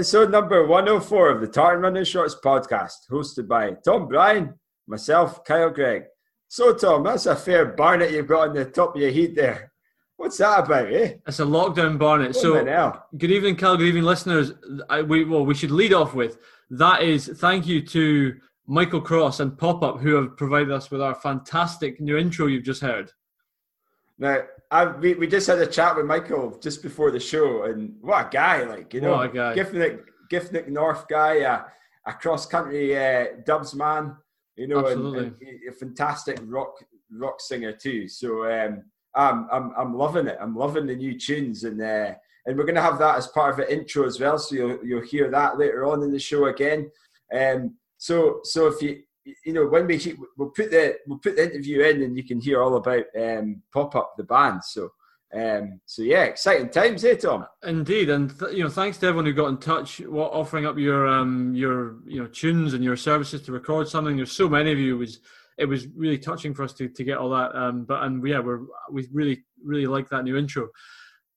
[0.00, 5.68] episode number 104 of the Tartan Running Shorts podcast, hosted by Tom Bryan, myself, Kyle
[5.68, 6.04] Gregg.
[6.48, 9.72] So, Tom, that's a fair barnet you've got on the top of your head there.
[10.16, 11.16] What's that about, eh?
[11.26, 12.34] It's a lockdown barnet.
[12.34, 12.64] So,
[13.18, 13.76] good evening, Kyle.
[13.76, 14.52] Good evening, listeners.
[14.88, 16.38] I, we, well, we should lead off with
[16.70, 18.36] that is thank you to
[18.66, 22.64] Michael Cross and Pop Up who have provided us with our fantastic new intro you've
[22.64, 23.12] just heard.
[24.18, 27.94] Now, I, we, we just had a chat with Michael just before the show, and
[28.00, 28.62] what a guy!
[28.62, 29.54] Like you know, what a guy.
[29.54, 31.62] Giffnock, Giffnock North guy, a,
[32.06, 34.16] a cross country uh, dubs man,
[34.56, 35.36] you know, and, and,
[35.68, 36.74] a fantastic rock
[37.10, 38.06] rock singer too.
[38.06, 40.38] So um, I'm I'm I'm loving it.
[40.40, 42.14] I'm loving the new tunes, and uh,
[42.46, 44.38] and we're going to have that as part of the intro as well.
[44.38, 46.90] So you'll you'll hear that later on in the show again.
[47.36, 51.44] Um, so so if you you know, when we we'll put the we'll put the
[51.44, 54.64] interview in, and you can hear all about um, pop up the band.
[54.64, 54.90] So,
[55.34, 57.46] um, so yeah, exciting times, eh, Tom?
[57.64, 60.78] Indeed, and th- you know, thanks to everyone who got in touch, what, offering up
[60.78, 64.16] your um, your you know tunes and your services to record something.
[64.16, 64.96] There's so many of you.
[64.96, 65.20] It was
[65.58, 67.54] it was really touching for us to to get all that.
[67.54, 68.60] Um, but and yeah, we're
[68.90, 70.68] we really really like that new intro.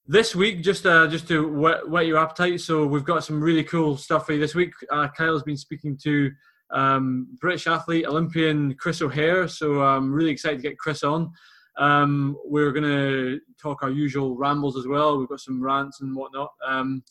[0.06, 3.64] This week, just uh, just to whet, whet your appetite, so we've got some really
[3.64, 4.72] cool stuff for you this week.
[4.90, 6.30] Uh, Kyle's been speaking to
[6.70, 9.48] um, British athlete, Olympian Chris O'Hare.
[9.48, 11.32] So I'm really excited to get Chris on.
[11.76, 15.18] Um, we're going to talk our usual rambles as well.
[15.18, 16.50] We've got some rants and whatnot.
[16.66, 17.02] Um,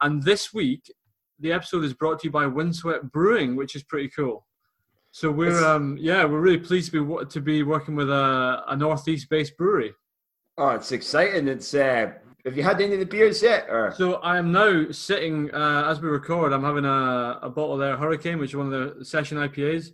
[0.00, 0.82] and this week,
[1.38, 4.46] the episode is brought to you by Windswept Brewing, which is pretty cool.
[5.12, 8.76] So we're um, yeah, we're really pleased to be to be working with a, a
[8.76, 9.92] northeast based brewery.
[10.56, 11.48] Oh, it's exciting!
[11.48, 12.12] It's uh,
[12.44, 13.66] have you had any of the beers yet?
[13.68, 13.92] Or?
[13.96, 16.52] So I am now sitting uh, as we record.
[16.52, 19.90] I'm having a, a bottle their Hurricane, which is one of the session IPAs,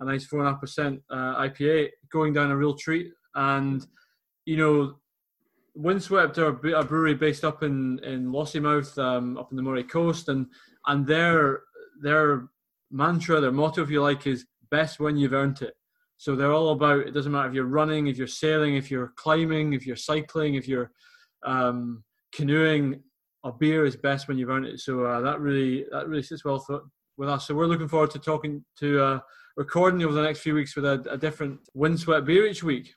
[0.00, 3.12] a nice four and a half percent uh, IPA, going down a real treat.
[3.34, 3.86] And
[4.44, 4.96] you know,
[5.74, 10.28] Windswept are a brewery based up in in Lossiemouth, um, up in the Moray Coast,
[10.28, 10.46] and
[10.86, 11.60] and their
[12.02, 12.48] their
[12.90, 15.74] mantra, their motto, if you like, is best when you've earned it.
[16.18, 17.00] So they're all about.
[17.00, 20.54] It doesn't matter if you're running, if you're sailing, if you're climbing, if you're cycling,
[20.54, 20.90] if you're
[21.44, 23.02] um, canoeing,
[23.44, 24.80] a beer is best when you've earned it.
[24.80, 26.80] So uh, that really that really sits well th-
[27.16, 27.46] with us.
[27.46, 29.20] So we're looking forward to talking to uh,
[29.56, 32.94] recording over the next few weeks with a, a different windswept beer each week.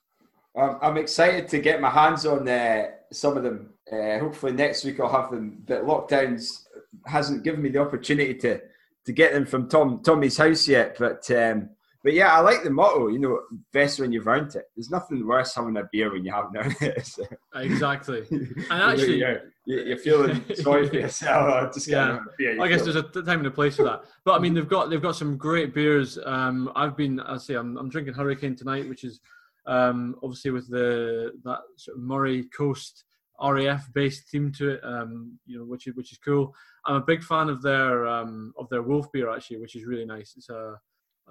[0.58, 3.70] I'm excited to get my hands on uh, some of them.
[3.92, 5.64] Uh, hopefully next week I'll have them.
[5.66, 6.66] But lockdowns
[7.06, 8.60] hasn't given me the opportunity to
[9.06, 10.98] to get them from Tom Tommy's house yet.
[11.00, 11.70] But um,
[12.04, 13.08] but yeah, I like the motto.
[13.08, 13.42] You know,
[13.74, 14.66] best when you've earned it.
[14.76, 17.06] There's nothing worse having a beer when you haven't earned it.
[17.06, 17.24] So.
[17.56, 18.26] Exactly.
[18.72, 21.74] And actually, you're, you're feeling sorry for yourself.
[21.74, 22.20] Just yeah.
[22.62, 24.04] I guess there's a time and a place for that.
[24.24, 26.18] But I mean, they've got they've got some great beers.
[26.26, 29.20] Um, I've been, I say, I'm, I'm drinking Hurricane tonight, which is
[29.66, 33.04] um, obviously with the that sort of Moray Coast
[33.42, 36.54] RAF based theme to it, um, you know, which is which is cool.
[36.86, 40.06] I'm a big fan of their um, of their Wolf beer actually, which is really
[40.06, 40.34] nice.
[40.38, 40.80] It's a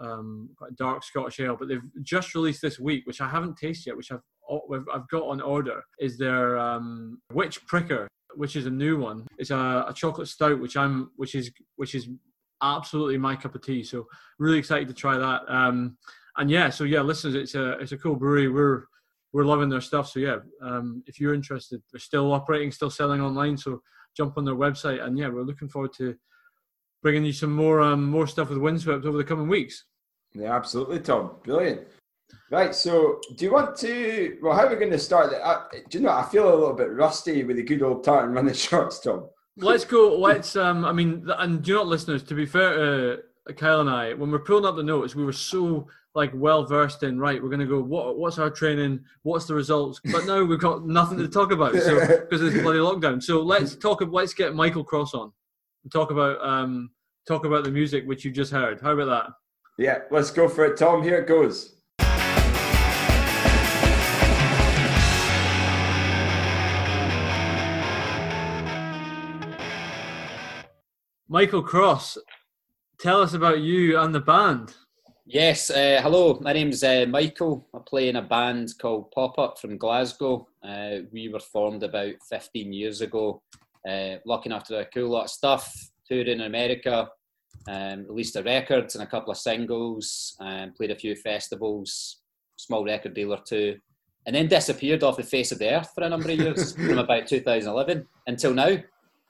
[0.00, 3.91] um, quite dark Scottish ale, but they've just released this week, which I haven't tasted
[3.91, 4.20] yet, which I've
[4.94, 9.26] I've got on order, is their um, Witch Pricker, which is a new one.
[9.38, 12.08] It's a, a, chocolate stout, which I'm which is which is
[12.62, 13.84] absolutely my cup of tea.
[13.84, 14.06] So
[14.38, 15.42] really excited to try that.
[15.48, 15.97] Um,
[16.37, 18.48] and yeah, so yeah, listeners, it's a it's a cool brewery.
[18.48, 18.84] We're
[19.32, 20.08] we're loving their stuff.
[20.08, 23.56] So yeah, um, if you're interested, they're still operating, still selling online.
[23.56, 23.82] So
[24.16, 26.14] jump on their website, and yeah, we're looking forward to
[27.03, 29.84] bringing you some more um, more stuff with Windswept over the coming weeks.
[30.34, 31.36] Yeah, absolutely, Tom.
[31.44, 31.86] Brilliant.
[32.50, 34.38] Right, so do you want to?
[34.42, 35.32] Well, how are we going to start?
[35.32, 36.10] Uh, do you know?
[36.10, 39.28] I feel a little bit rusty with the good old tartan running shorts, Tom.
[39.56, 40.19] Let's go.
[40.19, 40.56] Let's.
[40.56, 40.84] Um.
[40.84, 42.22] I mean, and do you know, listeners?
[42.25, 42.75] To be fair
[43.46, 46.64] to Kyle and I, when we're pulling up the notes, we were so like well
[46.64, 47.19] versed in.
[47.19, 47.81] Right, we're going to go.
[47.81, 48.19] What?
[48.19, 49.00] What's our training?
[49.23, 50.00] What's the results?
[50.05, 51.75] But now we've got nothing to talk about.
[51.75, 53.23] So because it's bloody lockdown.
[53.23, 54.02] So let's talk.
[54.06, 55.32] Let's get Michael Cross on
[55.92, 56.90] talk about um
[57.26, 58.80] talk about the music which you just heard.
[58.80, 59.32] How about that?
[59.78, 61.02] Yeah, let's go for it, Tom.
[61.02, 61.75] Here it goes.
[71.30, 72.16] Michael Cross,
[72.98, 74.75] tell us about you and the band.
[75.26, 76.38] Yes, uh, hello.
[76.40, 77.69] My name's uh, Michael.
[77.75, 80.48] I play in a band called Pop Up from Glasgow.
[80.62, 83.42] Uh, we were formed about 15 years ago.
[83.88, 87.08] Uh, looking after a cool lot of stuff, touring in America,
[87.69, 92.20] um, released a record and a couple of singles, um, played a few festivals,
[92.56, 93.76] small record deal or two,
[94.26, 96.98] and then disappeared off the face of the earth for a number of years from
[96.98, 98.76] about 2011 until now.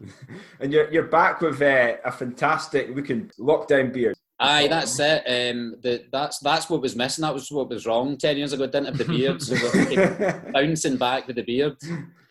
[0.60, 4.16] and you're, you're back with uh, a fantastic looking lockdown beard.
[4.40, 5.24] Aye, that's it.
[5.26, 7.22] Um, the, that's that's what was missing.
[7.22, 8.66] That was what was wrong ten years ago.
[8.66, 11.76] Didn't have the beard, so we're bouncing back with the beard.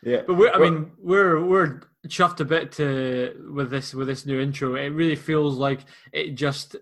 [0.03, 4.25] Yeah, but we're, I mean, we're we're chuffed a bit to with this with this
[4.25, 4.75] new intro.
[4.75, 5.81] It really feels like
[6.11, 6.75] it just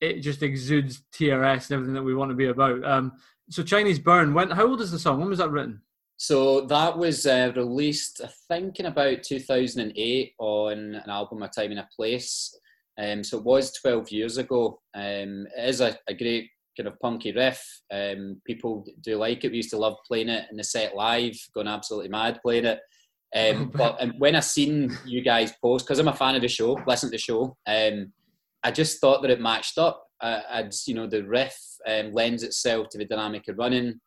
[0.00, 2.84] it just exudes TRS and everything that we want to be about.
[2.84, 3.12] Um,
[3.50, 5.20] so Chinese Burn, when how old is the song?
[5.20, 5.82] When was that written?
[6.16, 11.70] So that was uh, released, I think, in about 2008 on an album, A Time
[11.70, 12.54] and a Place.
[12.98, 14.82] Um, so it was 12 years ago.
[14.94, 17.64] Um, it is a, a, great kind of punky riff.
[17.90, 19.50] Um, people do like it.
[19.50, 22.80] We used to love playing it in the set live, going absolutely mad playing it.
[23.34, 26.80] Um, but when I seen you guys post, because I'm a fan of the show,
[26.86, 28.12] listen to the show, um,
[28.62, 30.06] I just thought that it matched up.
[30.20, 31.56] Uh, I'd, you know, the riff
[31.88, 34.00] um, lends itself to the dynamic of running.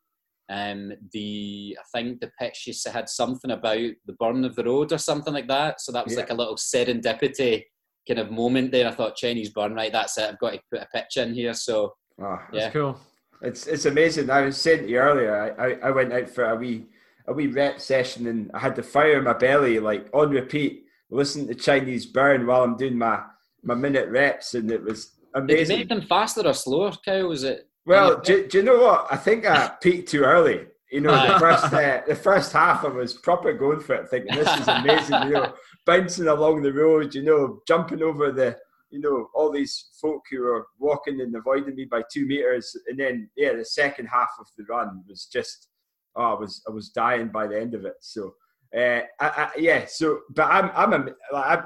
[0.49, 4.63] Um, the I think the pitch used to had something about the burn of the
[4.63, 5.81] road or something like that.
[5.81, 6.19] So that was yeah.
[6.19, 7.63] like a little serendipity
[8.07, 8.87] kind of moment there.
[8.87, 9.91] I thought Chinese burn, right?
[9.91, 10.29] That's it.
[10.29, 11.53] I've got to put a pitch in here.
[11.53, 12.99] So oh, yeah, cool.
[13.41, 14.29] It's it's amazing.
[14.29, 15.55] I was saying to you earlier.
[15.57, 16.87] I, I, I went out for a wee
[17.27, 20.85] a wee rep session and I had the fire in my belly like on repeat,
[21.09, 23.21] listening to Chinese burn while I'm doing my
[23.63, 25.57] my minute reps, and it was amazing.
[25.57, 27.27] Did you make them faster or slower, Kyle?
[27.27, 27.67] Was it?
[27.85, 29.07] Well, do, do, you know what?
[29.09, 30.67] I think I peaked too early.
[30.91, 34.35] You know, the first uh, the first half I was proper going for it, thinking
[34.35, 35.23] this is amazing.
[35.23, 35.53] you know,
[35.85, 38.55] bouncing along the road, you know, jumping over the,
[38.91, 42.99] you know, all these folk who were walking and avoiding me by two meters, and
[42.99, 45.69] then yeah, the second half of the run was just,
[46.15, 47.95] oh, I was I was dying by the end of it.
[48.01, 48.35] So.
[48.75, 51.09] Uh, I, I, yeah, so but I'm I'm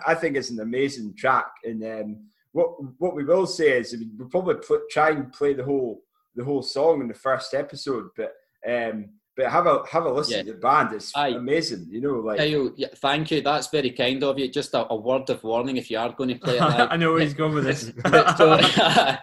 [0.06, 2.18] I think it's an amazing track, and um,
[2.52, 6.02] what what we will say is we'll probably put, try and play the whole
[6.36, 8.34] the whole song in the first episode, but
[8.68, 10.44] um, but have a have a listen yeah.
[10.44, 10.94] to the band.
[10.94, 11.30] It's Aye.
[11.30, 12.16] amazing, you know.
[12.16, 13.42] Like, Kyle, yeah, thank you.
[13.42, 14.48] That's very kind of you.
[14.50, 16.62] Just a, a word of warning if you are going to play it.
[16.68, 17.92] Like, I know where he's going with this.
[18.38, 19.18] so, uh,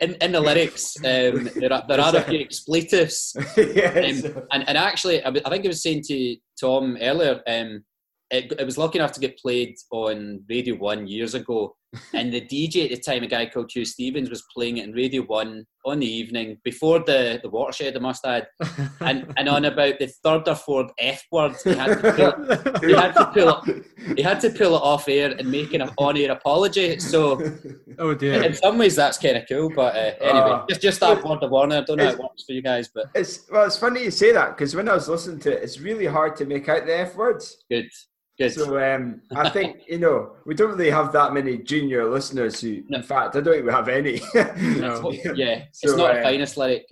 [0.00, 4.24] in, in the lyrics, um, there are there are a few expletives, yes.
[4.24, 7.42] um, and and actually, I, I think I was saying to Tom earlier.
[7.46, 7.84] Um,
[8.30, 11.76] it, it was lucky enough to get played on Radio One years ago,
[12.12, 14.92] and the DJ at the time, a guy called Huw Stephens, was playing it in
[14.92, 18.46] Radio One on the evening before the, the watershed, I must add,
[19.00, 22.12] and and on about the third or fourth F word, he had to
[22.72, 23.84] pull, he had to pull it,
[24.16, 26.98] he had to pull it off air and make an on-air apology.
[26.98, 27.40] So,
[27.98, 28.42] oh dear.
[28.42, 31.42] In some ways, that's kind of cool, but uh, anyway, uh, just just that word
[31.42, 31.78] of warning.
[31.78, 34.10] I don't know how it works for you guys, but it's well, it's funny you
[34.10, 36.86] say that because when I was listening to it, it's really hard to make out
[36.86, 37.64] the F words.
[37.70, 37.90] Good.
[38.36, 38.52] Good.
[38.52, 42.82] So um, I think you know we don't really have that many junior listeners who,
[42.88, 42.98] no.
[42.98, 44.20] in fact, I don't think we have any.
[44.80, 45.12] no.
[45.34, 46.86] yeah, so, it's not uh, the finest lyric.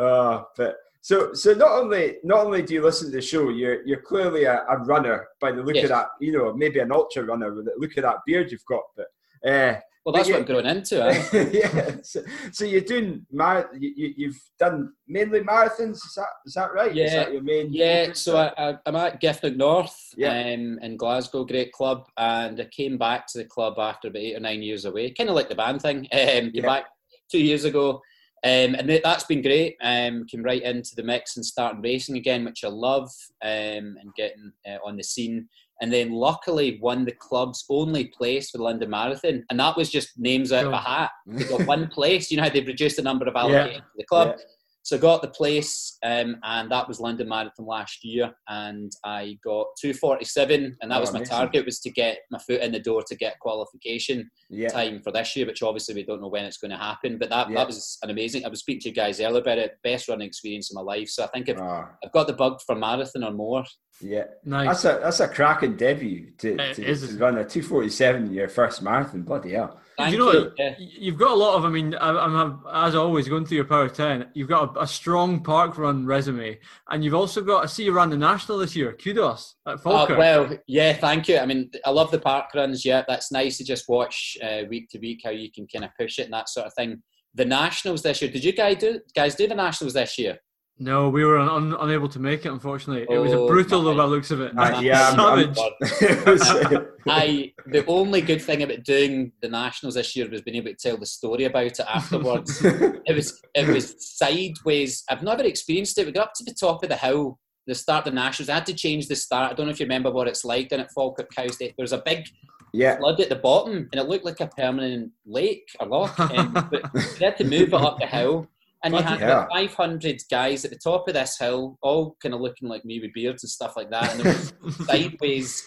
[0.00, 3.84] uh, but so so not only not only do you listen to the show, you're
[3.84, 5.84] you're clearly a, a runner by the look yes.
[5.84, 6.08] of that.
[6.20, 8.82] You know, maybe an ultra runner with the look of that beard you've got.
[8.96, 11.02] But uh, well, that's what I'm growing into.
[11.06, 11.50] Eh?
[11.52, 11.96] yeah.
[12.02, 12.22] So,
[12.52, 15.96] so, you're doing mar- you, have done mainly marathons.
[15.96, 16.94] Is that is that right?
[16.94, 17.24] Yeah.
[17.24, 17.72] That your main?
[17.72, 18.12] Yeah.
[18.12, 20.30] So I, am at Giffnock North yeah.
[20.30, 24.36] um, in Glasgow, great club, and I came back to the club after about eight
[24.36, 25.10] or nine years away.
[25.10, 26.06] Kind of like the band thing.
[26.16, 26.62] Um, yeah.
[26.62, 26.86] back
[27.30, 28.00] two years ago.
[28.44, 29.76] Um, and that's been great.
[29.80, 33.10] Um, came right into the mix and starting racing again, which I love,
[33.42, 35.48] um, and getting uh, on the scene
[35.80, 39.90] and then luckily won the club's only place for the London Marathon, and that was
[39.90, 41.10] just names out of a hat.
[41.26, 42.30] They got one place.
[42.30, 43.78] You know how they've reduced the number of allocated yeah.
[43.78, 44.36] to the club.
[44.38, 44.44] Yeah.
[44.86, 49.36] So I got the place, um, and that was London Marathon last year, and I
[49.42, 51.36] got 247, and that oh, was my amazing.
[51.36, 54.68] target was to get my foot in the door to get qualification yeah.
[54.68, 57.18] time for this year, which obviously we don't know when it's going to happen.
[57.18, 57.56] But that, yeah.
[57.56, 58.44] that was an amazing.
[58.44, 61.08] I was speaking to you guys earlier about it, best running experience of my life.
[61.08, 61.88] So I think I've, oh.
[62.04, 63.64] I've got the bug for marathon or more.
[64.00, 64.82] Yeah, nice.
[64.82, 68.82] That's a that's a cracking debut to, to, to run a 247 in your first
[68.82, 69.22] marathon.
[69.22, 69.80] Bloody hell!
[69.98, 70.52] Thank you know you.
[70.58, 70.74] Yeah.
[70.78, 71.64] You've got a lot of.
[71.64, 74.28] I mean, I, am as always going through your Power Ten.
[74.34, 76.58] You've got a, a, strong park run resume,
[76.90, 77.64] and you've also got.
[77.64, 78.92] I see you ran the national this year.
[78.92, 80.16] Kudos at Falkirk.
[80.16, 81.38] Uh, well, yeah, thank you.
[81.38, 82.84] I mean, I love the park runs.
[82.84, 85.90] Yeah, that's nice to just watch uh, week to week how you can kind of
[85.98, 87.02] push it and that sort of thing.
[87.34, 88.30] The nationals this year.
[88.30, 90.38] Did you guys do guys do the nationals this year?
[90.78, 92.52] No, we were un- unable to make it.
[92.52, 94.52] Unfortunately, it was a oh, brutal though by looks of it.
[94.58, 95.56] Uh, yeah, savage.
[97.06, 100.76] I the only good thing about doing the nationals this year was being able to
[100.76, 102.62] tell the story about it afterwards.
[102.62, 105.02] it was it was sideways.
[105.08, 106.04] I've never experienced it.
[106.04, 108.50] We got up to the top of the hill, the start of the nationals.
[108.50, 109.52] I had to change the start.
[109.52, 111.72] I don't know if you remember what it's like down at Falkirk Cow State.
[111.78, 112.26] There's a big
[112.74, 112.98] yeah.
[112.98, 116.20] flood at the bottom, and it looked like a permanent lake or lock.
[116.20, 118.46] Um, but we had to move it up the hill
[118.86, 119.46] and you had yeah.
[119.52, 123.12] 500 guys at the top of this hill, all kind of looking like me with
[123.12, 124.12] beards and stuff like that.
[124.12, 124.52] And there was
[124.86, 125.66] sideways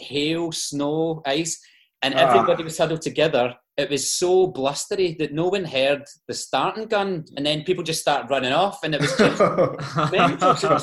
[0.00, 1.60] hail, snow, ice,
[2.02, 2.18] and ah.
[2.18, 3.54] everybody was huddled together.
[3.76, 8.02] It was so blustery that no one heard the starting gun, and then people just
[8.02, 10.78] started running off, and it was just mental.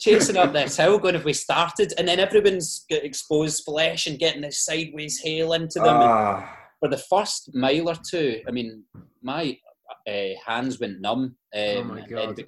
[0.00, 4.20] chasing up this hill, going, if we started, and then everyone's got exposed flesh and
[4.20, 5.96] getting this sideways hail into them.
[5.96, 6.54] Ah.
[6.78, 8.84] For the first mile or two, I mean,
[9.20, 9.58] my
[10.06, 11.36] uh, hands went numb.
[11.54, 12.40] Um, oh my god!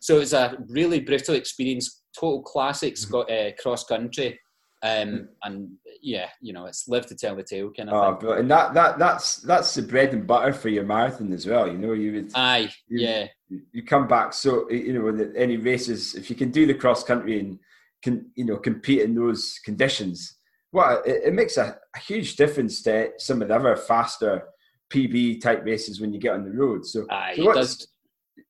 [0.00, 2.02] So it's a really brutal experience.
[2.18, 4.38] Total classic uh, cross country.
[4.84, 5.70] Um, and
[6.02, 8.98] yeah, you know, it's live to tell the tale kind of oh, and that that
[8.98, 11.68] that's that's the bread and butter for your marathon as well.
[11.68, 13.28] You know, you would aye, you, yeah.
[13.48, 17.38] You come back so you know any races if you can do the cross country
[17.38, 17.60] and
[18.02, 20.38] can you know compete in those conditions.
[20.72, 24.44] Well, it, it makes a, a, huge difference to some of the other faster
[24.92, 26.86] PB type races when you get on the road.
[26.86, 27.86] So, aye, so, what's,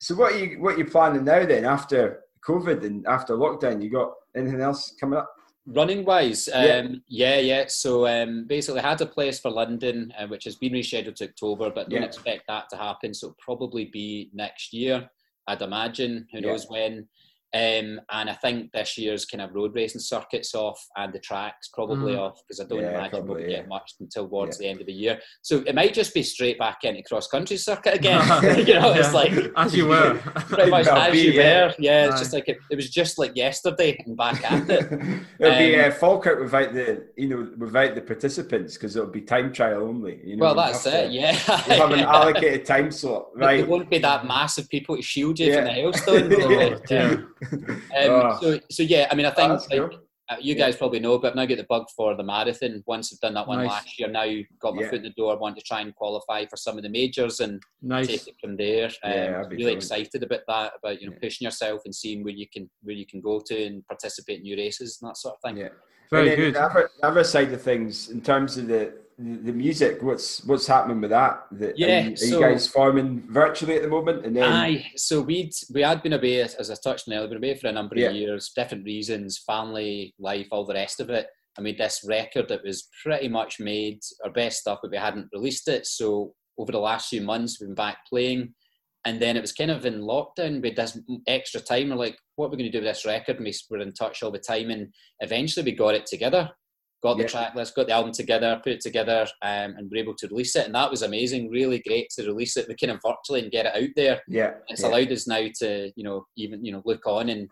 [0.00, 3.82] so what are you what are you planning now then after COVID and after lockdown?
[3.82, 5.32] You got anything else coming up?
[5.64, 7.36] Running wise, um, yeah.
[7.36, 7.64] yeah, yeah.
[7.68, 11.28] So um, basically, I had a place for London, uh, which has been rescheduled to
[11.28, 12.06] October, but don't yeah.
[12.06, 13.14] expect that to happen.
[13.14, 15.08] So probably be next year,
[15.46, 16.26] I'd imagine.
[16.32, 16.70] Who knows yeah.
[16.72, 17.08] when?
[17.54, 21.68] Um, and I think this year's kind of road racing circuits off and the tracks
[21.72, 22.18] probably mm.
[22.18, 23.56] off because I don't yeah, imagine probably, we'll yeah.
[23.58, 24.66] get much until towards yeah.
[24.66, 25.20] the end of the year.
[25.42, 28.20] So it might just be straight back into cross country circuit again.
[28.66, 31.74] you know, it's like as you were, pretty much as be, you were.
[31.78, 34.92] Yeah, it's just like it, it, was just like yesterday and back at it.
[35.38, 39.22] it'll um, be uh, Falkirk without the you know without the participants because it'll be
[39.22, 40.20] time trial only.
[40.24, 41.08] You know, well, that's it.
[41.08, 43.58] To, yeah, you have an allocated time slot, right?
[43.58, 47.28] There won't be that massive people to shield you from the hailstone.
[47.42, 48.38] Yeah um, oh.
[48.40, 49.92] So, so yeah, I mean, I think oh, like,
[50.32, 52.82] uh, you guys probably know, but I've now got the bug for the marathon.
[52.86, 53.68] Once I've done that one nice.
[53.68, 54.24] last year, now
[54.60, 54.90] got my yeah.
[54.90, 55.36] foot in the door.
[55.36, 58.06] Want to try and qualify for some of the majors and nice.
[58.06, 58.86] take it from there.
[59.02, 59.76] Um, yeah, really fun.
[59.76, 63.06] excited about that, about you know pushing yourself and seeing where you can where you
[63.06, 65.58] can go to and participate in new races and that sort of thing.
[65.58, 65.68] Yeah,
[66.10, 66.54] very good.
[66.54, 70.66] The other, the other side of things, in terms of the the music what's what's
[70.66, 71.44] happening with that?
[71.52, 74.24] The, yeah are, you, are so, you, guys forming virtually at the moment?
[74.24, 77.38] And then aye so we'd we had been away as i touched on earlier been
[77.38, 78.08] away for a number yeah.
[78.08, 81.26] of years different reasons family life all the rest of it.
[81.58, 85.28] I made this record that was pretty much made our best stuff but we hadn't
[85.32, 85.86] released it.
[85.86, 88.54] So over the last few months we've been back playing.
[89.04, 90.62] And then it was kind of in lockdown.
[90.62, 91.90] With this extra time.
[91.90, 93.36] We're like what are we going to do with this record?
[93.36, 94.70] And we were in touch all the time.
[94.70, 96.50] And eventually we got it together
[97.02, 97.28] got the yeah.
[97.28, 100.54] track list, got the album together, put it together, um, and we're able to release
[100.56, 100.66] it.
[100.66, 102.66] And that was amazing, really great to release it.
[102.68, 104.22] We kind of virtually and get it out there.
[104.28, 104.88] Yeah, it's yeah.
[104.88, 107.48] allowed us now to, you know, even you know, look on and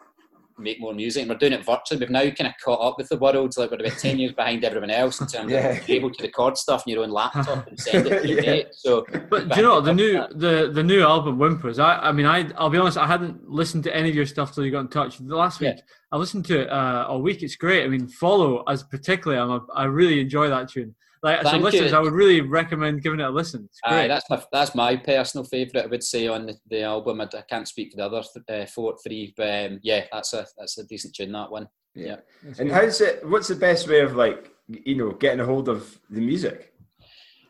[0.61, 1.23] make more music.
[1.23, 2.01] And we're doing it virtually.
[2.01, 3.57] We've now kind of caught up with the world.
[3.57, 5.69] Like we're about ten years behind everyone else in terms yeah.
[5.69, 8.63] of being able to record stuff on your own laptop and send it to yeah.
[8.73, 11.79] So, but do you know the new the the new album Whimpers?
[11.79, 12.97] I I mean I I'll be honest.
[12.97, 15.19] I hadn't listened to any of your stuff till you got in touch.
[15.19, 15.83] The last week yeah.
[16.13, 17.43] I listened to it uh, all week.
[17.43, 17.85] It's great.
[17.85, 19.41] I mean, follow as particularly.
[19.41, 20.95] I'm a, I really enjoy that tune.
[21.23, 21.97] Like Thank so, listeners, you.
[21.97, 23.69] I would really recommend giving it a listen.
[23.85, 25.85] Aye, that's my that's my personal favourite.
[25.85, 27.21] I would say on the, the album.
[27.21, 30.33] I, I, can't speak for the other th- uh, four three, but um, yeah, that's
[30.33, 31.33] a that's a decent tune.
[31.33, 31.69] That one.
[31.95, 32.17] Yeah.
[32.45, 32.53] yeah.
[32.59, 33.29] And how's it?
[33.29, 36.70] What's the best way of like you know getting a hold of the music?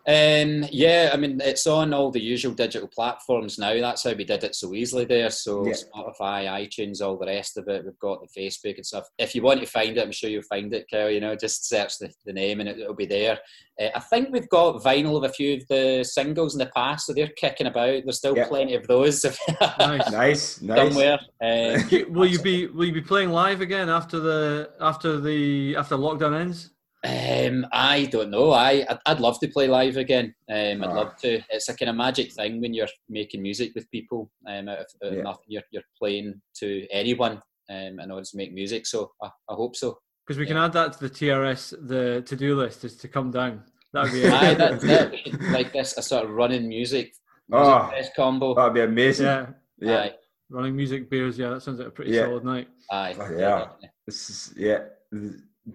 [0.06, 3.78] Um, yeah, I mean, it's on all the usual digital platforms now.
[3.78, 5.30] That's how we did it so easily there.
[5.30, 5.74] So yeah.
[5.74, 7.84] Spotify, iTunes, all the rest of it.
[7.84, 9.08] We've got the Facebook and stuff.
[9.18, 11.10] If you want to find it, I'm sure you'll find it, Carol.
[11.10, 13.38] You know, just search the, the name and it, will be there.
[13.80, 17.06] Uh, I think we've got vinyl of a few of the singles in the past,
[17.06, 18.02] so they're kicking about.
[18.04, 18.48] There's still yeah.
[18.48, 19.24] plenty of those.
[19.60, 20.94] nice, nice, nice.
[20.94, 21.18] Somewhere.
[21.42, 25.96] Um, will you be Will you be playing live again after the after the after
[25.96, 26.70] lockdown ends?
[27.02, 28.50] Um, I don't know.
[28.50, 30.34] I I'd, I'd, love to play live again.
[30.50, 31.40] Um, I'd love to.
[31.48, 34.30] It's a kind of magic thing when you're making music with people.
[34.46, 35.22] Um, out of, out yeah.
[35.22, 37.40] nothing, you're you're playing to anyone.
[37.70, 38.84] Um, in order to make music.
[38.84, 39.96] So I, I hope so.
[40.26, 40.48] Because we yeah.
[40.48, 43.62] can add that to the TRS, the to do list is to come down.
[43.92, 47.14] That'd be Aye, that, that, like this, a sort of running music,
[47.48, 48.54] music oh, combo.
[48.54, 49.26] That'd be amazing.
[49.26, 49.46] Yeah,
[49.78, 49.98] yeah.
[49.98, 50.14] Aye.
[50.50, 51.38] Running music beers.
[51.38, 52.24] Yeah, that sounds like a pretty yeah.
[52.24, 52.68] solid night.
[52.90, 53.66] Aye, oh, yeah.
[54.04, 54.80] This is yeah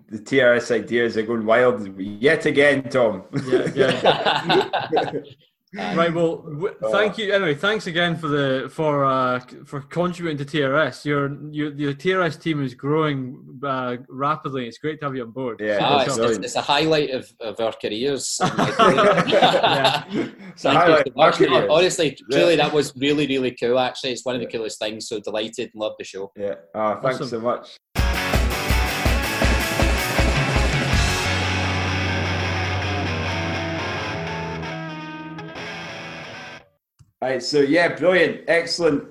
[0.10, 3.24] the TRS ideas are going wild yet again, Tom.
[3.46, 5.12] Yeah, yeah.
[5.96, 6.14] right.
[6.14, 7.32] Well, w- uh, thank you.
[7.32, 11.06] Anyway, thanks again for the for uh, for contributing to TRS.
[11.06, 14.68] Your your the TRS team is growing uh, rapidly.
[14.68, 15.62] It's great to have you on board.
[15.62, 18.40] Yeah, ah, it's, it's, it's, a highlight of, of our careers.
[19.28, 20.04] yeah.
[20.56, 21.68] It's a highlight our careers.
[21.70, 23.78] Honestly, truly, that was really really cool.
[23.78, 25.08] Actually, it's one of the coolest things.
[25.08, 26.32] So delighted and love the show.
[26.36, 26.56] Yeah.
[26.74, 27.28] Oh, thanks awesome.
[27.28, 27.78] so much.
[37.22, 39.06] Right, so yeah, brilliant, excellent,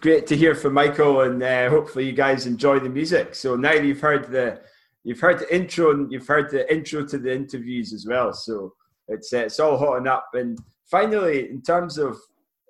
[0.00, 3.34] great to hear from Michael, and uh, hopefully you guys enjoy the music.
[3.34, 4.60] So now you've heard the
[5.04, 8.32] you've heard the intro and you've heard the intro to the interviews as well.
[8.32, 8.74] So
[9.08, 10.26] it's uh, it's all hotting up.
[10.34, 10.58] And
[10.90, 12.18] finally, in terms of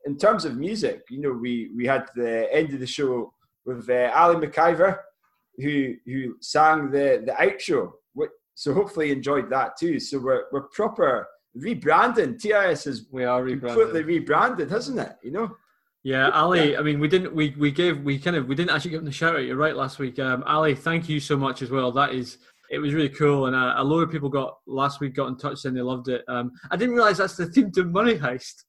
[0.05, 3.33] in terms of music, you know, we we had the end of the show
[3.65, 4.99] with uh, Ali McIver,
[5.57, 7.93] who who sang the the outro.
[8.55, 9.99] So hopefully you enjoyed that too.
[9.99, 11.27] So we're we're proper
[11.57, 12.39] rebranding.
[12.39, 15.17] TIS is we are completely rebranded, hasn't it?
[15.23, 15.57] You know.
[16.03, 16.77] Yeah, Ali.
[16.77, 17.35] I mean, we didn't.
[17.35, 18.01] We we gave.
[18.03, 18.47] We kind of.
[18.47, 19.45] We didn't actually give him the shout out.
[19.45, 19.77] You're right.
[19.77, 20.75] Last week, um, Ali.
[20.75, 21.93] Thank you so much as well.
[21.93, 22.39] That is.
[22.71, 25.37] It was really cool, and uh, a lot of people got last week got in
[25.37, 26.23] touch and they loved it.
[26.29, 28.63] Um, I didn't realize that's the theme to Money Heist.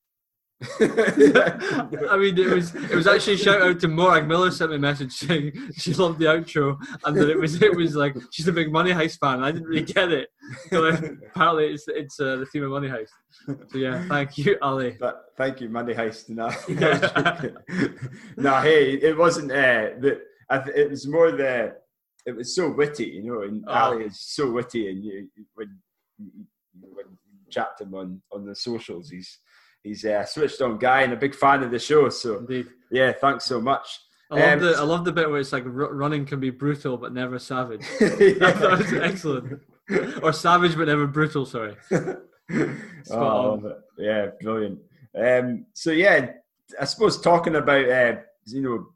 [0.79, 4.75] I mean, it was it was actually a shout out to Morag Miller sent me
[4.75, 8.47] a message saying she loved the outro and that it was it was like she's
[8.47, 9.43] a big Money Heist fan.
[9.43, 10.29] I didn't really get it.
[10.69, 10.85] So
[11.35, 13.09] apparently, it's it's uh, the theme of Money Heist.
[13.71, 14.97] So yeah, thank you, Ali.
[14.99, 16.29] But, thank you, Money Heist.
[16.29, 16.49] No,
[18.37, 19.51] no, hey, it wasn't.
[19.51, 20.21] Uh, the,
[20.75, 21.75] it was more the.
[22.27, 23.73] It was so witty, you know, and oh.
[23.73, 25.75] Ali is so witty, and you when
[26.79, 29.39] when you chat him on on the socials, he's
[29.83, 32.09] he's a switched on guy and a big fan of the show.
[32.09, 32.67] So Indeed.
[32.91, 33.99] yeah, thanks so much.
[34.29, 36.97] I love, um, the, I love the bit where it's like running can be brutal
[36.97, 37.85] but never savage.
[37.99, 39.61] that was excellent.
[40.23, 41.45] or savage but never brutal.
[41.45, 41.75] Sorry.
[43.11, 44.79] oh, yeah, brilliant.
[45.17, 46.31] Um, so yeah,
[46.79, 48.87] I suppose talking about uh, you know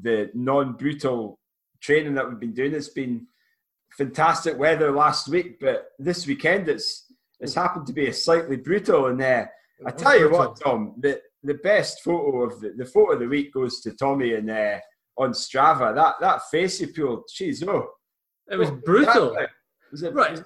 [0.00, 1.38] the non-brutal
[1.80, 3.26] training that we've been doing, it's been
[3.90, 9.06] fantastic weather last week, but this weekend it's it's happened to be a slightly brutal
[9.06, 9.46] and uh,
[9.86, 13.28] I tell you what, Tom, the, the best photo of the, the photo of the
[13.28, 14.78] week goes to Tommy and uh,
[15.16, 15.94] on Strava.
[15.94, 17.88] That that face he pulled, jeez, oh,
[18.50, 19.34] it was oh, brutal.
[19.34, 19.50] That,
[19.90, 20.38] was it right?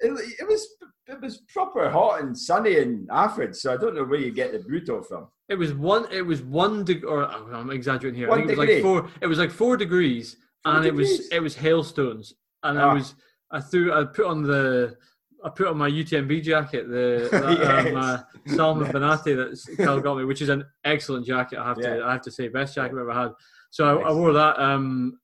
[0.00, 0.66] It, it, was
[1.06, 4.52] it was proper hot and sunny in Alfred, so I don't know where you get
[4.52, 5.28] the brutal from.
[5.48, 6.06] It was one.
[6.12, 8.28] It was one degree, or I'm exaggerating here.
[8.28, 8.80] One I think degree.
[8.80, 9.10] it was like four.
[9.22, 11.10] It was like four degrees, four and degrees?
[11.10, 12.94] it was it was hailstones, and I ah.
[12.94, 13.14] was
[13.50, 14.96] I threw I put on the
[15.44, 17.86] I put on my UTMB jacket, the that, yes.
[17.86, 18.94] um, uh, Salomon yes.
[18.94, 21.58] Bonatti that Cal got me, which is an excellent jacket.
[21.58, 21.96] I have yeah.
[21.96, 23.32] to I have to say, best jacket I've ever had.
[23.70, 25.18] So I, I, wore that um,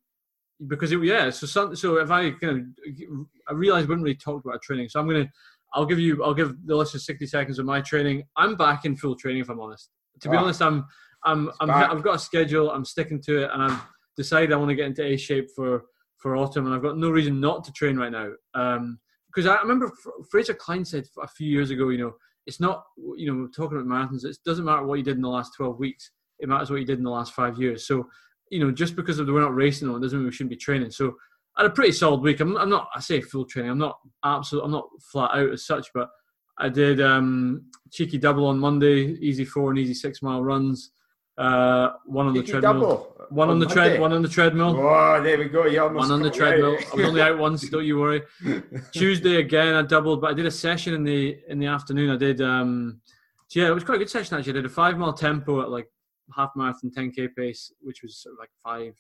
[0.67, 1.31] because it yeah.
[1.31, 4.89] So some, so if I kind of I realized we haven't really talked about training,
[4.89, 5.29] so I'm gonna
[5.73, 8.23] I'll give you I'll give the listeners 60 seconds of my training.
[8.37, 9.91] I'm back in full training if I'm honest.
[10.21, 10.41] To be oh.
[10.41, 10.87] honest, I'm
[11.25, 12.71] I'm, I'm I've got a schedule.
[12.71, 13.81] I'm sticking to it, and I've
[14.17, 15.85] decided I want to get into A shape for
[16.19, 18.31] for autumn, and I've got no reason not to train right now.
[18.55, 18.99] Um,
[19.35, 19.93] because I remember
[20.31, 22.15] Fraser Clyne said a few years ago, you know,
[22.47, 22.85] it's not,
[23.17, 25.79] you know, talking about marathons, it doesn't matter what you did in the last 12
[25.79, 26.11] weeks.
[26.39, 27.87] It matters what you did in the last five years.
[27.87, 28.09] So,
[28.51, 30.91] you know, just because we're not racing on doesn't mean we shouldn't be training.
[30.91, 31.15] So
[31.57, 32.41] I had a pretty solid week.
[32.41, 33.71] I'm, I'm not, I say full training.
[33.71, 36.11] I'm not absolute, I'm not flat out as such, but
[36.59, 40.91] I did um, cheeky double on Monday, easy four and easy six mile runs.
[41.37, 42.73] Uh, one on the treadmill.
[42.73, 43.11] Double.
[43.31, 44.01] One on, on the tread.
[44.01, 44.77] One on the treadmill.
[44.79, 45.67] Oh, there we go.
[45.67, 46.77] You almost one on the treadmill.
[46.93, 47.69] I was only out once.
[47.69, 48.23] Don't you worry.
[48.93, 52.11] Tuesday again, I doubled, but I did a session in the in the afternoon.
[52.11, 52.41] I did.
[52.41, 53.01] um
[53.49, 54.53] so yeah, it was quite a good session actually.
[54.53, 55.89] I did a five mile tempo at like
[56.35, 58.95] half marathon, 10k pace, which was sort of like five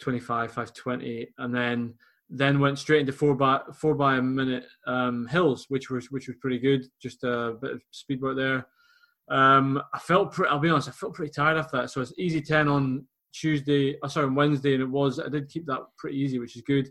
[0.00, 1.94] twenty-five, five twenty, and then
[2.30, 6.26] then went straight into four by four by a minute um, hills, which was which
[6.28, 6.86] was pretty good.
[7.00, 8.66] Just a bit of speed work there.
[9.30, 11.90] Um, I felt, pretty, I'll be honest, I felt pretty tired after that.
[11.90, 15.48] So it's easy 10 on Tuesday, oh, sorry, on Wednesday, and it was, I did
[15.48, 16.90] keep that pretty easy, which is good.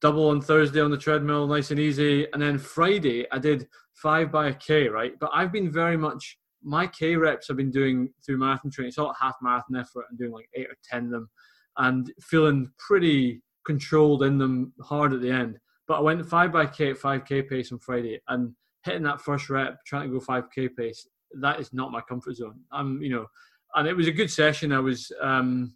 [0.00, 2.26] Double on Thursday on the treadmill, nice and easy.
[2.32, 5.12] And then Friday, I did five by a K, right?
[5.20, 8.88] But I've been very much, my K reps I've been doing through marathon training.
[8.88, 11.30] It's all half marathon effort and doing like eight or 10 of them
[11.78, 15.58] and feeling pretty controlled in them hard at the end.
[15.86, 18.52] But I went five by K at 5K pace on Friday and
[18.84, 21.06] hitting that first rep, trying to go 5K pace
[21.40, 22.60] that is not my comfort zone.
[22.72, 23.26] I'm, you know,
[23.74, 24.72] and it was a good session.
[24.72, 25.74] I was um,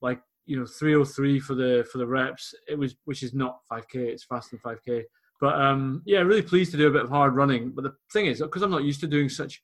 [0.00, 2.54] like, you know, 303 for the for the reps.
[2.68, 3.94] It was, which is not 5k.
[3.94, 5.04] It's faster than 5k.
[5.40, 7.70] But um, yeah, really pleased to do a bit of hard running.
[7.70, 9.62] But the thing is, because I'm not used to doing such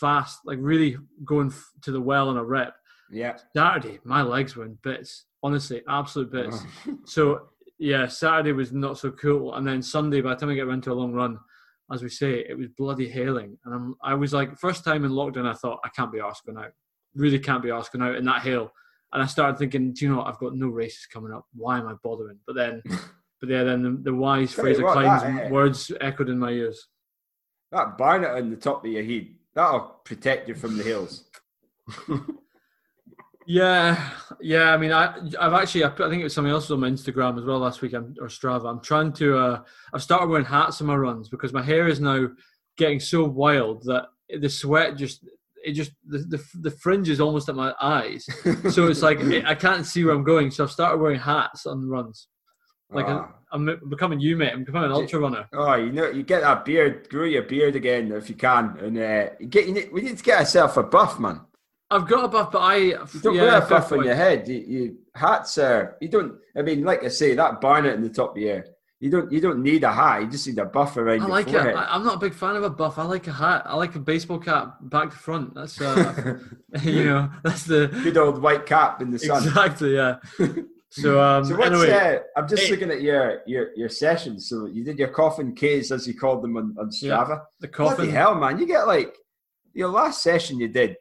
[0.00, 2.74] fast, like really going to the well on a rep.
[3.10, 3.36] Yeah.
[3.56, 5.26] Saturday, my legs were in bits.
[5.42, 6.62] Honestly, absolute bits.
[7.04, 9.54] so yeah, Saturday was not so cool.
[9.54, 11.38] And then Sunday, by the time I get around to a long run,
[11.92, 13.58] as we say, it was bloody hailing.
[13.64, 16.46] And I'm, I was like, first time in lockdown, I thought, I can't be asked
[16.46, 16.72] going out.
[17.14, 18.72] Really can't be asked going out in that hail.
[19.12, 20.26] And I started thinking, do you know what?
[20.26, 21.46] I've got no races coming up.
[21.54, 22.38] Why am I bothering?
[22.46, 22.82] But then,
[23.40, 26.50] but yeah, then the, the wise Fraser what, Clyne's that, uh, words echoed in my
[26.50, 26.88] ears.
[27.70, 31.24] That barnet on the top of your head, that'll protect you from the hills.
[33.46, 34.72] Yeah, yeah.
[34.72, 36.88] I mean, I, I've actually, I, put, I think it was something else on my
[36.88, 38.66] Instagram as well last week or Strava.
[38.66, 42.00] I'm trying to, uh, I've started wearing hats on my runs because my hair is
[42.00, 42.28] now
[42.76, 44.06] getting so wild that
[44.40, 45.26] the sweat just,
[45.64, 48.26] it just, the, the, the fringe is almost at my eyes.
[48.70, 50.50] so it's like, I can't see where I'm going.
[50.50, 52.28] So I've started wearing hats on runs.
[52.90, 53.30] Like, ah.
[53.52, 54.52] I'm, I'm becoming you, mate.
[54.52, 55.48] I'm becoming an ultra runner.
[55.52, 58.76] Oh, you know, you get that beard, grow your beard again if you can.
[58.78, 61.40] And uh, get, you need, we need to get ourselves a buff, man.
[61.94, 64.48] I've got a buff, but I you don't yeah, wear a buff on your head.
[64.48, 66.34] You, you hats are you don't.
[66.56, 68.64] I mean, like I say, that barnet in the top of your.
[69.00, 70.22] You don't you don't need a hat.
[70.22, 71.56] You just need a buff around I like it.
[71.56, 72.98] I, am not a big fan of a buff.
[72.98, 73.62] I like a hat.
[73.66, 75.54] I like a baseball cap back to front.
[75.54, 76.38] That's uh,
[76.82, 79.42] you know that's the good old white cap in the sun.
[79.46, 79.94] Exactly.
[79.94, 80.16] Yeah.
[80.96, 84.48] So, um, so what's, anyway, uh, I'm just looking at your, your your sessions.
[84.48, 87.28] So you did your coffin K's as you called them on, on Strava.
[87.30, 87.96] Yeah, the coffin.
[87.96, 88.60] Bloody hell, man!
[88.60, 89.12] You get like
[89.72, 90.96] your last session you did.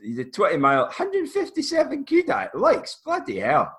[0.00, 2.98] Did 20 mile, 157 Q likes.
[3.04, 3.72] Bloody hell!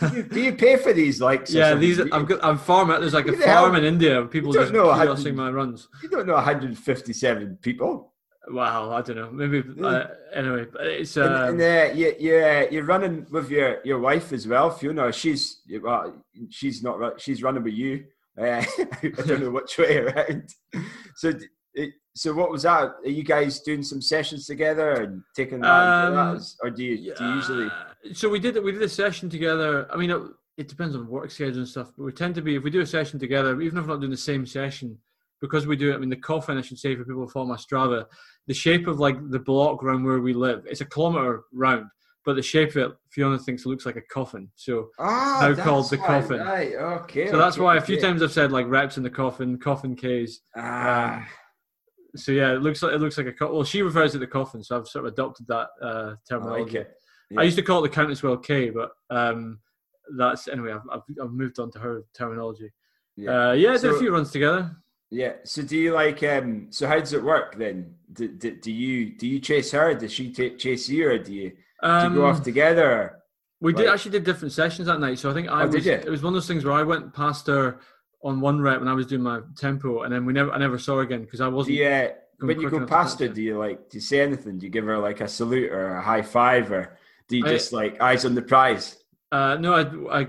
[0.00, 1.52] do, you, do you pay for these likes?
[1.52, 1.98] Yeah, these.
[1.98, 3.00] I'm I'm farming.
[3.00, 4.24] There's like a farm in India.
[4.24, 5.88] People just know I'm passing my runs.
[6.02, 8.12] You don't know 157 people.
[8.48, 9.30] Wow, I don't know.
[9.30, 13.98] Maybe uh, anyway, it's uh, and, and uh, you you you're running with your your
[13.98, 15.12] wife as well, Fiona.
[15.12, 16.14] She's well,
[16.48, 18.04] she's not she's running with you.
[18.38, 18.64] Uh,
[19.02, 20.54] I don't know which way around.
[21.16, 21.32] So
[22.16, 22.94] so what was that?
[23.04, 27.24] Are you guys doing some sessions together and taking that, um, or do you, do
[27.24, 27.68] you usually?
[28.14, 29.86] So we did we did a session together.
[29.92, 30.22] I mean, it,
[30.56, 32.80] it depends on work schedule and stuff, but we tend to be if we do
[32.80, 34.96] a session together, even if we're not doing the same session,
[35.42, 35.94] because we do it.
[35.94, 38.06] I mean, the coffin I should say for people who follow my Strava,
[38.46, 41.84] the shape of like the block around where we live, it's a kilometer round,
[42.24, 44.48] but the shape of it, Fiona thinks it looks like a coffin.
[44.54, 46.38] So ah, now called the coffin.
[46.40, 46.74] Right.
[46.76, 47.30] Okay.
[47.30, 50.40] So that's why a few times I've said like reps in the coffin, coffin K's.
[50.56, 51.18] Ah.
[51.18, 51.26] Um,
[52.16, 53.54] so yeah, it looks like it looks like a coffin.
[53.54, 56.78] Well, she refers to the coffin, so I've sort of adopted that uh, terminology.
[56.78, 56.94] I, like
[57.30, 57.40] yeah.
[57.40, 59.58] I used to call it the Countess Well K, but um,
[60.16, 60.72] that's anyway.
[60.72, 62.72] I've, I've, I've moved on to her terminology.
[63.16, 64.76] Yeah, uh, yeah, did so, a few runs together.
[65.10, 65.34] Yeah.
[65.44, 66.22] So do you like?
[66.22, 67.94] Um, so how does it work then?
[68.12, 69.94] Do, do, do you do you chase her?
[69.94, 71.52] Does she t- chase you, or do you,
[71.82, 73.18] um, do you go off um, together?
[73.60, 75.18] We like, did actually did different sessions that night.
[75.18, 75.86] So I think I oh, was.
[75.86, 77.80] It was one of those things where I went past her
[78.22, 80.78] on one rep when I was doing my tempo, and then we never I never
[80.78, 81.76] saw her again because I wasn't.
[81.76, 82.12] Yeah.
[82.38, 84.58] When you go past her, do you like do you say anything?
[84.58, 86.98] Do you give her like a salute or a high five, or
[87.28, 89.02] do you I, just like eyes on the prize?
[89.32, 90.26] Uh, no, I, I,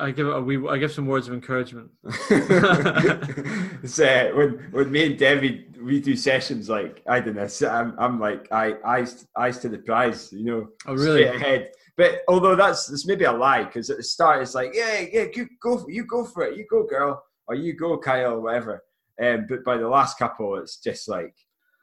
[0.00, 1.90] I, give it a wee, I give some words of encouragement.
[3.84, 8.18] so when when me and Debbie we do sessions like I don't know, I'm, I'm
[8.18, 11.24] like I eyes eyes to the prize, you know, oh, really?
[11.24, 11.72] ahead.
[11.96, 15.26] But although that's that's maybe a lie because at the start it's like yeah yeah
[15.34, 18.82] you go you go for it you go girl or you go Kyle or whatever.
[19.22, 21.34] Um, but by the last couple it's just like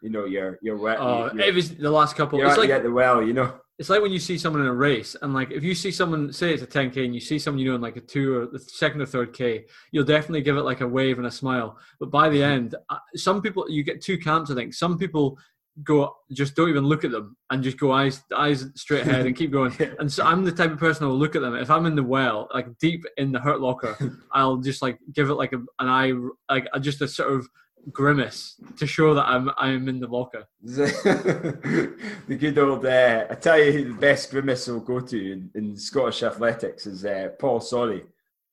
[0.01, 0.99] you know you're you're wet.
[0.99, 2.39] You're, it was the last couple.
[2.39, 4.67] You're it's like at the well, you know it's like when you see someone in
[4.67, 7.39] a race and like if you see someone say it's a 10k and you see
[7.39, 10.41] someone you know in like a two or the second or third k you'll definitely
[10.41, 13.65] give it like a wave and a smile but by the end uh, some people
[13.69, 15.39] you get two camps i think some people
[15.83, 19.35] go just don't even look at them and just go eyes eyes straight ahead and
[19.35, 21.69] keep going and so i'm the type of person who will look at them if
[21.69, 23.97] i'm in the well like deep in the hurt locker
[24.33, 26.13] i'll just like give it like a, an eye
[26.49, 27.47] like just a sort of
[27.91, 30.45] grimace to show that I'm I'm in the locker.
[30.61, 31.95] the
[32.27, 36.23] good old uh, I tell you the best grimace will go to in, in Scottish
[36.23, 38.03] athletics is uh, Paul Sorry.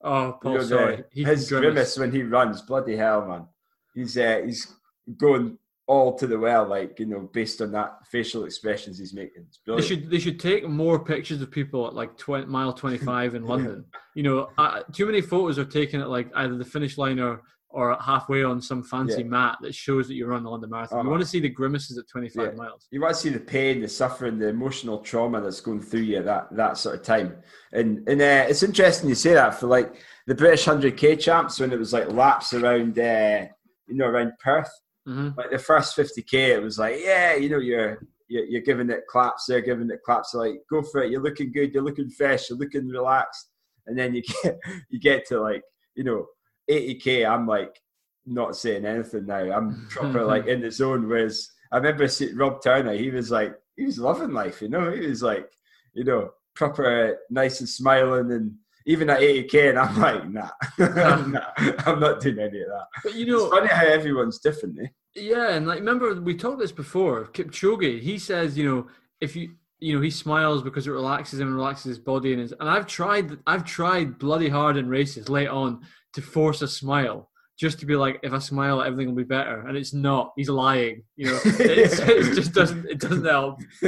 [0.03, 1.05] Oh, Paul know, Sorry.
[1.11, 1.51] his grimace.
[1.51, 1.99] grimace.
[1.99, 3.47] when he runs, bloody hell, man.
[3.95, 4.73] He's uh, he's
[5.17, 5.59] going
[5.89, 9.47] all to the well, like you know, based on that facial expressions he's making.
[9.67, 13.35] They should they should take more pictures of people at like 20, mile twenty five
[13.35, 13.85] in London.
[14.15, 17.43] you know, uh, too many photos are taken at like either the finish line or
[17.77, 19.29] or halfway on some fancy yeah.
[19.29, 20.99] mat that shows that you're on the London Marathon.
[20.99, 21.05] Uh-huh.
[21.05, 22.53] You want to see the grimaces at 25 yeah.
[22.53, 22.87] miles.
[22.91, 26.23] You want to see the pain, the suffering, the emotional trauma that's going through you
[26.23, 27.37] that that sort of time.
[27.73, 29.95] And and uh, it's interesting you say that for like
[30.27, 33.47] the British 100k champs when it was like laps around, uh,
[33.87, 34.71] you know, around Perth.
[35.07, 35.39] Mm-hmm.
[35.39, 39.07] Like the first 50k, it was like, yeah, you know, you're you're, you're giving it
[39.09, 40.33] claps, they're giving it claps.
[40.33, 41.13] So like, go for it.
[41.13, 41.73] You're looking good.
[41.73, 42.51] You're looking fresh.
[42.51, 43.51] You're looking relaxed.
[43.87, 44.59] And then you get
[44.91, 45.63] you get to like,
[45.95, 46.27] you know,
[46.71, 47.81] 80k, I'm like
[48.27, 49.53] not saying anything now.
[49.53, 51.09] I'm proper like in the zone.
[51.09, 54.91] Whereas I remember seeing Rob Turner, he was like, he was loving life, you know,
[54.91, 55.51] he was like,
[55.93, 58.55] you know, proper nice and smiling and
[58.87, 61.51] even at 80k and I'm like, nah, nah
[61.85, 62.87] I'm not doing any of that.
[63.03, 64.87] But you know, it's funny how everyone's different, eh?
[65.15, 67.27] Yeah, and like remember we talked this before.
[67.27, 68.87] Kipchoge, he says, you know,
[69.21, 72.41] if you you know he smiles because it relaxes him and relaxes his body and
[72.41, 75.83] his and I've tried I've tried bloody hard in races late on
[76.15, 79.67] to force a smile just to be like, if I smile, everything will be better,
[79.67, 80.33] and it's not.
[80.37, 81.05] He's lying.
[81.17, 82.87] You know, it just doesn't.
[82.87, 83.61] It doesn't help.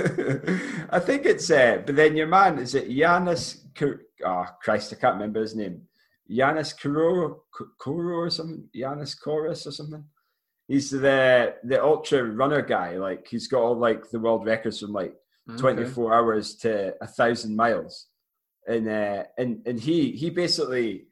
[0.90, 1.50] I think it's.
[1.50, 3.60] Uh, but then your man is it Yanis?
[4.24, 5.82] Oh Christ, I can't remember his name.
[6.30, 7.42] Yanis Kuro,
[7.78, 8.68] Kuro or something.
[8.74, 10.04] Yanis Kouros or something.
[10.66, 12.96] He's the the ultra runner guy.
[12.96, 15.14] Like he's got all like the world records from like
[15.50, 15.58] okay.
[15.58, 18.06] 24 hours to a thousand miles,
[18.66, 21.07] and uh, and and he he basically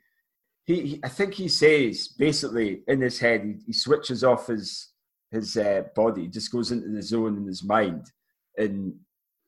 [0.67, 4.91] he, he, I think he says basically in his head he, he switches off his
[5.31, 8.11] his uh, body, just goes into the zone in his mind,
[8.57, 8.95] and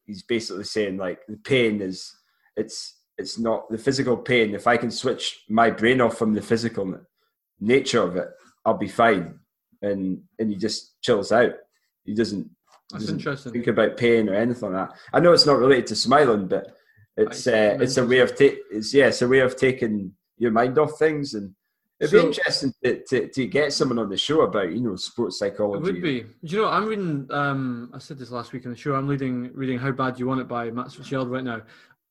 [0.06, 2.14] he's basically saying like the pain is
[2.56, 4.54] it's it's not the physical pain.
[4.54, 6.94] If I can switch my brain off from the physical
[7.60, 8.28] nature of it,
[8.64, 9.38] I'll be fine.
[9.82, 11.52] And and he just chills out.
[12.04, 12.48] He doesn't,
[12.90, 13.52] That's doesn't interesting.
[13.52, 14.98] think about pain or anything like that.
[15.12, 16.76] I know it's not related to smiling, but
[17.16, 20.50] it's uh, it's a way of take it's yeah, it's a way of taking your
[20.50, 21.54] mind off things and
[22.00, 24.94] It'd so, be interesting to, to, to, get someone on the show about you know
[24.94, 25.78] sports psychology.
[25.78, 26.20] It would be.
[26.20, 26.68] Do you know?
[26.68, 27.26] I'm reading.
[27.30, 28.94] Um, I said this last week on the show.
[28.94, 31.60] I'm reading reading How Bad You Want It by Matt Fitzgerald right now,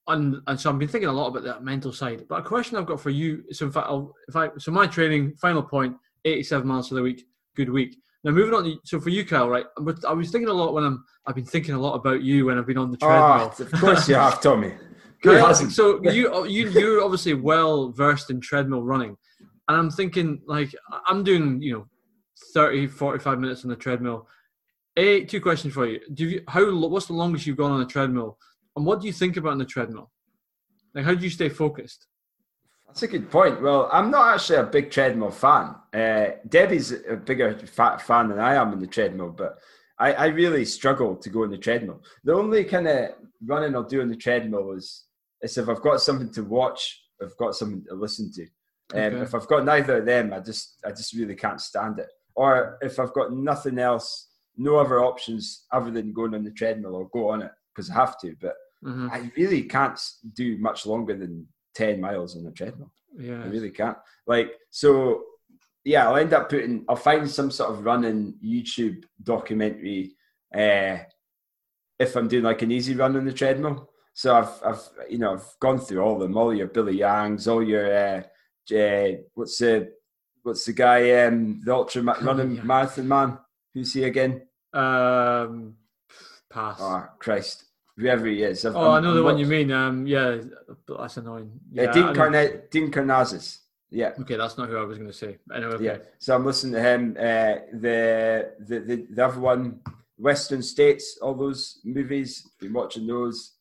[0.08, 2.26] and and so I've been thinking a lot about that mental side.
[2.28, 3.46] But a question I've got for you.
[3.52, 7.02] So in fact, I'll, if I so my training final point, 87 miles for the
[7.02, 7.98] week, good week.
[8.26, 8.66] Now moving on.
[8.66, 9.68] To, so for you, Kyle, right?
[10.06, 11.06] I was thinking a lot when I'm.
[11.26, 13.54] I've been thinking a lot about you when I've been on the treadmill.
[13.58, 14.74] Oh, of course you have, Tommy.
[15.71, 19.17] So you you you're obviously well versed in treadmill running.
[19.67, 20.73] And I'm thinking like
[21.08, 21.88] I'm doing you know
[22.53, 24.27] 30 45 minutes on the treadmill.
[24.95, 25.99] A two questions for you.
[26.13, 28.38] Do you how what's the longest you've gone on a treadmill?
[28.75, 30.12] And what do you think about on the treadmill?
[30.93, 32.08] Like how do you stay focused?
[32.88, 33.62] That's a good point.
[33.62, 35.75] Well i'm not actually a big treadmill fan.
[35.93, 39.58] Uh, debbie's a bigger fan than i am in the treadmill but
[39.99, 42.03] I, I really struggle to go on the treadmill.
[42.23, 43.12] The only kind of
[43.45, 45.06] running i'll do on the treadmill is,
[45.41, 48.45] is if i've got something to watch i've got something to listen to
[48.93, 49.21] um, okay.
[49.21, 52.08] If I've got neither of them, I just I just really can't stand it.
[52.36, 56.95] Or if I've got nothing else, no other options other than going on the treadmill,
[56.95, 58.36] I'll go on it because I have to.
[58.39, 59.10] But mm-hmm.
[59.12, 60.00] I really can't
[60.34, 62.91] do much longer than ten miles on the treadmill.
[63.17, 63.97] Yeah, I really can't.
[64.26, 65.23] Like so,
[65.84, 66.86] yeah, I'll end up putting.
[66.88, 70.15] I'll find some sort of running YouTube documentary.
[70.56, 71.00] Uh,
[72.00, 73.89] if I'm doing like an easy run on the treadmill.
[74.17, 77.47] So I've, I've, you know, I've gone through all of them, all your Billy Yangs,
[77.47, 78.23] all your uh,
[78.75, 79.93] uh, what's the
[80.41, 82.63] what's the guy um, the ultra ma- running yeah.
[82.63, 83.38] marathon man?
[83.75, 84.41] Who's he again?
[84.73, 85.75] Um,
[86.49, 86.80] pass.
[86.80, 88.65] Oh Christ, whoever he is.
[88.65, 89.71] I've, oh, I'm, i know the one you mean.
[89.71, 90.38] Um, yeah,
[90.88, 91.51] that's annoying.
[91.71, 93.60] Yeah, uh, Dean, Carne- Dean Karnazes.
[93.91, 94.13] Yeah.
[94.19, 95.38] Okay, that's not who I was going to say.
[95.53, 95.86] Anyway, okay.
[95.86, 95.97] Yeah.
[96.17, 97.15] So I'm listening to him.
[97.19, 99.80] Uh, the, the the the other one,
[100.17, 102.49] Western States, all those movies.
[102.60, 103.57] Been watching those.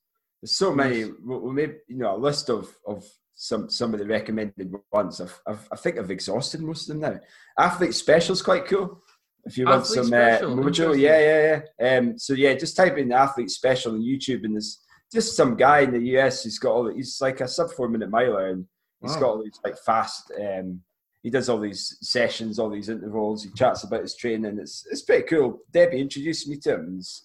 [0.46, 1.06] There's so many.
[1.24, 3.04] We made you know a list of of
[3.34, 5.20] some some of the recommended ones.
[5.20, 7.18] I've, I've, i think I've exhausted most of them now.
[7.58, 9.02] Athlete Special's quite cool.
[9.44, 11.98] If you want athlete some uh, mojo, yeah, yeah, yeah.
[11.98, 15.80] Um, so yeah, just type in Athlete Special on YouTube, and there's just some guy
[15.80, 16.94] in the US who's got all.
[16.94, 18.66] He's like a sub four minute miler, and
[19.02, 19.20] he's wow.
[19.20, 20.30] got all these like fast.
[20.40, 20.80] Um,
[21.24, 23.42] he does all these sessions, all these intervals.
[23.42, 24.60] He chats about his training.
[24.60, 25.58] It's it's pretty cool.
[25.72, 27.24] Debbie introduced me to him he's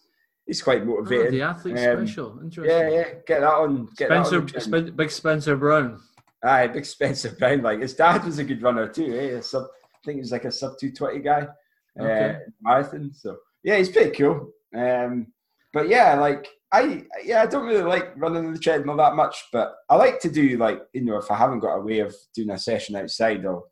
[0.59, 1.27] quite motivated.
[1.27, 2.77] Oh, the athlete um, special, interesting.
[2.77, 3.87] Yeah, yeah, get that on.
[3.95, 6.01] Get Spencer, that on big Spencer Brown.
[6.43, 7.61] Aye, big Spencer Brown.
[7.61, 9.13] Like his dad was a good runner too.
[9.17, 9.37] Eh?
[9.37, 11.47] A sub, I think he was like a sub two twenty guy,
[11.99, 12.35] uh, okay.
[12.35, 13.11] uh, marathon.
[13.13, 14.51] So yeah, he's pretty cool.
[14.75, 15.27] Um,
[15.71, 19.45] but yeah, like I yeah, I don't really like running on the treadmill that much,
[19.53, 22.15] but I like to do like you know if I haven't got a way of
[22.35, 23.63] doing a session outside or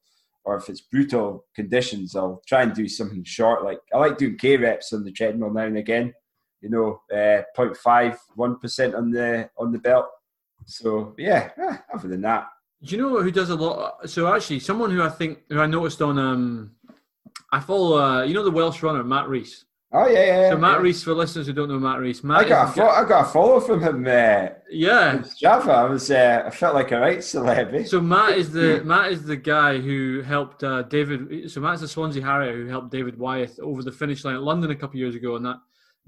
[0.46, 3.66] or if it's brutal conditions, I'll try and do something short.
[3.66, 6.14] Like I like doing K reps on the treadmill now and again
[6.62, 10.08] you know, uh, 0.5, 1% on the on the belt.
[10.66, 12.48] So yeah, eh, other than that.
[12.84, 14.10] Do you know who does a lot?
[14.10, 16.72] So actually, someone who I think who I noticed on um,
[17.52, 19.66] I follow uh, you know the Welsh runner Matt Rees.
[19.92, 20.50] Oh yeah, yeah.
[20.52, 20.82] So Matt yeah.
[20.84, 22.46] Rees, for listeners who don't know Matt Rees, Matt.
[22.46, 24.06] I got a fo- I got a follow from him.
[24.06, 25.72] Uh, yeah, Java.
[25.72, 27.86] I was uh, I felt like a right celebrity.
[27.86, 31.50] So Matt is the Matt is the guy who helped uh, David.
[31.50, 34.70] So Matt's the Swansea Harrier who helped David Wyeth over the finish line at London
[34.70, 35.58] a couple of years ago, and that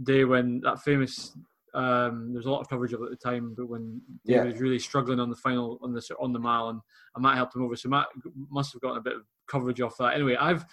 [0.03, 1.35] day when that famous
[1.73, 4.43] um, there's a lot of coverage of it at the time, but when yeah.
[4.43, 6.81] was really struggling on the final on the on the mile, and,
[7.15, 7.75] and Matt helped him over.
[7.75, 8.07] So Matt
[8.49, 10.13] must have gotten a bit of coverage off that.
[10.13, 10.65] Anyway, I've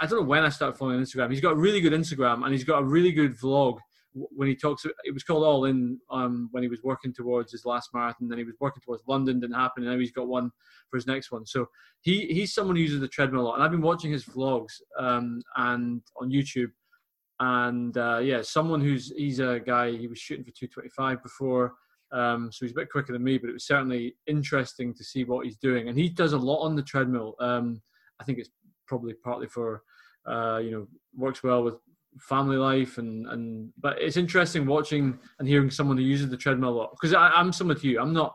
[0.00, 1.30] I don't know when I started following Instagram.
[1.30, 3.78] He's got a really good Instagram, and he's got a really good vlog
[4.14, 4.86] when he talks.
[5.04, 8.28] It was called All In um, when he was working towards his last marathon.
[8.28, 10.50] Then he was working towards London, didn't happen, and now he's got one
[10.90, 11.44] for his next one.
[11.44, 11.66] So
[12.02, 14.80] he he's someone who uses the treadmill a lot, and I've been watching his vlogs
[14.96, 16.70] um, and on YouTube
[17.40, 21.74] and uh, yeah, someone who's he's a guy he was shooting for 225 before,
[22.12, 23.38] um, so he's a bit quicker than me.
[23.38, 26.62] But it was certainly interesting to see what he's doing, and he does a lot
[26.62, 27.34] on the treadmill.
[27.40, 27.82] Um,
[28.20, 28.50] I think it's
[28.86, 29.82] probably partly for
[30.26, 31.76] uh, you know works well with
[32.20, 36.70] family life and and but it's interesting watching and hearing someone who uses the treadmill
[36.70, 38.34] a lot because I'm similar to you I'm not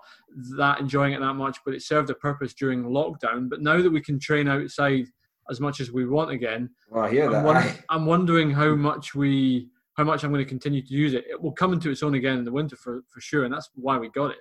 [0.58, 3.90] that enjoying it that much but it served a purpose during lockdown but now that
[3.90, 5.08] we can train outside
[5.52, 6.70] as much as we want again.
[6.90, 7.46] Well, I hear I'm that.
[7.46, 11.26] Won- I'm wondering how much we, how much I'm going to continue to use it.
[11.30, 13.70] It will come into its own again in the winter for, for sure, and that's
[13.76, 14.40] why we got it.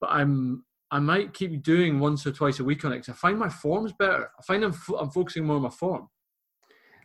[0.00, 3.14] But I'm, I might keep doing once or twice a week on it because I
[3.14, 4.30] find my form's better.
[4.38, 6.08] I find I'm, I'm focusing more on my form.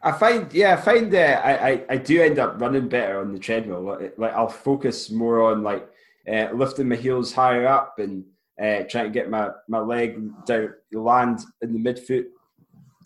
[0.02, 3.22] I find, yeah, I find that uh, I, I, I do end up running better
[3.22, 3.82] on the treadmill.
[3.82, 5.88] Like, like I'll focus more on like
[6.32, 8.24] uh, lifting my heels higher up and
[8.62, 12.26] uh, trying to get my, my leg down, land in the midfoot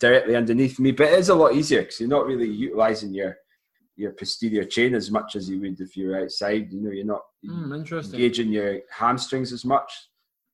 [0.00, 0.90] directly underneath me.
[0.90, 3.36] But it is a lot easier because you're not really utilizing your
[3.96, 6.72] your posterior chain as much as you would if you were outside.
[6.72, 9.92] You know, you're not mm, engaging your hamstrings as much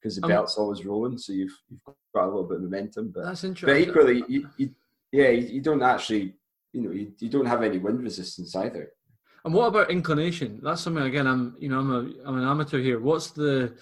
[0.02, 1.80] because the um, belt's always rolling, so you've you've
[2.14, 3.12] got a little bit of momentum.
[3.14, 3.84] But that's interesting.
[3.84, 4.70] But equally, you, you
[5.12, 6.34] yeah, you, you, don't actually,
[6.72, 8.92] you know, you, you don't have any wind resistance either.
[9.44, 10.60] And what about inclination?
[10.62, 11.26] That's something again.
[11.26, 12.98] I'm, you know, I'm a, I'm an amateur here.
[12.98, 13.74] What's the,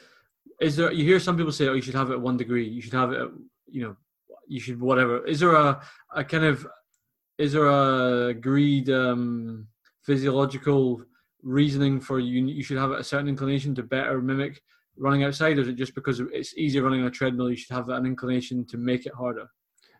[0.60, 0.92] is there?
[0.92, 2.68] You hear some people say, oh, you should have it at one degree.
[2.68, 3.28] You should have it, at,
[3.70, 3.96] you know,
[4.48, 5.24] you should whatever.
[5.26, 5.80] Is there a,
[6.14, 6.66] a kind of,
[7.38, 9.66] is there a agreed um,
[10.02, 11.02] physiological
[11.42, 12.46] reasoning for you?
[12.46, 14.60] You should have a certain inclination to better mimic
[14.96, 17.50] running outside, or is it just because it's easier running on a treadmill?
[17.50, 19.46] You should have an inclination to make it harder.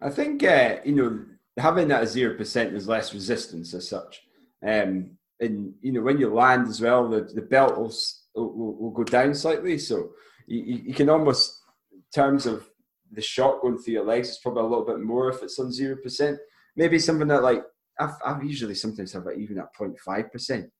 [0.00, 1.24] I think uh, you know
[1.56, 4.22] having that zero percent is less resistance as such.
[4.66, 7.92] Um, and you know when you land as well, the, the belt will,
[8.34, 10.10] will, will go down slightly, so
[10.46, 11.60] you, you can almost
[11.92, 12.68] in terms of
[13.14, 15.72] the shot going through your legs, is probably a little bit more if it's on
[15.72, 16.38] zero percent.
[16.76, 17.62] Maybe something that like
[17.98, 20.70] I've, I've usually sometimes have it even at 0.5 percent,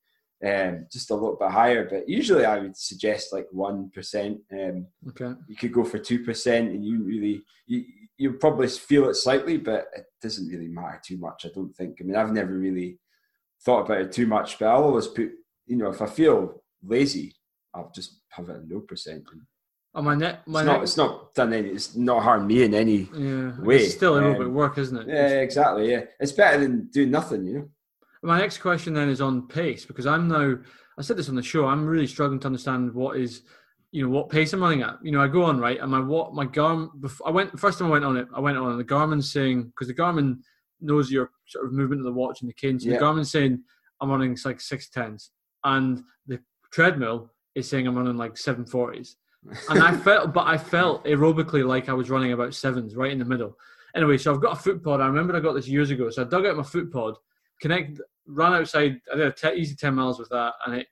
[0.45, 1.89] um, just a little bit higher.
[1.89, 4.41] But usually I would suggest like one percent.
[4.53, 5.33] Um, okay.
[5.49, 7.85] You could go for two percent, and you really you
[8.17, 11.45] you probably feel it slightly, but it doesn't really matter too much.
[11.45, 11.99] I don't think.
[12.01, 12.99] I mean, I've never really
[13.65, 15.31] thought about it too much, but I'll always put,
[15.67, 17.35] you know, if I feel lazy,
[17.75, 19.25] I'll just have it at no percent.
[19.97, 20.67] Oh, my neck, my it's.
[20.67, 21.69] Not, it's not done any.
[21.69, 23.77] It's not harmed me in any yeah, way.
[23.77, 25.07] It's still a little um, bit work, isn't it?
[25.09, 25.91] Yeah, exactly.
[25.91, 27.47] Yeah, it's better than doing nothing.
[27.47, 27.69] You know.
[28.23, 30.57] My next question then is on pace because I'm now.
[30.99, 31.67] I said this on the show.
[31.67, 33.43] I'm really struggling to understand what is
[33.95, 34.99] you know what pace I'm running at.
[35.05, 36.89] You know, I go on right, and my what my Garmin.
[37.25, 38.27] I went first time I went on it.
[38.35, 40.39] I went on and the Garmin saying because the Garmin
[40.81, 42.81] knows your sort of movement of the watch and the cane.
[42.81, 42.99] So yeah.
[42.99, 43.63] the Garmin saying
[44.01, 45.31] I'm running like six tens,
[45.63, 46.41] and the
[46.73, 49.17] treadmill is saying I'm running like seven forties.
[49.69, 53.19] And I felt, but I felt aerobically like I was running about sevens, right in
[53.19, 53.57] the middle.
[53.95, 55.01] Anyway, so I've got a foot pod.
[55.01, 56.11] I remember I got this years ago.
[56.11, 57.17] So I dug out my foot pod,
[57.61, 59.01] connect, ran outside.
[59.13, 60.87] I did a t- easy ten miles with that, and it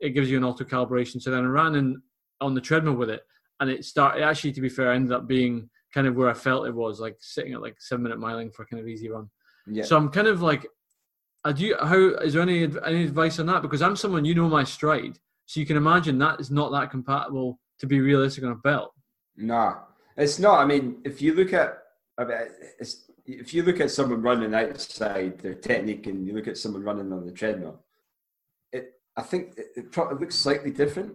[0.00, 1.20] it gives you an auto calibration.
[1.20, 2.02] So then I ran in
[2.40, 3.22] on the treadmill with it,
[3.60, 4.22] and it started.
[4.22, 7.16] Actually, to be fair, ended up being kind of where I felt it was, like
[7.20, 9.28] sitting at like seven minute miling for a kind of easy run.
[9.66, 9.84] Yeah.
[9.84, 10.66] So I'm kind of like,
[11.44, 11.74] I do.
[11.80, 13.62] How is there any any advice on that?
[13.62, 16.90] Because I'm someone you know my stride, so you can imagine that is not that
[16.90, 18.92] compatible to be realistic on a belt.
[19.36, 19.78] No,
[20.16, 20.60] it's not.
[20.60, 21.78] I mean, if you look at,
[22.16, 22.38] I mean,
[23.24, 27.12] if you look at someone running outside their technique, and you look at someone running
[27.12, 27.80] on the treadmill,
[28.72, 31.14] it I think it, it, it looks slightly different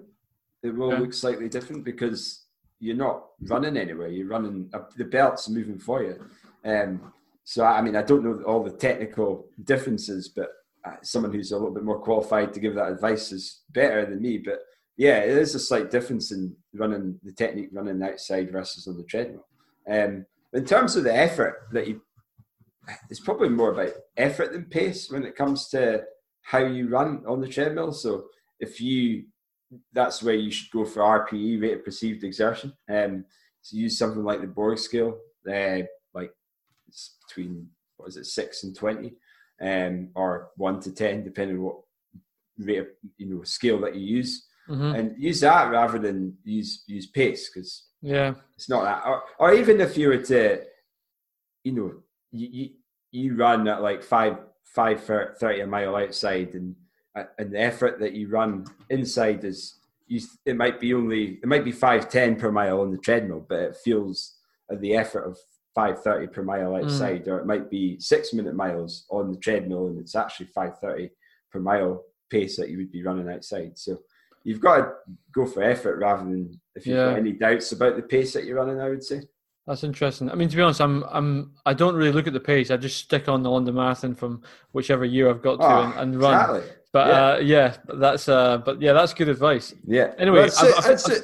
[0.63, 2.45] it will look slightly different because
[2.79, 4.07] you're not running anywhere.
[4.07, 6.25] You're running uh, the belt's moving for you.
[6.65, 7.11] Um,
[7.43, 10.49] so I mean, I don't know all the technical differences, but
[10.85, 14.21] uh, someone who's a little bit more qualified to give that advice is better than
[14.21, 14.37] me.
[14.37, 14.59] But
[14.97, 19.03] yeah, it is a slight difference in running the technique running outside versus on the
[19.03, 19.45] treadmill.
[19.89, 22.01] Um, in terms of the effort that you,
[23.09, 26.03] it's probably more about effort than pace when it comes to
[26.41, 27.91] how you run on the treadmill.
[27.91, 28.25] So
[28.59, 29.25] if you
[29.91, 32.73] that's where you should go for RPE, rate of perceived exertion.
[32.87, 33.25] Um,
[33.61, 35.17] so use something like the Borg scale,
[35.49, 35.79] uh,
[36.13, 36.31] like
[36.87, 39.13] it's between what is it, six and twenty,
[39.61, 41.77] um, or one to ten, depending on what
[42.59, 44.95] rate of you know scale that you use, mm-hmm.
[44.95, 49.07] and use that rather than use use pace because yeah, it's not that.
[49.07, 50.63] Or, or even if you were to,
[51.63, 51.93] you know,
[52.31, 52.69] you you,
[53.11, 56.75] you run at like five five thirty a mile outside and
[57.37, 61.63] and the effort that you run inside is you, it might be only it might
[61.63, 64.37] be 510 per mile on the treadmill but it feels
[64.79, 65.37] the effort of
[65.75, 66.83] 530 per mile mm.
[66.83, 67.27] outside mm.
[67.27, 71.11] or it might be six minute miles on the treadmill and it's actually 530
[71.51, 73.99] per mile pace that you would be running outside so
[74.43, 74.91] you've got to
[75.33, 77.09] go for effort rather than if you've yeah.
[77.11, 79.21] got any doubts about the pace that you're running i would say
[79.65, 80.29] that's interesting.
[80.29, 82.69] I mean, to be honest, I'm I'm I don't really look at the pace.
[82.69, 84.41] I just stick on the London Marathon from
[84.73, 86.33] whichever year I've got to oh, and, and, run.
[86.33, 86.75] Exactly.
[86.91, 87.13] But yeah.
[87.13, 89.73] Uh, yeah, that's uh, but yeah, that's good advice.
[89.87, 90.11] Yeah.
[90.17, 91.23] Anyway, that's I've, it, I've, I've,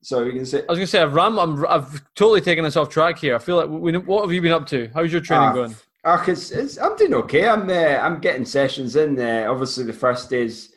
[0.00, 0.60] Sorry, you can say.
[0.60, 1.38] I was going to say I've ram.
[1.38, 3.34] I'm, I've totally taken us off track here.
[3.34, 4.90] I feel like we, what have you been up to?
[4.94, 5.76] How's your training uh, going?
[6.04, 7.46] Uh, it's, it's, I'm doing okay.
[7.46, 9.20] I'm uh, I'm getting sessions in.
[9.20, 10.72] Uh, obviously, the first day's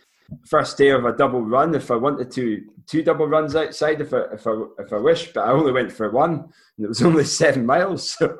[0.47, 1.75] first day of a double run.
[1.75, 4.01] If I wanted to, two double runs outside.
[4.01, 6.31] If I if I if I wish, but I only went for one,
[6.77, 8.11] and it was only seven miles.
[8.17, 8.37] So,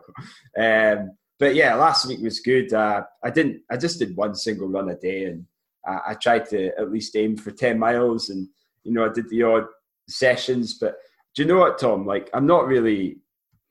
[0.60, 2.74] um, but yeah, last week was good.
[2.74, 3.62] Uh, I didn't.
[3.72, 5.46] I just did one single run a day, and
[5.86, 8.48] I, I tried to at least aim for 10 miles and,
[8.84, 9.66] you know, I did the odd
[10.08, 10.78] sessions.
[10.80, 10.96] But
[11.36, 12.06] do you know what, Tom?
[12.06, 13.18] Like, I'm not really,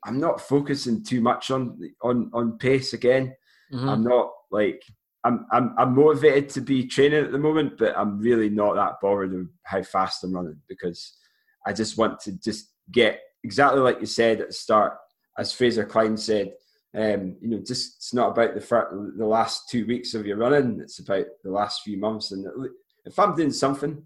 [0.04, 3.34] I'm not focusing too much on, on, on pace again.
[3.72, 3.88] mm-hmm.
[3.88, 4.82] I'm not like
[5.24, 9.00] I'm, I'm I'm motivated to be training at the moment, but I'm really not that
[9.02, 11.16] bothered of how fast I'm running because
[11.66, 14.96] I just want to just get exactly like you said at the start,
[15.38, 16.54] as Fraser Clyne said.
[16.92, 20.38] Um, you know, just it's not about the first, the last two weeks of your
[20.38, 22.32] running; it's about the last few months.
[22.32, 22.46] And
[23.04, 24.04] if I'm doing something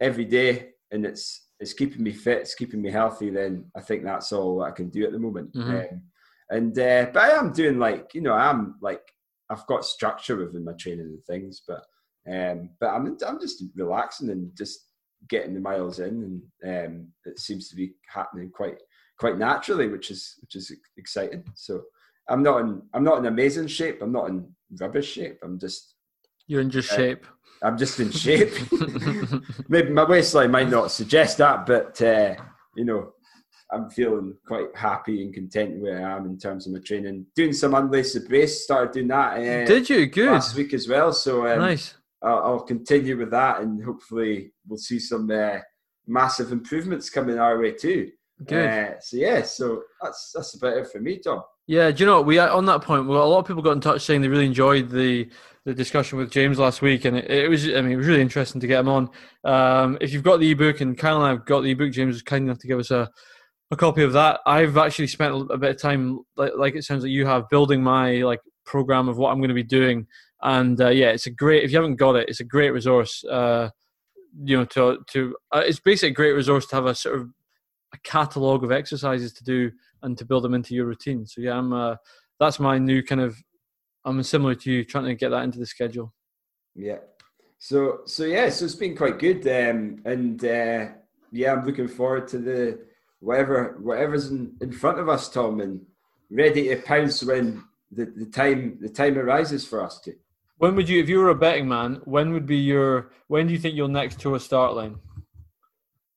[0.00, 4.04] every day and it's it's keeping me fit, it's keeping me healthy, then I think
[4.04, 5.54] that's all I can do at the moment.
[5.54, 5.70] Mm-hmm.
[5.94, 6.02] Um,
[6.50, 9.11] and uh, but I am doing like you know I'm like
[9.52, 11.84] I've got structure within my training and things, but
[12.30, 14.86] um, but I'm I'm just relaxing and just
[15.28, 18.78] getting the miles in, and um, it seems to be happening quite
[19.18, 21.44] quite naturally, which is which is exciting.
[21.54, 21.82] So
[22.28, 24.00] I'm not in I'm not in amazing shape.
[24.00, 24.48] I'm not in
[24.80, 25.38] rubbish shape.
[25.42, 25.94] I'm just
[26.46, 27.26] you're in just uh, shape.
[27.62, 28.52] I'm just in shape.
[29.68, 32.36] Maybe my waistline might not suggest that, but uh,
[32.76, 33.12] you know,
[33.72, 37.26] I'm feeling quite happy and content where I am in terms of my training.
[37.34, 39.38] Doing some unlaced brace, started doing that.
[39.38, 40.06] Uh, Did you?
[40.06, 40.30] Good.
[40.30, 41.12] Last week as well.
[41.12, 41.94] So um, nice.
[42.22, 45.58] I'll, I'll, continue with that, and hopefully we'll see some uh,
[46.06, 48.10] massive improvements coming our way too.
[48.46, 48.68] Good.
[48.68, 51.42] Uh, so yeah, so that's that's about it for me, Tom.
[51.66, 53.06] Yeah, do you know we on that point?
[53.06, 55.28] Well, a lot of people got in touch saying they really enjoyed the
[55.64, 58.20] the discussion with James last week, and it, it, was I mean it was really
[58.20, 59.10] interesting to get him on.
[59.44, 62.22] Um, if you've got the ebook, and Kyle and I've got the ebook, James was
[62.22, 63.08] kind enough to give us a
[63.72, 64.40] a copy of that.
[64.46, 67.82] I've actually spent a bit of time, like, like it sounds like you have, building
[67.82, 70.06] my like program of what I'm going to be doing.
[70.42, 71.64] And uh, yeah, it's a great.
[71.64, 73.24] If you haven't got it, it's a great resource.
[73.24, 73.70] Uh,
[74.44, 77.30] you know, to to uh, it's basically a great resource to have a sort of
[77.94, 79.70] a catalog of exercises to do
[80.02, 81.26] and to build them into your routine.
[81.26, 81.96] So yeah, I'm uh,
[82.38, 83.36] that's my new kind of.
[84.04, 86.12] I'm similar to you, trying to get that into the schedule.
[86.74, 86.98] Yeah.
[87.58, 90.88] So so yeah, so it's been quite good, um, and uh,
[91.30, 92.91] yeah, I'm looking forward to the
[93.22, 95.80] whatever whatever's in, in front of us, Tom, and
[96.30, 100.14] ready to pounce when the, the time the time arises for us to.
[100.58, 103.52] When would you, if you were a betting man, when would be your when do
[103.52, 104.98] you think you'll next to a start line?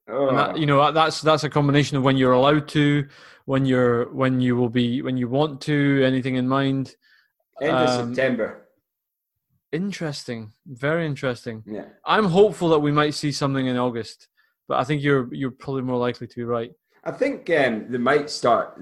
[0.07, 0.35] Oh.
[0.35, 3.07] That, you know that's that's a combination of when you're allowed to,
[3.45, 6.03] when you're when you will be when you want to.
[6.03, 6.95] Anything in mind?
[7.61, 8.67] End of um, September.
[9.71, 11.63] Interesting, very interesting.
[11.65, 14.27] Yeah, I'm hopeful that we might see something in August,
[14.67, 16.71] but I think you're you're probably more likely to be right.
[17.05, 18.81] I think um, they might start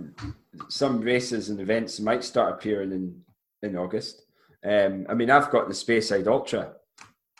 [0.69, 3.21] some races and events might start appearing in
[3.61, 4.23] in August.
[4.63, 6.73] Um, I mean, I've got the Space Speyside Ultra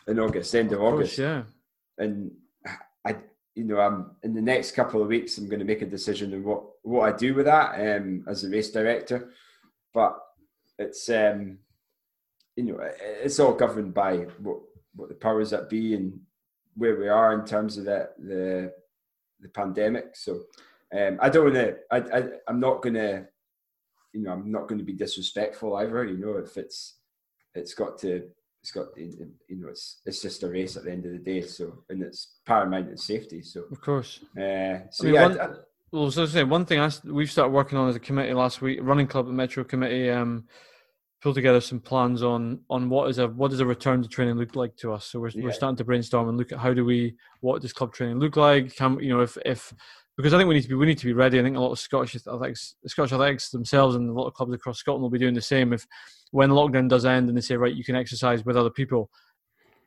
[0.07, 1.43] in August, end of, of August, course, yeah.
[1.97, 2.31] And
[3.05, 3.15] I,
[3.55, 5.37] you know, I'm in the next couple of weeks.
[5.37, 8.43] I'm going to make a decision on what what I do with that um, as
[8.43, 9.31] a race director.
[9.93, 10.19] But
[10.77, 11.59] it's um,
[12.55, 14.57] you know, it's all governed by what
[14.95, 16.19] what the powers that be and
[16.75, 18.73] where we are in terms of the the,
[19.39, 20.15] the pandemic.
[20.15, 20.41] So
[20.95, 21.75] um, I don't want to.
[21.91, 23.25] I, I I'm not going to.
[24.13, 26.05] You know, I'm not going to be disrespectful either.
[26.05, 26.97] You know, if it's
[27.55, 28.29] it's got to
[28.61, 31.41] it's got you know it's it's just a race at the end of the day.
[31.41, 33.41] So and it's paramount in safety.
[33.41, 34.19] So of course.
[34.37, 35.27] Uh, so I mean, yeah.
[35.27, 35.49] One, I,
[35.91, 38.61] well, so I say one thing I, we've started working on as a committee last
[38.61, 40.09] week, running club and Metro Committee.
[40.09, 40.45] Um,
[41.21, 44.35] pull together some plans on on what is a what does a return to training
[44.35, 45.05] look like to us.
[45.05, 45.43] So we're, yeah.
[45.43, 48.35] we're starting to brainstorm and look at how do we what does club training look
[48.35, 48.75] like?
[48.75, 49.73] Can you know if if
[50.17, 51.39] because I think we need to be we need to be ready.
[51.39, 54.53] I think a lot of Scottish athletics, Scottish athletics themselves, and a lot of clubs
[54.53, 55.73] across Scotland will be doing the same.
[55.73, 55.87] If
[56.31, 59.09] when lockdown does end and they say right, you can exercise with other people,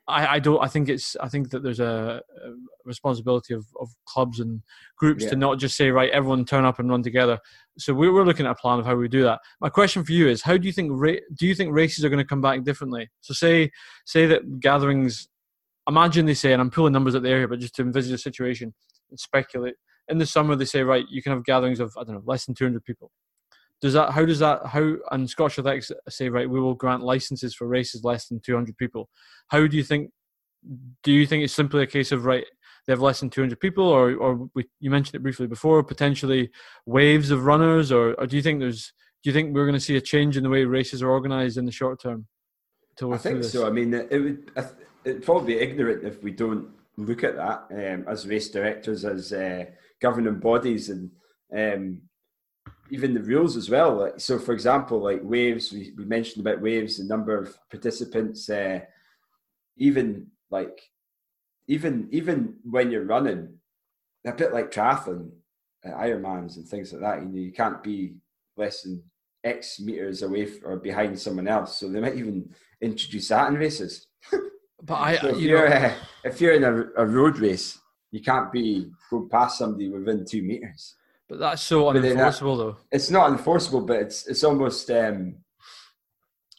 [0.07, 0.61] I, I don't.
[0.61, 1.15] I think it's.
[1.17, 2.49] I think that there's a, a
[2.83, 4.61] responsibility of, of clubs and
[4.97, 5.31] groups yeah.
[5.31, 7.39] to not just say right, everyone turn up and run together.
[7.77, 9.39] So we, we're looking at a plan of how we do that.
[9.61, 12.09] My question for you is, how do you think ra- do you think races are
[12.09, 13.09] going to come back differently?
[13.21, 13.71] So say
[14.05, 15.29] say that gatherings.
[15.87, 18.17] Imagine they say, and I'm pulling numbers at the area, but just to envisage a
[18.17, 18.73] situation
[19.09, 19.75] and speculate
[20.09, 22.45] in the summer they say right you can have gatherings of i don't know less
[22.45, 23.11] than 200 people.
[23.79, 27.53] Does that how does that how and scottish athletics say right we will grant licenses
[27.53, 29.09] for races less than 200 people.
[29.49, 30.11] How do you think
[31.03, 32.45] do you think it's simply a case of right
[32.85, 36.49] they have less than 200 people or or we, you mentioned it briefly before potentially
[36.85, 38.93] waves of runners or, or do you think there's
[39.23, 41.57] do you think we're going to see a change in the way races are organized
[41.57, 42.27] in the short term
[43.13, 43.67] I think so.
[43.67, 44.51] I mean, it would
[45.05, 49.31] it'd probably be ignorant if we don't look at that um, as race directors, as
[49.31, 49.65] uh,
[50.01, 51.11] governing bodies and
[51.55, 52.01] um,
[52.89, 53.95] even the rules as well.
[53.95, 58.49] Like, so, for example, like waves, we, we mentioned about waves, the number of participants,
[58.49, 58.79] uh,
[59.77, 60.81] even like
[61.67, 63.57] even even when you're running,
[64.25, 65.29] a bit like triathlon,
[65.85, 67.21] uh, Ironmans and things like that.
[67.21, 68.15] You know, you can't be
[68.55, 69.03] less than
[69.43, 71.77] X meters away f- or behind someone else.
[71.77, 72.49] So they might even
[72.81, 74.07] introduce that in races.
[74.81, 75.93] but I, so if you are uh,
[76.23, 77.79] if you're in a, a road race,
[78.11, 80.95] you can't be go past somebody within two meters.
[81.27, 82.77] But that's so unenforceable, though.
[82.91, 85.35] It's not enforceable, but it's it's almost um,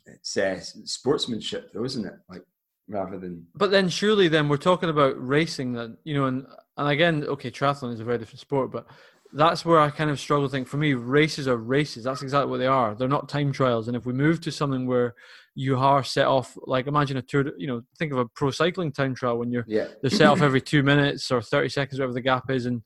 [0.07, 2.14] it's uh, sportsmanship, though, isn't it?
[2.28, 2.42] Like
[2.88, 3.46] rather than.
[3.55, 5.72] But then surely, then we're talking about racing.
[5.72, 6.46] Then you know, and
[6.76, 8.86] and again, okay, triathlon is a very different sport, but
[9.32, 10.49] that's where I kind of struggle.
[10.49, 12.05] think for me, races are races.
[12.05, 12.94] That's exactly what they are.
[12.94, 13.88] They're not time trials.
[13.88, 15.14] And if we move to something where
[15.59, 18.92] you are set off, like imagine a tour, you know, think of a pro cycling
[18.92, 19.88] time trial when you're yeah.
[20.00, 22.80] they're set off every two minutes or thirty seconds, whatever the gap is, and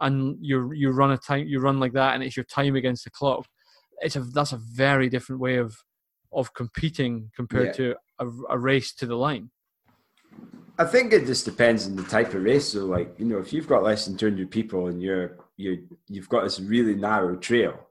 [0.00, 3.04] and you you run a time, you run like that, and it's your time against
[3.04, 3.46] the clock.
[4.00, 5.76] It's a that's a very different way of
[6.32, 7.72] of competing compared yeah.
[7.72, 9.50] to a, a race to the line.
[10.80, 12.72] I think it just depends on the type of race.
[12.72, 15.86] So, like you know, if you've got less than two hundred people and you're you
[16.08, 17.86] you've got this really narrow trail,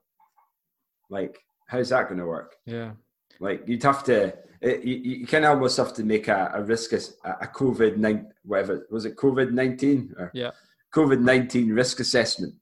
[1.10, 2.58] like how's that going to work?
[2.66, 2.92] Yeah,
[3.40, 4.34] like you'd have to.
[4.62, 7.00] It, you, you kind of almost have to make a, a risk a,
[7.42, 10.52] a COVID nine whatever was it COVID nineteen or yeah
[10.96, 12.56] COVID nineteen risk assessment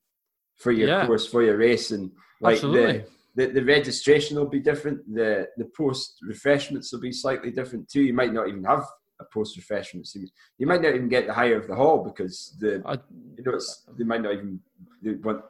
[0.57, 1.05] for your yeah.
[1.05, 2.11] course for your race and
[2.41, 3.05] like Absolutely.
[3.35, 5.01] the, the the registration will be different.
[5.13, 8.01] The the post refreshments will be slightly different too.
[8.01, 8.85] You might not even have
[9.19, 10.31] a post refreshment series.
[10.57, 12.93] You might not even get the higher of the hall because the I,
[13.37, 13.59] you know
[13.97, 14.59] they might not even
[15.01, 15.41] they want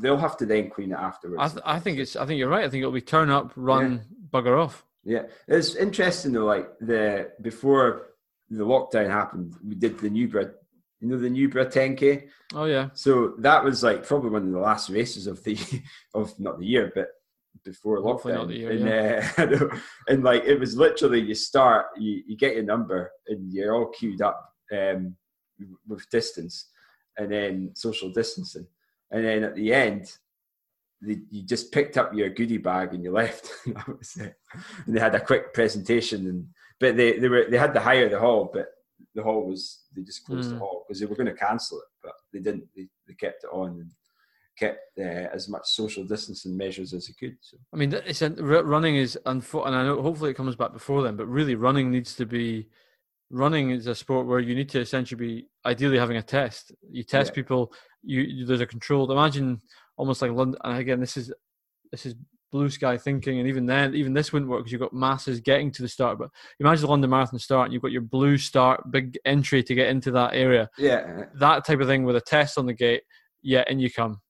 [0.00, 1.42] they'll have to then clean it afterwards.
[1.42, 2.64] I, th- I think it's I think you're right.
[2.64, 4.40] I think it'll be turn up, run, yeah.
[4.40, 4.84] bugger off.
[5.04, 6.44] Yeah, it's interesting though.
[6.44, 8.08] Like the before
[8.50, 10.52] the lockdown happened, we did the Newborough
[11.02, 12.28] you know the Newborough 10k.
[12.54, 12.90] Oh yeah.
[12.94, 15.58] So that was like probably one of the last races of the
[16.14, 17.08] of not the year, but
[17.64, 18.48] before lockdown.
[18.48, 19.30] the Year, and, yeah.
[19.36, 19.76] uh,
[20.08, 23.86] and like it was literally you start, you, you get your number, and you're all
[23.86, 25.16] queued up um,
[25.86, 26.70] with distance,
[27.18, 28.66] and then social distancing,
[29.12, 30.12] and then at the end.
[31.00, 33.50] you just picked up your goodie bag and you left.
[33.66, 34.34] that was it.
[34.86, 36.46] And they had a quick presentation, and
[36.80, 38.66] but they, they were they had to hire the hall, but
[39.14, 40.52] the hall was they just closed mm.
[40.52, 40.60] the hmm.
[40.60, 42.64] hall because they were going to cancel it, but they didn't.
[42.74, 43.70] They, they kept it on.
[43.80, 43.90] And,
[44.58, 45.02] kept uh,
[45.32, 47.36] as much social distancing measures as he could.
[47.40, 51.16] So I mean, it's running is and I know hopefully it comes back before then,
[51.16, 52.68] but really running needs to be.
[53.32, 56.70] Running is a sport where you need to essentially be ideally having a test.
[56.90, 57.34] You test yeah.
[57.34, 57.72] people.
[58.02, 59.10] You, there's a controlled.
[59.10, 59.62] Imagine
[59.96, 60.60] almost like London.
[60.62, 61.32] And again, this is
[61.90, 62.14] this is
[62.52, 65.72] blue sky thinking, and even then, even this wouldn't work because you've got masses getting
[65.72, 66.18] to the start.
[66.18, 66.28] But
[66.60, 69.88] imagine the London Marathon start, and you've got your blue start, big entry to get
[69.88, 70.68] into that area.
[70.76, 73.02] Yeah, that type of thing with a test on the gate.
[73.42, 74.20] Yeah, and you come.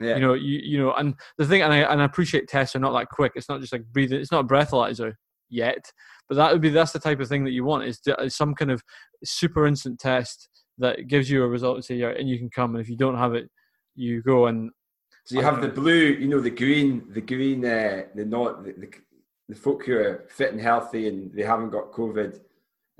[0.00, 0.16] Yeah.
[0.16, 2.80] You know, you you know, and the thing, and I and I appreciate tests are
[2.80, 3.32] not that quick.
[3.34, 4.20] It's not just like breathing.
[4.20, 5.14] It's not a breathalyzer
[5.50, 5.92] yet,
[6.28, 7.84] but that would be that's the type of thing that you want.
[7.84, 8.82] Is, is some kind of
[9.24, 10.48] super instant test
[10.78, 12.74] that gives you a result and say, yeah, and you can come.
[12.74, 13.50] And if you don't have it,
[13.94, 14.70] you go and.
[15.24, 18.72] So you have the blue, you know, the green, the green, uh, the not the,
[18.72, 18.88] the,
[19.48, 22.40] the folk who are fit and healthy and they haven't got COVID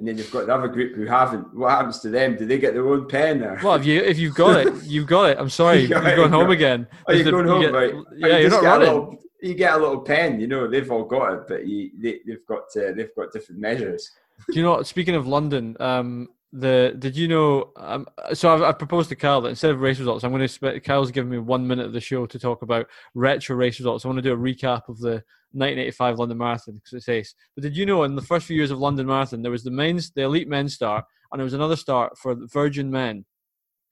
[0.00, 1.54] and then you've got the other group who haven't.
[1.54, 2.34] What happens to them?
[2.34, 3.42] Do they get their own pen?
[3.42, 3.60] Or?
[3.62, 5.38] Well, if you if you've got it, you've got it.
[5.38, 6.86] I'm sorry, you are going home again.
[7.06, 7.94] Oh, you're going home, you get, right?
[8.16, 8.88] Yeah, you are not running.
[8.88, 10.40] Little, you get a little pen.
[10.40, 13.60] You know, they've all got it, but you, they, have got uh, they've got different
[13.60, 14.10] measures.
[14.50, 14.82] Do you know?
[14.82, 17.72] Speaking of London, um, the did you know?
[17.76, 20.80] Um, so I've, I've, proposed to Kyle that instead of race results, I'm going to.
[20.80, 24.04] Kyle's given me one minute of the show to talk about retro race results.
[24.04, 25.22] I want to do a recap of the
[25.52, 27.34] 1985 London Marathon because it's ace.
[27.54, 29.70] But did you know in the first few years of London Marathon there was the
[29.70, 33.24] men's, the elite men's start, and there was another start for Virgin Men,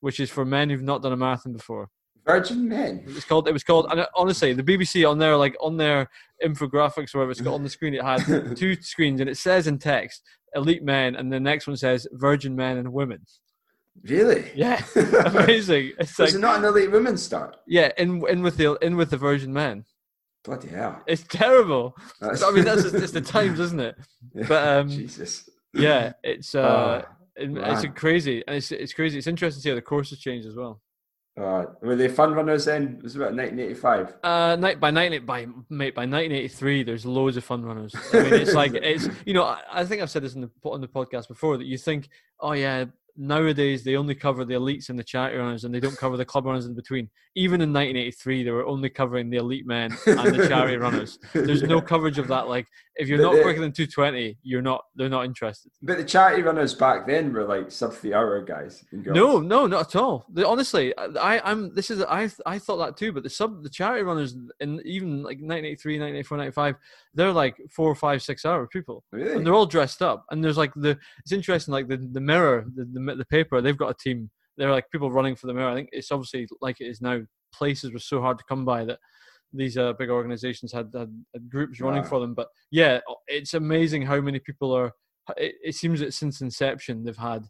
[0.01, 1.91] which is for men who've not done a marathon before.
[2.29, 3.03] Virgin Men.
[3.07, 3.49] It's called.
[3.49, 3.87] It was called.
[3.91, 6.11] And honestly, the BBC on their like on their
[6.45, 9.67] infographics or whatever it's got on the screen, it had two screens, and it says
[9.67, 10.23] in text
[10.55, 13.25] "Elite Men," and the next one says "Virgin Men and Women."
[14.05, 14.51] Really?
[14.55, 14.85] Yeah,
[15.25, 15.93] amazing.
[15.99, 17.57] It's like, it not an elite women's start?
[17.67, 19.87] Yeah, in in with the in with the Virgin Men.
[20.45, 21.03] Bloody hell!
[21.07, 21.97] It's terrible.
[22.21, 23.97] I mean, that's just, it's the times, isn't it?
[24.47, 25.49] But um, Jesus.
[25.73, 29.17] Yeah, it's uh, oh, it, it's crazy, and it's it's crazy.
[29.17, 30.83] It's interesting to see how the course has changed as well.
[31.39, 32.97] Uh, were they fun runners then?
[32.99, 34.17] It was about 1985.
[34.23, 36.83] Uh, night by night by mate by 1983.
[36.83, 37.95] There's loads of fun runners.
[38.13, 40.51] I mean, it's like it's you know I, I, think I've said this in the
[40.65, 42.09] on the podcast before that you think
[42.41, 42.87] oh yeah
[43.19, 46.25] nowadays they only cover the elites and the charity runners and they don't cover the
[46.25, 47.11] club runners in between.
[47.35, 51.19] Even in 1983, they were only covering the elite men and the charity runners.
[51.33, 52.49] There's no coverage of that.
[52.49, 52.67] Like
[52.99, 54.85] if you're but not the, quicker than 220, you're not.
[54.97, 55.71] They're not interested.
[55.83, 58.85] But the charity runners back then were like sub three hour guys.
[58.91, 60.27] No, no, not at all.
[60.33, 61.73] They, honestly, I, I'm.
[61.75, 62.29] This is I.
[62.45, 63.13] I thought that too.
[63.13, 66.75] But the sub, the charity runners, in even like 1983, 1984, 95,
[67.15, 69.33] they're like four, five, six hour people, really?
[69.33, 70.25] and they're all dressed up.
[70.31, 70.99] And there's like the.
[71.21, 71.73] It's interesting.
[71.73, 74.29] Like the the mirror, the, the the paper, they've got a team.
[74.57, 75.71] They're like people running for the mirror.
[75.71, 77.21] I think it's obviously like it is now.
[77.51, 78.99] Places were so hard to come by that
[79.53, 82.09] these uh, big organizations had, had, had groups running wow.
[82.09, 82.35] for them.
[82.35, 84.93] But yeah, it's amazing how many people are.
[85.37, 87.45] It, it, seems that since inception they've had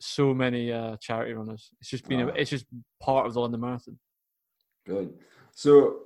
[0.00, 1.70] so many uh, charity runners.
[1.80, 2.32] It's just been wow.
[2.32, 2.66] a, it's just
[3.00, 3.98] part of the London Marathon.
[4.86, 5.14] Good.
[5.54, 6.00] So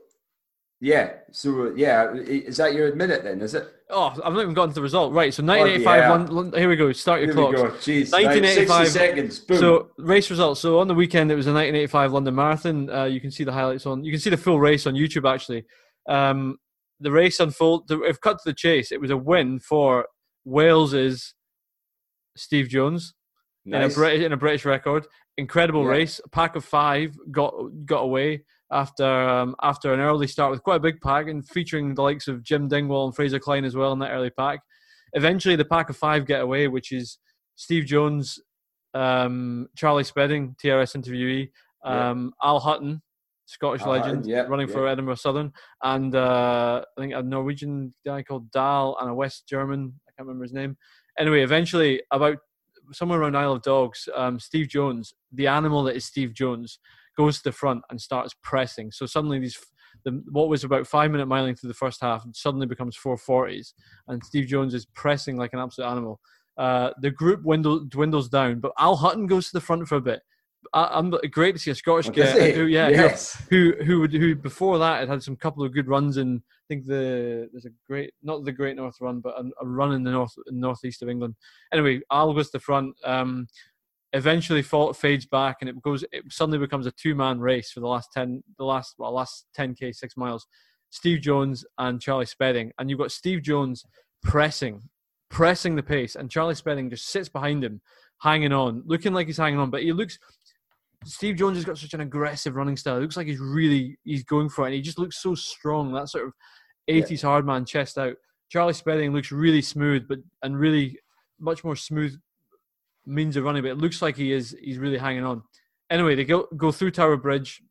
[0.87, 1.15] Yeah.
[1.33, 3.43] So yeah, is that your minute then?
[3.43, 3.67] Is it?
[3.91, 5.13] Oh, I've not even gotten to the result.
[5.13, 5.35] Right.
[5.35, 6.31] So 1985.
[6.31, 6.59] Oh, yeah.
[6.61, 6.93] here we go.
[6.93, 7.55] Start your clock.
[7.55, 8.89] 1985.
[8.89, 9.41] seconds.
[9.41, 9.59] Boom.
[9.59, 10.61] So race results.
[10.61, 12.89] So on the weekend, it was a 1985 London Marathon.
[12.89, 14.05] Uh, you can see the highlights on.
[14.05, 15.65] You can see the full race on YouTube actually.
[16.09, 16.57] Um,
[17.01, 17.91] the race unfold.
[17.91, 20.07] If cut to the chase, it was a win for
[20.45, 21.35] Wales's
[22.37, 23.13] Steve Jones
[23.65, 23.87] nice.
[23.87, 25.09] in a British in a British record.
[25.37, 25.91] Incredible yeah.
[25.91, 26.21] race.
[26.25, 27.53] A pack of five got
[27.85, 31.95] got away after um, after an early start with quite a big pack and featuring
[31.95, 34.61] the likes of Jim Dingwall and Fraser Clyne as well in that early pack.
[35.13, 37.19] Eventually, the pack of five get away, which is
[37.55, 38.41] Steve Jones,
[38.95, 41.51] um, Charlie Spedding, TRS interviewee,
[41.85, 42.49] um, yeah.
[42.49, 43.03] Al Hutton,
[43.47, 44.75] Scottish Al legend, Hutton, yeah, running yeah.
[44.75, 45.53] for Edinburgh Southern,
[45.83, 50.27] and uh, I think a Norwegian guy called Dahl and a West German, I can't
[50.27, 50.77] remember his name.
[51.19, 52.39] Anyway, eventually, about
[52.93, 56.79] somewhere around Isle of Dogs, um, Steve Jones, the animal that is Steve Jones,
[57.17, 58.93] goes to the front and starts pressing.
[58.93, 59.59] So suddenly these
[60.05, 63.73] the, what was about five minute miling through the first half suddenly becomes 440s,
[64.09, 66.21] and Steve Jones is pressing like an absolute animal.
[66.57, 70.01] Uh, the group dwindle, dwindles down, but Al Hutton goes to the front for a
[70.01, 70.21] bit.
[70.73, 73.43] I, am great to see a Scottish guy who, yeah, yes.
[73.51, 76.43] who, who would who before that had had some couple of good runs in.
[76.47, 79.93] I think the there's a great not the Great North Run, but a, a run
[79.93, 81.37] in the north northeast of England.
[81.73, 82.97] Anyway, Al goes to the front.
[83.05, 83.47] Um,
[84.13, 88.09] eventually fades back and it goes it suddenly becomes a two-man race for the last
[88.15, 90.47] 10 the last well last 10k 6 miles.
[90.91, 92.73] Steve jones and charlie spedding.
[92.79, 93.85] And you've got steve jones
[94.23, 94.83] pressing
[95.29, 97.81] pressing the pace and charlie spedding just sits behind him
[98.23, 99.71] hanging on looking like he's hanging on.
[99.71, 100.19] But he looks
[101.05, 102.99] steve jones has got such an aggressive running style.
[102.99, 104.69] It looks like he's really he's going for it.
[104.69, 106.33] And he just looks so strong that sort of
[106.89, 107.29] 80s yeah.
[107.29, 108.15] hard man chest out.
[108.49, 110.99] Charlie spedding looks really smooth but and really
[111.41, 112.17] much more smooth
[113.07, 114.57] means of running, but it looks like he is.
[114.61, 115.43] He's really hanging on.
[115.91, 117.63] Anyway, they go go through Tower Bridge,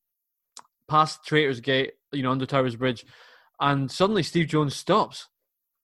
[0.88, 3.06] past Traitor's Gate, you know, under Tower's Bridge,
[3.60, 5.28] and suddenly Steve Jones stops,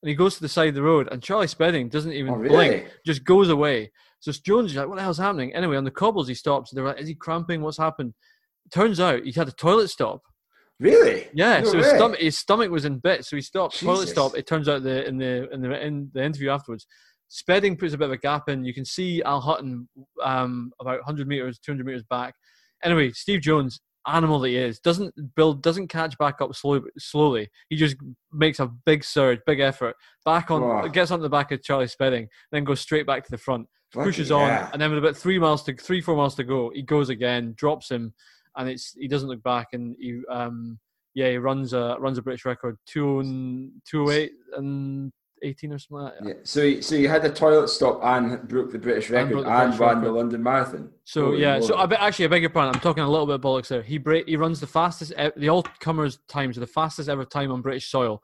[0.02, 2.38] and he goes to the side of the road, and Charlie Spedding doesn't even oh,
[2.38, 2.56] really?
[2.56, 3.92] blink, just goes away.
[4.20, 6.72] So Jones is like, "What the hell's happening?" Anyway, on the cobbles he stops.
[6.72, 7.62] They're like, "Is he cramping?
[7.62, 8.14] What's happened?"
[8.72, 10.22] Turns out he had a toilet stop.
[10.80, 11.28] Really?
[11.34, 11.60] Yeah.
[11.60, 13.74] No so his stomach, his stomach was in bits, so he stopped.
[13.74, 13.86] Jesus.
[13.86, 14.36] Toilet stop.
[14.36, 16.88] It turns out the in the in the in the interview afterwards,
[17.34, 18.66] Spedding puts a bit of a gap in.
[18.66, 19.88] You can see Al Hutton
[20.22, 22.36] um, about 100 meters, 200 meters back.
[22.84, 26.82] Anyway, Steve Jones, animal that he is, doesn't build, doesn't catch back up slowly.
[26.98, 27.96] Slowly, he just
[28.34, 30.88] makes a big surge, big effort, back on, wow.
[30.90, 34.30] gets on the back of Charlie Spedding, then goes straight back to the front, pushes
[34.30, 34.36] yeah.
[34.36, 37.08] on, and then with about three miles to three, four miles to go, he goes
[37.08, 38.14] again, drops him,
[38.58, 40.78] and it's he doesn't look back, and he um
[41.14, 45.14] yeah he runs a runs a British record two two oh eight and
[45.44, 46.28] 18 or something like that.
[46.28, 46.34] Yeah.
[46.44, 49.44] So, you, so you had the toilet stop and broke the British record and, the
[49.44, 50.06] British and ran record.
[50.06, 50.90] the London Marathon.
[51.04, 52.76] So Holy yeah, so I be, actually I beg your pardon.
[52.76, 53.82] I'm talking a little bit of bollocks there.
[53.82, 57.62] He break, he runs the fastest the all comers times, the fastest ever time on
[57.62, 58.24] British soil.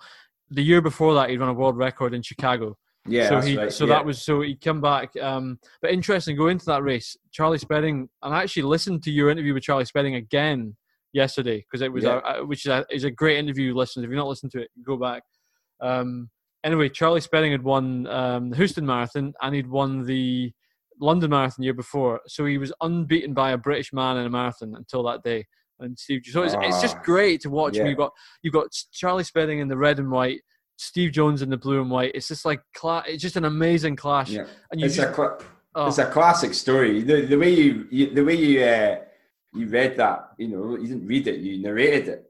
[0.49, 2.77] The year before that, he ran a world record in Chicago.
[3.05, 3.71] Yeah, so he right.
[3.71, 3.95] so yeah.
[3.95, 5.15] that was so he come back.
[5.17, 7.15] Um, but interesting, go into that race.
[7.31, 10.75] Charlie Spedding, and I actually listened to your interview with Charlie Spedding again
[11.13, 12.19] yesterday because it was yeah.
[12.25, 13.73] a, which is a, is a great interview.
[13.73, 15.23] Listen, if you're not listening to it, go back.
[15.81, 16.29] Um,
[16.67, 20.51] anyway, Charlie Spedding had won um, the Houston Marathon and he'd won the
[20.99, 22.21] London Marathon year before.
[22.27, 25.45] So he was unbeaten by a British man in a marathon until that day.
[25.79, 27.77] And Steve, so it's, it's just ah, great to watch.
[27.77, 27.85] Yeah.
[27.85, 28.11] You've got
[28.41, 30.41] you've got Charlie Spedding in the red and white,
[30.77, 32.13] Steve Jones in the blue and white.
[32.15, 34.31] It's just like it's just an amazing clash.
[34.31, 34.45] Yeah.
[34.71, 35.39] And you it's just, a cl-
[35.75, 35.87] oh.
[35.87, 37.03] it's a classic story.
[37.03, 38.95] The, the way you, you the way you uh,
[39.53, 42.26] you read that, you know, you didn't read it, you narrated it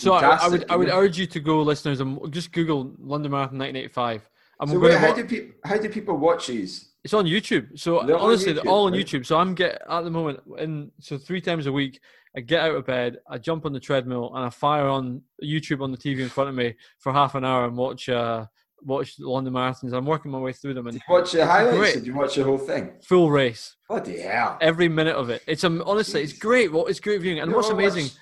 [0.00, 3.32] so I, I, would I would urge you to go, listeners, and just Google London
[3.32, 4.28] Marathon 1985.
[4.60, 6.92] And so wait, how do people how do people watch these?
[7.04, 7.78] It's on YouTube.
[7.78, 9.26] So they're honestly, they're all on YouTube.
[9.26, 12.00] So I'm get at the moment, in so three times a week,
[12.36, 15.82] I get out of bed, I jump on the treadmill, and I fire on YouTube
[15.82, 18.46] on the TV in front of me for half an hour and watch uh,
[18.84, 19.92] watch London marathons.
[19.92, 20.86] I'm working my way through them.
[20.86, 21.76] And Did you watch the highlights?
[21.76, 21.94] Great.
[21.94, 22.92] Did you watch the whole thing?
[23.02, 23.76] Full race.
[23.88, 24.58] Bloody hell!
[24.60, 25.42] Every minute of it.
[25.46, 26.24] It's um, honestly, Jeez.
[26.24, 26.72] it's great.
[26.72, 28.04] What it's great viewing, and you what's amazing.
[28.04, 28.12] Watch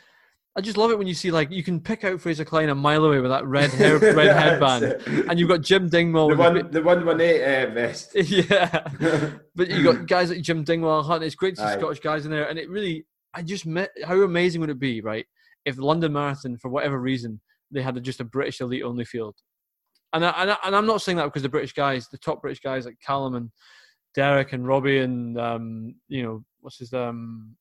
[0.56, 2.74] I just love it when you see like you can pick out Fraser Clyne a
[2.74, 6.70] mile away with that red hair, red headband, and you've got Jim Dingwall, the one,
[6.70, 8.10] the one one eight uh, vest.
[8.14, 8.88] yeah,
[9.54, 11.22] but you've got guys like Jim Dingwall, Hunt.
[11.22, 11.78] It's great to see Aye.
[11.78, 15.00] Scottish guys in there, and it really, I just met how amazing would it be,
[15.00, 15.24] right?
[15.64, 17.40] If London Marathon, for whatever reason,
[17.70, 19.36] they had a, just a British elite only field,
[20.12, 22.42] and I, and, I, and I'm not saying that because the British guys, the top
[22.42, 23.50] British guys like Callum and
[24.16, 27.56] Derek and Robbie and um, you know what's his um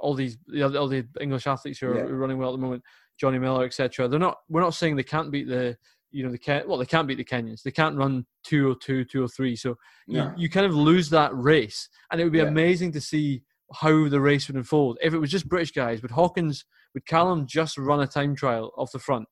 [0.00, 2.02] all these all the English athletes who are, yeah.
[2.08, 2.82] running well at the moment,
[3.18, 4.08] Johnny Mellor, etc.
[4.08, 4.38] They're not.
[4.48, 5.76] We're not saying they can't beat the
[6.10, 7.62] you know the Ken, well they can't beat the Kenyans.
[7.62, 9.56] They can't run two or 202, 203.
[9.56, 9.76] So
[10.06, 10.32] yeah.
[10.36, 12.44] you, you kind of lose that race, and it would be yeah.
[12.44, 13.42] amazing to see
[13.72, 16.02] how the race would unfold if it was just British guys.
[16.02, 19.26] Would Hawkins, would Callum just run a time trial off the front?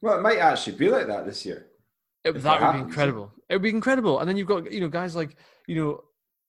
[0.00, 1.66] Well, it might actually be like that this year.
[2.24, 3.32] It, that would be incredible.
[3.48, 4.18] It would be incredible.
[4.18, 6.00] And then you've got you know guys like you know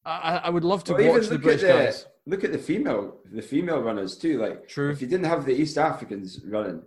[0.06, 2.06] I, I would love to well, watch the British the, guys.
[2.28, 4.40] Look at the female the female runners too.
[4.40, 4.90] Like True.
[4.90, 6.82] if you didn't have the East Africans running,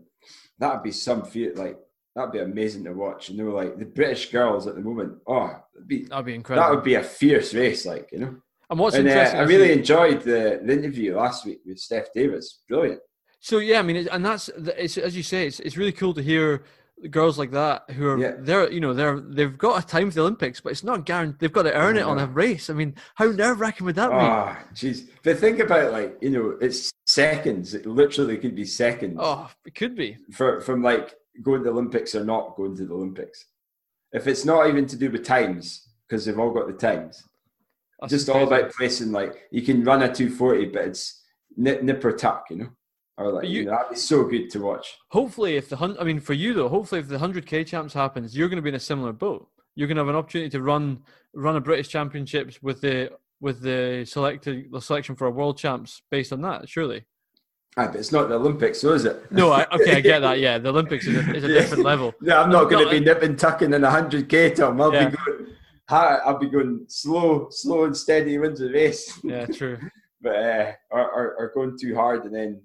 [0.58, 1.78] that'd be some feat like
[2.14, 3.28] that'd be amazing to watch.
[3.28, 5.18] And you were like the British girls at the moment.
[5.26, 6.68] Oh, that'd be that'd be incredible.
[6.68, 8.36] That would be a fierce race, like you know.
[8.70, 11.78] And what's and, uh, interesting, uh, I really enjoyed the, the interview last week with
[11.78, 12.60] Steph Davis.
[12.68, 13.00] Brilliant.
[13.40, 16.22] So yeah, I mean, and that's it's as you say, it's it's really cool to
[16.22, 16.64] hear
[17.10, 18.32] girls like that who are yeah.
[18.38, 21.40] they're you know they're they've got a time for the Olympics, but it's not guaranteed.
[21.40, 22.70] They've got to earn it on a race.
[22.70, 24.16] I mean, how nerve wracking would that be?
[24.16, 25.08] Ah, jeez.
[25.22, 27.74] But think about like you know, it's seconds.
[27.74, 29.16] It literally could be seconds.
[29.18, 32.86] Oh, it could be for from like going to the Olympics or not going to
[32.86, 33.44] the Olympics.
[34.12, 37.22] If it's not even to do with times, because they've all got the times.
[38.00, 41.22] That's just all about placing like you can run a 240, but it's
[41.56, 42.68] nip, nip or tuck, you know.
[43.18, 44.96] Like you, that'd be so good to watch.
[45.10, 47.92] Hopefully, if the hundred, I mean, for you though, hopefully if the hundred k champs
[47.92, 49.48] happens, you're going to be in a similar boat.
[49.74, 51.02] You're going to have an opportunity to run
[51.34, 53.10] run a British Championships with the
[53.40, 56.68] with the selected the selection for a world champs based on that.
[56.68, 57.04] Surely.
[57.76, 59.30] Ah, but it's not the Olympics, so is it?
[59.30, 60.40] No, I, okay, I get that.
[60.40, 62.12] Yeah, the Olympics is a, is a different level.
[62.22, 64.80] Yeah, I'm not going to be nipping tucking in a hundred k, Tom.
[64.80, 65.10] I'll yeah.
[65.10, 65.46] be going.
[65.90, 69.18] I'll be going slow, slow and steady wins the race.
[69.24, 69.78] Yeah, true.
[70.20, 72.60] but uh, or, or, or going too hard and then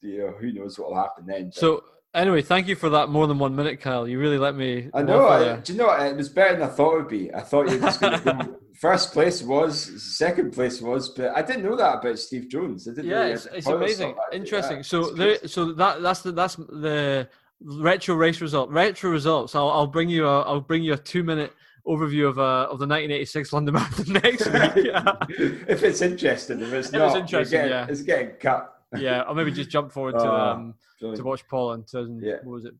[0.00, 1.46] you know, who knows what will happen then.
[1.46, 1.54] But.
[1.54, 1.84] So
[2.14, 4.08] anyway, thank you for that more than one minute, Kyle.
[4.08, 4.90] You really let me.
[4.94, 5.28] I know.
[5.28, 5.90] I, do you know?
[5.90, 7.34] It was better than I thought it would be.
[7.34, 8.60] I thought you were just going to go.
[8.80, 12.88] First place was, second place was, but I didn't know that about Steve Jones.
[12.88, 14.78] I didn't yeah, it's, it's amazing, interesting.
[14.78, 17.28] Yeah, so there, so that that's the that's the
[17.60, 18.70] retro race result.
[18.70, 19.54] Retro results.
[19.54, 21.52] I'll I'll bring you a I'll bring you a two minute
[21.86, 24.92] overview of uh, of the 1986 London Marathon next week.
[25.68, 27.86] if it's interesting, if it's if not, it's, interesting, getting, yeah.
[27.88, 31.72] it's getting cut yeah, or maybe just jump forward to oh, um, to watch Paul
[31.72, 32.34] in 2000, yeah.
[32.42, 32.74] what was it,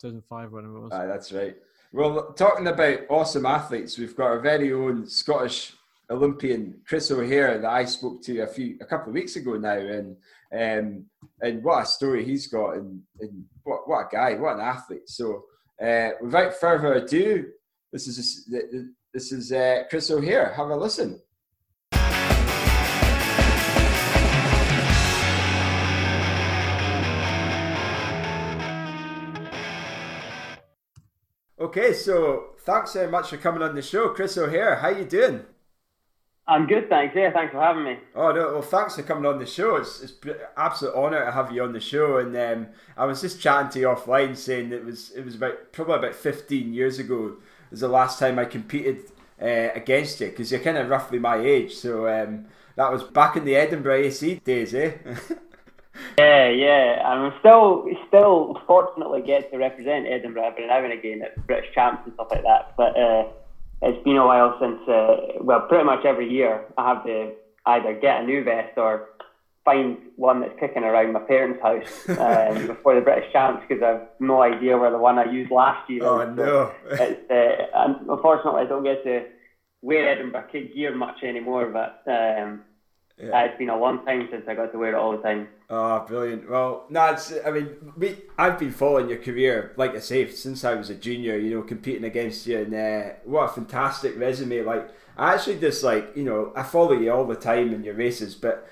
[0.00, 0.92] 2005, whatever it was.
[0.92, 1.56] Aye, that's right.
[1.92, 5.72] Well, talking about awesome athletes, we've got our very own Scottish
[6.10, 9.76] Olympian Chris O'Hare that I spoke to a few a couple of weeks ago now,
[9.76, 10.16] and
[10.52, 11.06] um,
[11.40, 15.08] and what a story he's got, and, and what what a guy, what an athlete.
[15.08, 15.44] So,
[15.82, 17.46] uh, without further ado,
[17.92, 18.48] this is
[19.12, 20.52] this is uh, Chris O'Hare.
[20.54, 21.20] Have a listen.
[31.66, 34.76] Okay, so thanks very much for coming on the show, Chris O'Hare.
[34.76, 35.40] How you doing?
[36.46, 37.12] I'm good, thanks.
[37.16, 37.98] Yeah, thanks for having me.
[38.14, 39.74] Oh no, well, thanks for coming on the show.
[39.74, 42.18] It's it's an absolute honour to have you on the show.
[42.18, 45.72] And um, I was just chatting to you offline, saying it was it was about
[45.72, 47.34] probably about 15 years ago
[47.72, 49.10] was the last time I competed
[49.42, 51.74] uh, against you because you're kind of roughly my age.
[51.74, 52.46] So um,
[52.76, 54.92] that was back in the Edinburgh AC days, eh?
[56.18, 57.02] Yeah, yeah.
[57.04, 62.02] I'm still still fortunately get to represent Edinburgh every now and again at British champs
[62.04, 62.74] and stuff like that.
[62.76, 63.28] But uh,
[63.82, 67.32] it's been a while since uh, well, pretty much every year I have to
[67.66, 69.08] either get a new vest or
[69.64, 74.06] find one that's kicking around my parents' house um, before the British champs because I've
[74.20, 76.04] no idea where the one I used last year.
[76.04, 76.36] Oh is.
[76.36, 76.72] no!
[76.90, 79.26] it's, uh, unfortunately, I don't get to
[79.82, 82.02] wear Edinburgh kit gear much anymore, but.
[82.10, 82.62] Um,
[83.18, 83.44] yeah.
[83.44, 85.48] it's been a long time since I got to wear it all the time.
[85.70, 86.48] Oh, brilliant!
[86.48, 87.32] Well, no, it's.
[87.44, 88.16] I mean, we.
[88.36, 91.38] I've been following your career, like I say, since I was a junior.
[91.38, 94.62] You know, competing against you, and uh, what a fantastic resume!
[94.62, 97.94] Like, I actually just like you know, I follow you all the time in your
[97.94, 98.68] races, but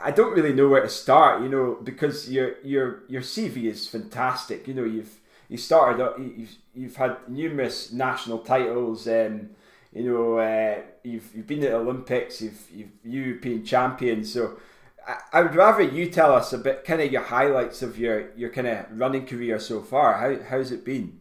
[0.00, 1.42] I don't really know where to start.
[1.42, 4.68] You know, because your your your CV is fantastic.
[4.68, 5.18] You know, you've
[5.48, 6.12] you started.
[6.36, 9.08] You've you've had numerous national titles.
[9.08, 9.50] Um,
[9.92, 14.24] you know, uh, you've you've been at the Olympics, you've you've European champion.
[14.24, 14.58] So
[15.06, 18.16] I, I would rather you tell us a bit, kind of your highlights of your
[18.36, 20.08] your kind of running career so far.
[20.22, 21.20] How how's it been?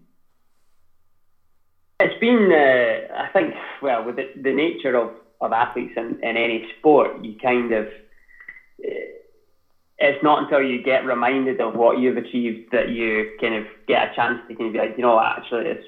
[1.99, 5.09] It's been, uh, I think, well, with the, the nature of,
[5.41, 9.07] of athletes in, in any sport, you kind of, uh,
[9.97, 14.11] it's not until you get reminded of what you've achieved that you kind of get
[14.11, 15.87] a chance to kind of be like, you know, actually, it's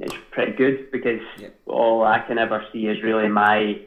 [0.00, 1.48] it's pretty good because yeah.
[1.66, 3.78] all I can ever see is really my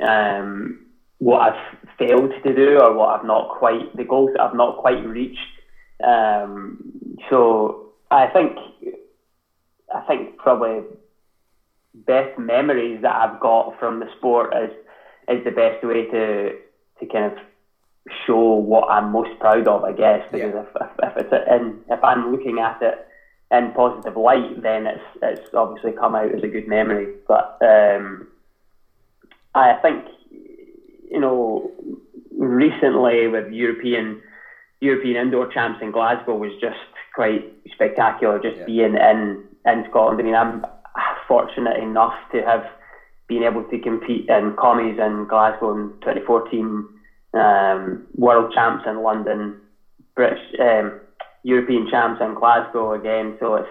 [0.00, 0.78] um,
[1.18, 4.76] what I've failed to do or what I've not quite the goals that I've not
[4.76, 5.38] quite reached.
[6.02, 8.56] Um, so I think
[9.94, 10.84] I think probably
[11.94, 14.70] best memories that I've got from the sport is
[15.28, 16.50] is the best way to
[17.00, 17.38] to kind of
[18.26, 20.22] show what I'm most proud of, I guess.
[20.32, 20.60] Because yeah.
[20.60, 23.07] if, if, if it's in, if I'm looking at it
[23.50, 27.08] in positive light, then it's it's obviously come out as a good memory.
[27.26, 28.26] But um,
[29.54, 31.70] I think you know
[32.36, 34.18] recently with European
[34.80, 36.76] European indoor champs in Glasgow was just
[37.14, 38.38] quite spectacular.
[38.38, 38.64] Just yeah.
[38.64, 40.20] being in in Scotland.
[40.20, 40.62] I mean, I'm
[41.26, 42.64] fortunate enough to have
[43.28, 46.84] been able to compete in commies in Glasgow in 2014,
[47.34, 49.54] um, world champs in London,
[50.14, 50.92] British um,
[51.42, 53.34] European champs in Glasgow again.
[53.38, 53.68] So it's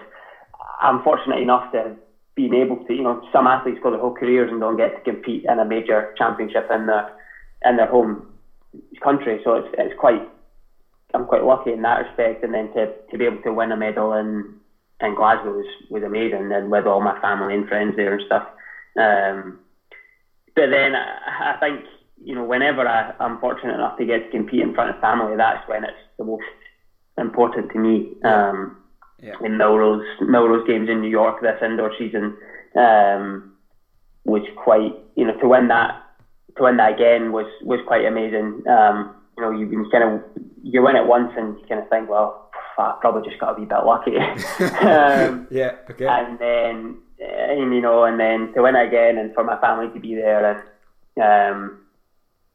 [0.80, 1.96] I'm fortunate enough to
[2.38, 2.94] been able to.
[2.94, 5.64] You know, some athletes go their whole careers and don't get to compete in a
[5.64, 7.04] major championship in their
[7.64, 8.22] in their home
[9.02, 9.40] country.
[9.42, 10.22] So it's it's quite
[11.14, 12.42] I'm quite lucky in that respect.
[12.42, 14.54] And then to, to be able to win a medal in
[15.00, 18.42] in Glasgow was, was amazing, and with all my family and friends there and stuff.
[18.98, 19.58] Um,
[20.56, 21.84] but then I, I think
[22.22, 25.36] you know whenever I, I'm fortunate enough to get to compete in front of family,
[25.36, 26.42] that's when it's the most
[27.18, 28.12] important to me.
[28.24, 28.76] Um,
[29.20, 29.34] yeah.
[29.42, 32.36] In Millrose Millrose games in New York this indoor season
[32.76, 33.52] um,
[34.24, 36.04] was quite you know to win that
[36.56, 38.62] to win that again was was quite amazing.
[38.68, 40.22] Um, you know, you kind of
[40.62, 43.56] you win it once and you kind of think, well, I probably just got to
[43.56, 44.16] be a bit lucky.
[44.84, 45.76] um, yeah.
[45.90, 46.06] Okay.
[46.06, 49.92] And then, and you know, and then to win it again, and for my family
[49.92, 50.60] to be there, and
[51.22, 51.80] um,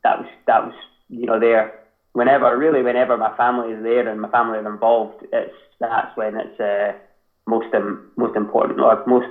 [0.03, 0.73] that was that was
[1.09, 1.79] you know there.
[2.13, 6.37] Whenever really, whenever my family is there and my family are involved, it's that's when
[6.37, 6.93] it's uh,
[7.47, 9.27] most um, most important or most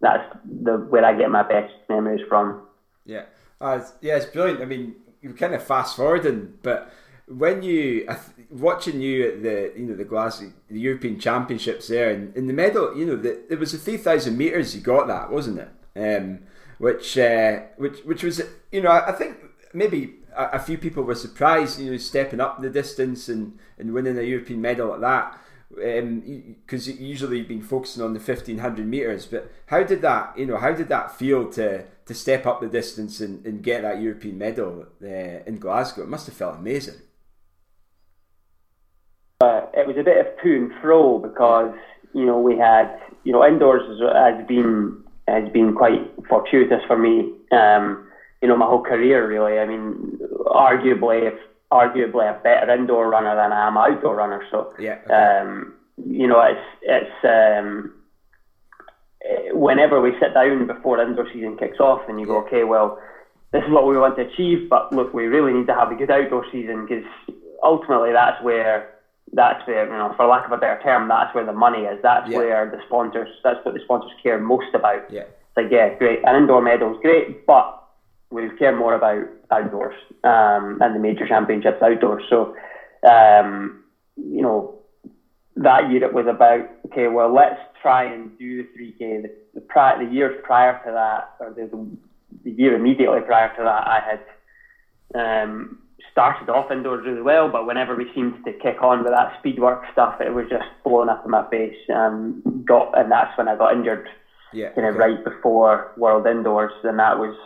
[0.00, 2.62] that's the where I get my best memories from.
[3.04, 3.24] Yeah,
[3.60, 4.60] uh, yeah, it's brilliant.
[4.60, 6.92] I mean, you're kind of fast forwarding, but
[7.28, 8.08] when you
[8.50, 12.52] watching you at the you know the Glasgow the European Championships there and in the
[12.52, 15.68] medal, you know the, it was a three thousand meters you got that wasn't it?
[15.96, 16.40] Um,
[16.78, 19.38] which uh, which which was you know I, I think
[19.72, 24.18] maybe a, few people were surprised you know stepping up the distance and and winning
[24.18, 25.38] a European medal at that.
[25.68, 30.46] Because um, usually you've been focusing on the 1500 meters but how did that you
[30.46, 34.00] know how did that feel to to step up the distance and, and get that
[34.00, 36.04] european medal uh, in glasgow?
[36.04, 36.94] It must have felt amazing.
[39.40, 41.74] Uh, it was a bit of to and fro because
[42.14, 47.32] you know we had you know indoors has been has been quite fortuitous for me.
[47.52, 48.05] Um,
[48.46, 51.38] you know my whole career really i mean arguably if
[51.72, 54.42] arguably a better indoor runner than I am outdoor runner.
[54.50, 55.14] So yeah, okay.
[55.14, 57.92] um, you know, it's it's um,
[59.52, 62.98] whenever we sit down before indoor season kicks off, and you go, okay, well,
[63.52, 65.94] this is what we want to achieve, but look, we really need to have a
[65.94, 67.04] good outdoor season because
[67.62, 68.92] ultimately that's where
[69.32, 71.98] that's where you know, for lack of a better term, that's where the money is.
[72.02, 72.38] That's yeah.
[72.38, 73.28] where the sponsors.
[73.42, 75.10] That's what the sponsors care most about.
[75.10, 75.22] Yeah.
[75.22, 77.82] It's like yeah, great, an indoor medal is great, but
[78.30, 82.24] we care more about outdoors um, and the major championships outdoors.
[82.28, 82.54] So,
[83.08, 83.84] um,
[84.16, 84.74] you know,
[85.56, 89.22] that year it was about okay, well, let's try and do the 3K.
[89.22, 91.70] The, the, pri- the years prior to that, or the,
[92.44, 94.20] the year immediately prior to that, I had
[95.14, 95.78] um,
[96.10, 99.58] started off indoors really well, but whenever we seemed to kick on with that speed
[99.58, 101.76] work stuff, it was just blowing up in my face.
[101.94, 104.08] Um, got and that's when I got injured.
[104.52, 107.36] Yeah, kind of right before World Indoors, and that was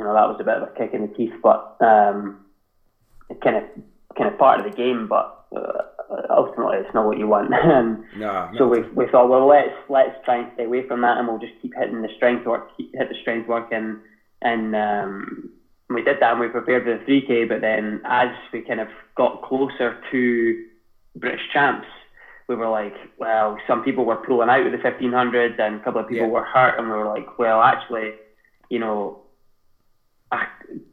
[0.00, 2.40] you know that was a bit of a kick in the teeth, but um,
[3.44, 3.64] kind of
[4.16, 5.06] kind of part of the game.
[5.06, 5.82] But uh,
[6.30, 7.52] ultimately, it's not what you want.
[7.62, 11.18] and no, so we we thought, well, let's let's try and stay away from that,
[11.18, 13.98] and we'll just keep hitting the strength work, keep, hit the strength work, and
[14.40, 15.50] and um,
[15.90, 17.44] we did that, and we prepared for the three k.
[17.44, 20.64] But then, as we kind of got closer to
[21.16, 21.88] British champs,
[22.48, 26.00] we were like, well, some people were pulling out of the 1500s and a couple
[26.00, 26.32] of people yeah.
[26.32, 28.12] were hurt, and we were like, well, actually,
[28.70, 29.19] you know,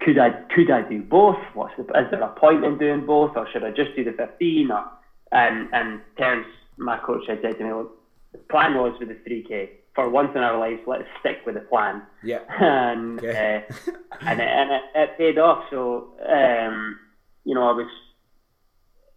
[0.01, 1.37] could I could I do both?
[1.53, 4.11] What's the, is there a point in doing both, or should I just do the
[4.11, 4.71] 15?
[4.71, 4.85] Or
[5.31, 7.89] and and Terence, my coach, had said to me, well,
[8.31, 9.69] the plan was with the 3k.
[9.93, 12.03] For once in our lives, let's stick with the plan.
[12.23, 12.39] Yeah.
[12.59, 13.63] and okay.
[13.69, 15.59] uh, and it, and it, it paid off.
[15.69, 16.97] So um,
[17.43, 17.87] you know, I was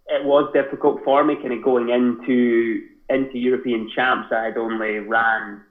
[0.07, 4.29] it was difficult for me, kind of going into into European champs.
[4.31, 5.63] I had only ran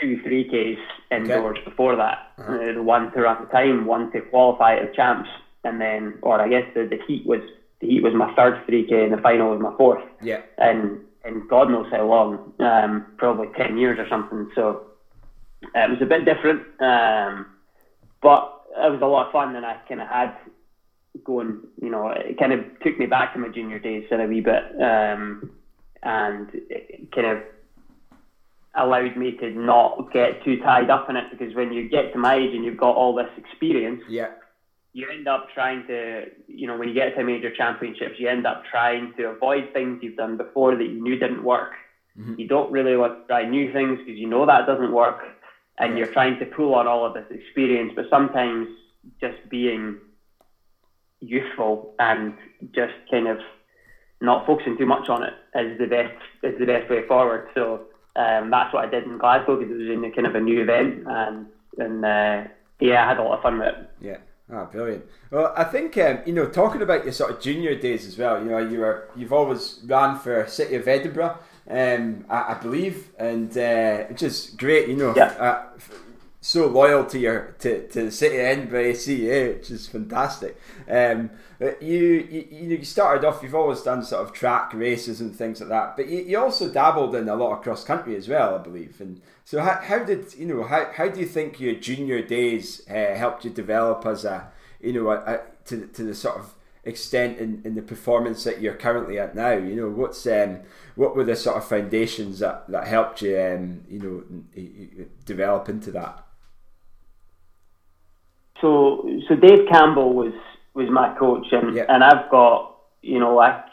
[0.00, 0.80] two three Ks
[1.10, 1.70] indoors okay.
[1.70, 2.32] before that.
[2.38, 2.78] Uh-huh.
[2.78, 5.28] Uh, one to run the time, one to qualify as champs,
[5.64, 7.40] and then, or I guess the, the heat was
[7.80, 10.02] the heat was my third three K, and the final was my fourth.
[10.22, 10.42] Yeah.
[10.58, 14.50] And and God knows how long, um, probably ten years or something.
[14.54, 14.86] So
[15.64, 17.46] uh, it was a bit different, um,
[18.22, 20.34] but it was a lot of fun, and I kind of had
[21.24, 21.60] going.
[21.82, 24.40] You know, it kind of took me back to my junior days in a wee
[24.40, 25.50] bit, um,
[26.02, 27.38] and it kind of
[28.76, 32.18] allowed me to not get too tied up in it because when you get to
[32.18, 34.30] my age and you've got all this experience, yeah,
[34.92, 38.46] you end up trying to, you know, when you get to major championships, you end
[38.46, 41.72] up trying to avoid things you've done before that you knew didn't work.
[42.18, 42.34] Mm-hmm.
[42.36, 45.20] You don't really want to try new things because you know that doesn't work,
[45.78, 45.98] and yeah.
[46.04, 47.92] you're trying to pull on all of this experience.
[47.94, 48.68] But sometimes
[49.20, 49.98] just being
[51.20, 52.34] youthful and
[52.74, 53.38] just kind of
[54.20, 57.48] not focusing too much on it is the best is the best way forward.
[57.54, 57.82] So
[58.18, 60.40] um, that's what I did in Glasgow because it was in a kind of a
[60.40, 61.46] new event, and
[61.78, 62.44] and uh,
[62.80, 63.90] yeah, I had a lot of fun with it.
[64.00, 64.16] Yeah.
[64.50, 65.04] Ah, oh, brilliant.
[65.30, 68.42] Well, I think um, you know, talking about your sort of junior days as well.
[68.42, 71.38] You know, you were you've always ran for City of Edinburgh,
[71.70, 74.88] um, I, I believe, and uh, which is great.
[74.88, 75.26] You know, yeah.
[75.38, 75.62] Uh,
[76.40, 80.56] so loyal to your to, to the City of Edinburgh which is fantastic.
[80.88, 81.30] Um,
[81.80, 83.42] you, you you started off.
[83.42, 86.68] You've always done sort of track races and things like that, but you, you also
[86.68, 89.00] dabbled in a lot of cross country as well, I believe.
[89.00, 90.62] And so, how, how did you know?
[90.62, 94.48] How, how do you think your junior days uh, helped you develop as a
[94.80, 98.60] you know a, a, to to the sort of extent in, in the performance that
[98.60, 99.54] you're currently at now?
[99.54, 100.60] You know, what's um,
[100.94, 105.90] what were the sort of foundations that, that helped you um, you know develop into
[105.90, 106.27] that?
[108.60, 110.32] So so Dave Campbell was
[110.74, 111.84] was my coach, and yeah.
[111.88, 113.64] and I've got you know I,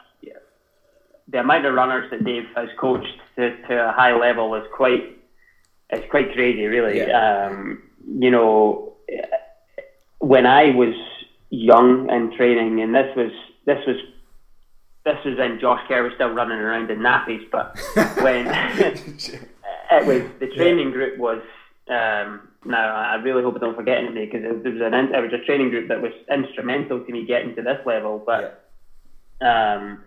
[1.27, 5.17] the amount of runners that Dave has coached to, to a high level is quite
[5.89, 6.97] it's quite crazy, really.
[6.97, 7.47] Yeah.
[7.47, 7.83] Um,
[8.19, 8.93] you know,
[10.19, 10.95] when I was
[11.49, 13.31] young and training, and this was
[13.65, 13.97] this was
[15.03, 17.77] this was when Josh Kerr was still running around in nappies, but
[18.23, 18.47] when
[19.91, 20.93] it was the training yeah.
[20.93, 21.41] group was
[21.89, 25.33] um, now, I really hope I don't forget anybody because there was an it was
[25.33, 28.21] a training group that was instrumental to me getting to this level.
[28.25, 28.53] But
[29.41, 29.73] yeah.
[29.73, 29.99] um,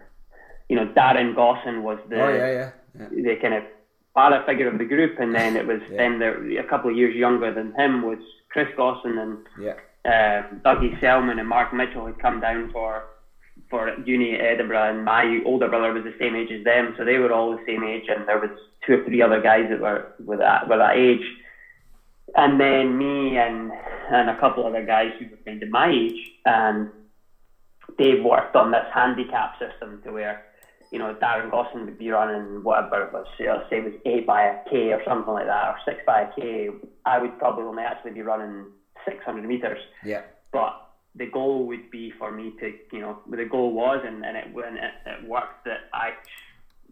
[0.68, 2.70] you know, Darren Gosson was the oh, yeah, yeah.
[2.98, 3.08] Yeah.
[3.10, 3.64] the kind of
[4.14, 7.14] father figure of the group, and then it was then there, a couple of years
[7.14, 8.18] younger than him was
[8.50, 13.04] Chris Gosson and yeah, um, Dougie Selman and Mark Mitchell had come down for
[13.70, 17.04] for uni at Edinburgh, and my older brother was the same age as them, so
[17.04, 18.50] they were all the same age, and there was
[18.86, 21.22] two or three other guys that were were that were that age
[22.36, 23.70] and then me and
[24.10, 26.88] and a couple other guys who were kind of my age, and
[27.98, 30.38] they've worked on this handicap system to where,
[30.90, 34.24] you know, Darren Gosson would be running whatever it was, let's say it was eight
[34.24, 36.68] by a K or something like that, or six by a K.
[37.04, 38.66] I would probably only actually be running
[39.04, 39.78] 600 meters.
[40.02, 40.20] yeah,
[40.52, 40.72] But
[41.14, 44.46] the goal would be for me to, you know, the goal was, and, and it
[44.50, 46.10] when it, it worked that I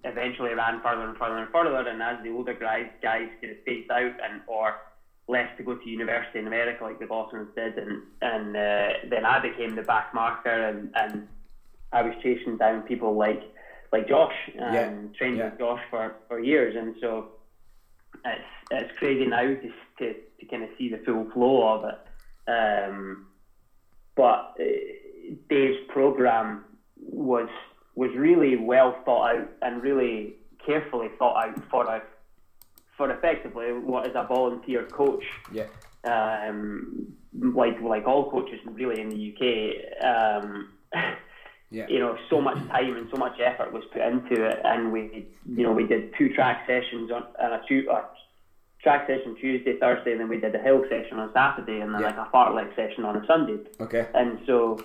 [0.05, 3.57] eventually ran further and further and further, and as the older guys guys kind of
[3.64, 4.74] phased out and or
[5.29, 9.24] left to go to university in America like the Bosons did, and and uh, then
[9.24, 11.27] I became the back marker, and, and
[11.93, 13.43] I was chasing down people like
[13.93, 15.51] like Josh and Yeah, trained yeah.
[15.51, 17.29] with Josh for, for years, and so
[18.24, 21.99] it's it's crazy now to to, to kind of see the full flow of it.
[22.49, 23.27] Um,
[24.14, 24.64] but uh,
[25.49, 26.64] Dave's program
[27.01, 27.49] was
[27.95, 32.03] was really well thought out and really carefully thought out for a
[32.97, 35.24] for effectively what is a volunteer coach.
[35.53, 35.66] yeah,
[36.05, 40.05] Um, like like all coaches really in the UK.
[40.05, 40.72] Um,
[41.70, 44.92] yeah, you know, so much time and so much effort was put into it, and
[44.92, 48.05] we, you know, we did two track sessions on and a two a
[48.82, 52.01] track session Tuesday, Thursday, and then we did a hill session on Saturday, and then
[52.03, 52.09] Yeah.
[52.16, 53.59] like a fartlek session on a Sunday.
[53.80, 54.78] okay, And so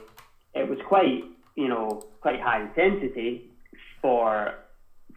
[0.56, 1.24] it was quite,
[1.56, 3.52] you know, quite high intensity
[4.02, 4.56] for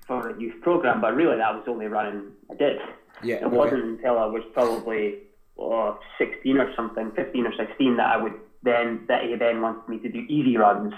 [0.07, 2.79] for a youth program, but really that was only running I did.
[3.23, 3.57] yeah, It okay.
[3.57, 5.19] wasn't until I was probably
[5.59, 9.87] oh, 16 or something, 15 or 16, that I would then that he then wanted
[9.89, 10.93] me to do easy runs,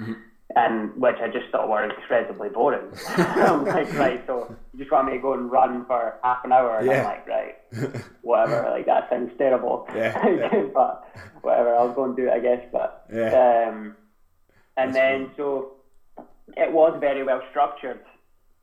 [0.00, 0.16] Mhm.
[0.56, 2.86] and which I just thought were incredibly boring.
[3.16, 6.52] I'm like, right, so you just want me to go and run for half an
[6.52, 6.98] hour, and Yeah.
[6.98, 7.54] I'm like, right,
[8.22, 8.70] whatever.
[8.70, 9.86] Like that sounds terrible.
[9.94, 10.62] Yeah, yeah.
[10.74, 11.04] but
[11.42, 12.64] whatever, I'll go and do it, I guess.
[12.72, 13.68] But Yeah.
[13.68, 13.96] um,
[14.76, 15.72] and That's then so
[16.56, 18.00] it was very well structured,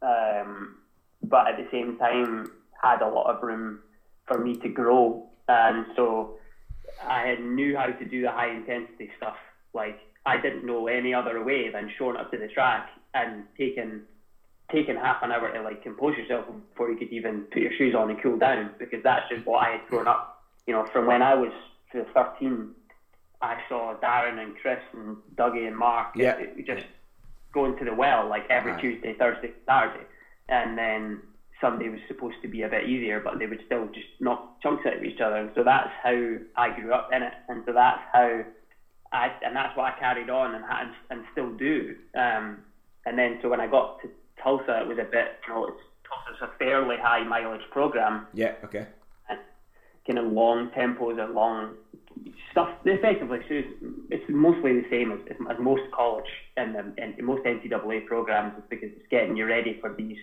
[0.01, 0.75] um,
[1.27, 2.45] but at the same time
[2.81, 3.77] had a lot of room
[4.25, 6.29] for me to grow, and so
[7.01, 9.35] I knew how to do the high intensity stuff.
[9.73, 14.01] Like I didn't know any other way than showing up to the track and taking
[14.71, 17.95] taking half an hour to like compose yourself before you could even put your shoes
[17.95, 20.27] on and cool down because that's just what I had grown up.
[20.67, 21.51] You know, from when I was
[21.91, 22.69] 13,
[23.41, 26.33] I saw Darren and Chris and Dougie and Mark Yeah.
[26.39, 26.85] uh, just
[27.53, 28.81] going to the well like every Right.
[28.81, 30.05] Tuesday, Thursday, Saturday,
[30.47, 31.21] and then
[31.61, 34.85] Sunday was supposed to be a bit easier, but they would still just knock chunks
[34.85, 35.37] out of each other.
[35.37, 38.43] And so that's how I grew up in it, and so that's how
[39.11, 41.95] I and that's what I carried on and had and still do.
[42.15, 42.59] Um,
[43.05, 44.09] and then so when I got to
[44.41, 48.53] Tulsa, it was a bit, you know, it's Tulsa's a fairly high mileage program, yeah,
[48.63, 48.87] okay,
[49.29, 49.39] And
[50.07, 51.75] kind of long tempos and long
[52.51, 52.69] stuff.
[52.85, 53.67] Effectively, so it's,
[54.09, 58.89] it's mostly the same as, as most college and um, and most NCAA programs because
[58.95, 60.17] it's getting you ready for these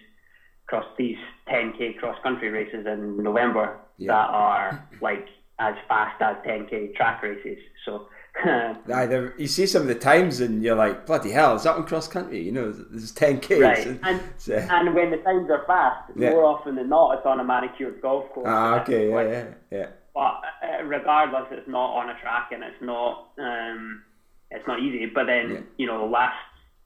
[0.67, 1.19] cross these
[1.49, 4.13] 10k cross country races in November Yeah.
[4.13, 5.27] that are like
[5.59, 7.59] as fast as 10k track races.
[7.85, 8.09] So
[8.93, 11.87] Either you see some of the times and you're like, bloody hell, is that on
[11.87, 12.43] cross country?
[12.43, 13.61] You know, there's 10k.
[13.61, 13.87] Right.
[13.87, 14.55] And, and, so.
[14.57, 16.31] and, when the times are fast, yeah.
[16.31, 18.47] more often than not, it's on a manicured golf course.
[18.49, 19.87] Ah, okay, yeah, yeah, yeah.
[20.17, 24.03] But uh, regardless, it's not on a track and it's not um,
[24.51, 25.05] it's not easy.
[25.05, 25.61] But then, yeah.
[25.77, 26.39] you know, last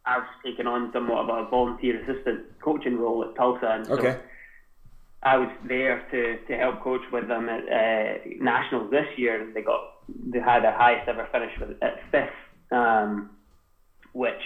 [0.04, 3.68] I've taken on somewhat of a volunteer assistant coaching role at Tulsa.
[3.70, 4.18] And so okay.
[5.22, 9.40] I was there to, to help coach with them at uh, nationals this year.
[9.40, 9.92] And they got
[10.26, 12.30] they had their highest ever finish with at fifth,
[12.72, 13.30] um,
[14.12, 14.42] which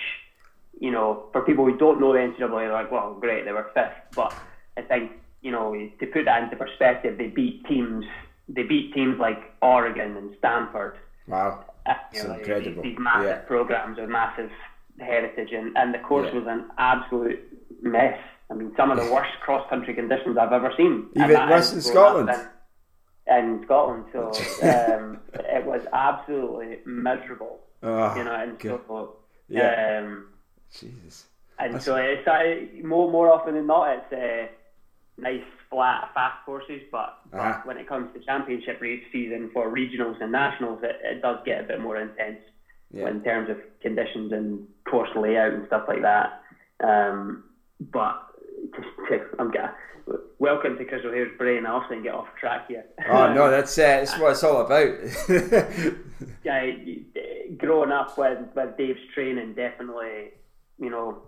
[0.78, 3.70] you know for people who don't know the NCAA, they're like, well, great, they were
[3.72, 4.14] fifth.
[4.14, 4.34] But
[4.76, 8.04] I think you know to put that into perspective, they beat teams.
[8.48, 10.98] They beat teams like Oregon and Stanford.
[11.26, 12.82] Wow, uh, you know, incredible.
[12.82, 13.38] These, these massive yeah.
[13.46, 14.50] programs with massive
[14.98, 16.40] heritage, and, and the course yeah.
[16.40, 17.40] was an absolute
[17.82, 18.18] mess.
[18.50, 21.08] I mean, some of the worst cross country conditions I've ever seen.
[21.16, 22.30] Even worse in Scotland.
[23.26, 24.26] In, in, Scotland, so
[24.62, 27.60] um, it was absolutely miserable.
[27.82, 28.80] Oh, you know, and God.
[28.86, 29.16] so
[29.48, 30.02] yeah.
[30.02, 30.28] Um,
[30.70, 31.26] Jesus.
[31.58, 31.84] And That's...
[31.84, 34.52] so it's uh, more more often than not, it's uh,
[35.18, 37.58] nice flat fast courses, but, uh-huh.
[37.58, 41.38] but when it comes to championship race season for regionals and nationals, it, it does
[41.44, 42.40] get a bit more intense
[42.92, 43.08] yeah.
[43.08, 46.42] in terms of conditions and course layout and stuff like that.
[46.82, 47.44] Um,
[47.80, 48.22] but
[49.38, 49.70] I'm getting
[50.38, 51.66] welcome to Chris O'Hare's brain.
[51.66, 52.84] I often get off track here.
[53.08, 54.94] oh no, that's uh, that's what it's all about.
[56.44, 56.70] yeah,
[57.56, 60.32] growing up with with Dave's training, definitely,
[60.78, 61.22] you know.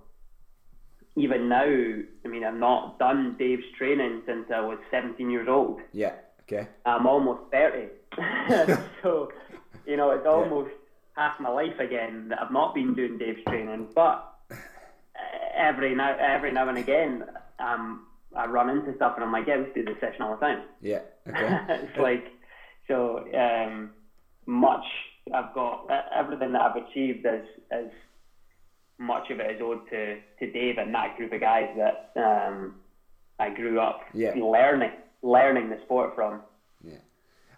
[1.16, 5.78] Even now, I mean, I've not done Dave's training since I was 17 years old.
[5.92, 6.12] Yeah.
[6.42, 6.68] Okay.
[6.84, 7.88] I'm almost 30.
[9.02, 9.28] so,
[9.86, 10.70] you know, it's almost
[11.16, 13.88] half my life again that I've not been doing Dave's training.
[13.94, 14.20] But
[15.56, 17.22] every now every now and again,
[17.58, 18.00] um,
[18.34, 20.62] I run into stuff and I'm like, yeah, we do this session all the time.
[20.80, 21.00] Yeah.
[21.28, 21.58] Okay.
[21.68, 22.30] it's like
[22.86, 23.90] so um,
[24.46, 24.84] much.
[25.32, 25.80] I've got
[26.14, 27.42] everything that I've achieved is
[27.72, 27.90] is
[28.98, 32.76] much of it is owed to, to Dave and that group of guys that um,
[33.38, 34.32] I grew up yeah.
[34.34, 34.92] learning
[35.22, 36.40] learning the sport from.
[36.82, 36.98] Yeah.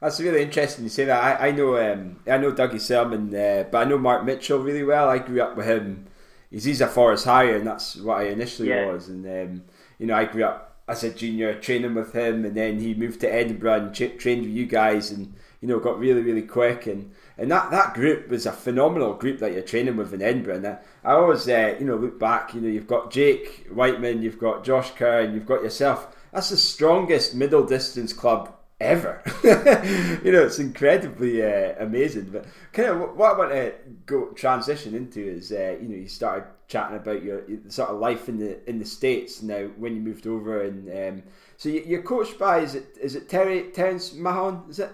[0.00, 1.40] That's really interesting you say that.
[1.40, 4.84] I, I know um, I know Dougie Selman, uh, but I know Mark Mitchell really
[4.84, 5.08] well.
[5.08, 6.06] I grew up with him.
[6.50, 8.86] He's, he's a Forres Harrier, and that's what I initially yeah.
[8.86, 9.08] was.
[9.08, 9.64] And um,
[9.98, 13.20] you know, I grew up as a junior training with him, and then he moved
[13.20, 16.86] to Edinburgh and trained with you guys, and you know, got really really quick.
[16.86, 20.56] And and that, that group was a phenomenal group that you're training with in Edinburgh.
[20.56, 22.54] And I, I always uh, you know look back.
[22.54, 26.16] You know, you've got Jake Wightman, you've got Josh Kerr, and you've got yourself.
[26.32, 29.22] That's the strongest middle distance club ever.
[29.44, 32.24] you know, it's incredibly uh, amazing.
[32.24, 33.74] But kind of what I want to
[34.06, 38.28] go transition into is, uh, you know, you started chatting about your, sort of life
[38.28, 41.22] in the in the states now when you moved over, and um,
[41.56, 44.64] so you, are coached by is it is it Terry Terence Mahon?
[44.68, 44.90] Is it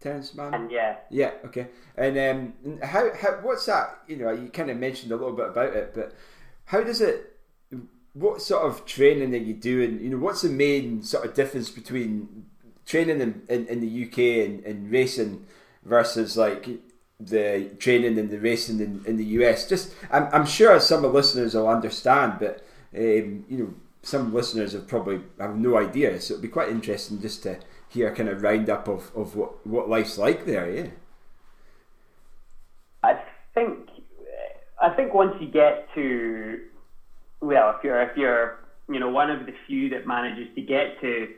[0.00, 0.54] Terence Mahon?
[0.54, 1.68] And yeah, yeah, okay.
[1.96, 3.98] And um, how how what's that?
[4.08, 6.14] You know, you kind of mentioned a little bit about it, but
[6.66, 7.36] how does it?
[8.12, 10.00] What sort of training are you doing?
[10.00, 12.46] You know, what's the main sort of difference between
[12.86, 15.46] training in, in, in the UK and, and racing
[15.84, 16.68] versus like
[17.20, 19.68] the training and the racing in, in the US.
[19.68, 22.64] Just I'm, I'm sure some of the listeners will understand, but
[22.96, 26.20] um, you know some listeners have probably have no idea.
[26.20, 27.58] So it'd be quite interesting just to
[27.90, 30.70] hear a kind of roundup of, of what, what life's like there.
[30.70, 30.86] Yeah.
[33.02, 33.20] I
[33.54, 33.88] think
[34.80, 36.60] I think once you get to
[37.40, 38.58] well, if you're if you're
[38.88, 41.28] you know one of the few that manages to get to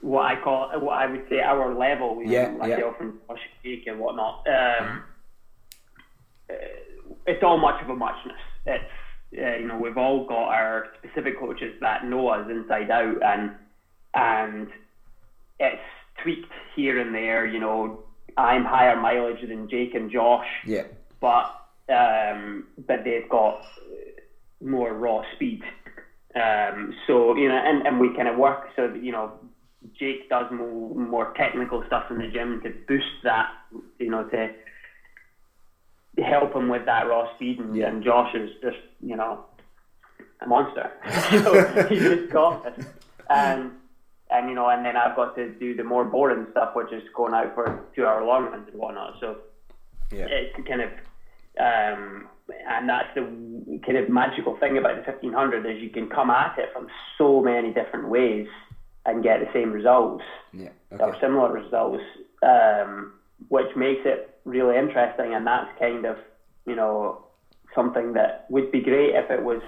[0.00, 3.06] what I call what I would say our level, you yeah, know, myself yeah.
[3.06, 4.46] and Josh and whatnot.
[4.48, 5.02] Um,
[6.50, 6.54] uh,
[7.26, 8.36] it's all much of a muchness.
[8.66, 8.84] It's
[9.38, 13.52] uh, you know we've all got our specific coaches that know us inside out, and
[14.14, 14.68] and
[15.62, 15.82] it's
[16.22, 17.46] tweaked here and there.
[17.46, 18.04] You know,
[18.36, 20.46] I'm higher mileage than Jake and Josh.
[20.66, 20.84] Yeah.
[21.20, 21.54] But
[21.88, 23.64] um, but they've got
[24.60, 25.62] more raw speed.
[26.34, 29.32] Um, so you know, and, and we kind of work so that, you know
[29.98, 33.50] Jake does more, more technical stuff in the gym to boost that,
[33.98, 34.50] you know, to
[36.22, 37.58] help him with that raw speed.
[37.58, 37.88] And, yeah.
[37.88, 39.44] and Josh is just, you know,
[40.40, 40.92] a monster.
[41.30, 42.86] so he's just got it.
[43.28, 43.72] And,
[44.32, 47.02] and, you know, and then I've got to do the more boring stuff, which is
[47.14, 49.14] going out for two hour long runs and whatnot.
[49.20, 49.38] So
[50.10, 50.26] yeah.
[50.28, 50.90] it's kind of,
[51.60, 52.28] um,
[52.68, 53.22] and that's the
[53.84, 56.88] kind of magical thing about the 1500 is you can come at it from
[57.18, 58.48] so many different ways
[59.04, 61.02] and get the same results yeah, okay.
[61.02, 62.02] or similar results,
[62.42, 63.12] um,
[63.48, 65.34] which makes it really interesting.
[65.34, 66.16] And that's kind of
[66.66, 67.26] you know
[67.74, 69.62] something that would be great if it was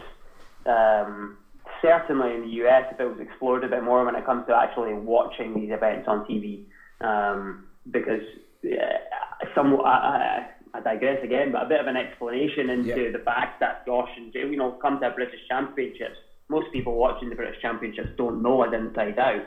[0.66, 1.38] um,
[1.84, 4.54] certainly in the US if it was explored a bit more when it comes to
[4.54, 6.64] actually watching these events on TV,
[7.00, 8.22] um, because
[8.64, 13.10] uh, some I, I, digress again, but a bit of an explanation into yeah.
[13.12, 16.16] the fact that Josh and Jay, you know, come to a British Championships.
[16.48, 19.44] Most people watching the British Championships don't know it inside out.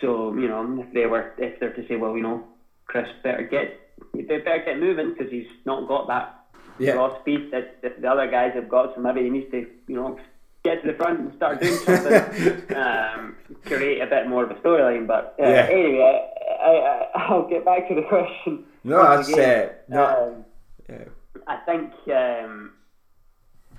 [0.00, 2.44] So you know, if they were, if they're to say, well, you know,
[2.86, 3.80] Chris better get,
[4.14, 6.44] they better get moving because he's not got that
[6.78, 6.92] yeah.
[6.92, 8.94] raw speed that, that the other guys have got.
[8.94, 10.18] So maybe he needs to, you know,
[10.64, 14.54] get to the front and start doing something, um, create a bit more of a
[14.54, 15.06] storyline.
[15.06, 15.68] But uh, yeah.
[15.70, 16.30] anyway,
[16.60, 18.64] I, I, will get back to the question.
[18.82, 19.84] No, that's it.
[19.88, 20.44] No, um,
[20.88, 21.04] yeah.
[21.46, 22.72] I think um,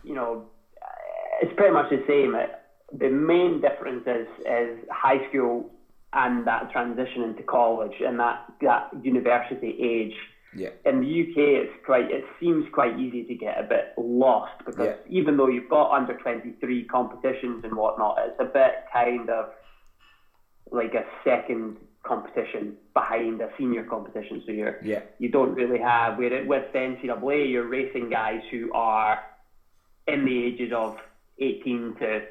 [0.03, 0.45] you know
[1.41, 2.35] it's pretty much the same.
[2.97, 5.71] The main difference is is high school
[6.13, 10.15] and that transition into college and that that university age
[10.55, 10.69] yeah.
[10.85, 12.09] In the UK, it's quite.
[12.09, 14.93] It seems quite easy to get a bit lost because yeah.
[15.07, 19.47] even though you've got under twenty three competitions and whatnot, it's a bit kind of
[20.71, 24.41] like a second competition behind a senior competition.
[24.45, 25.01] So you're yeah.
[25.19, 29.19] you don't really have with it with the NCAA, you're racing guys who are
[30.07, 30.95] in the ages of
[31.37, 32.21] eighteen to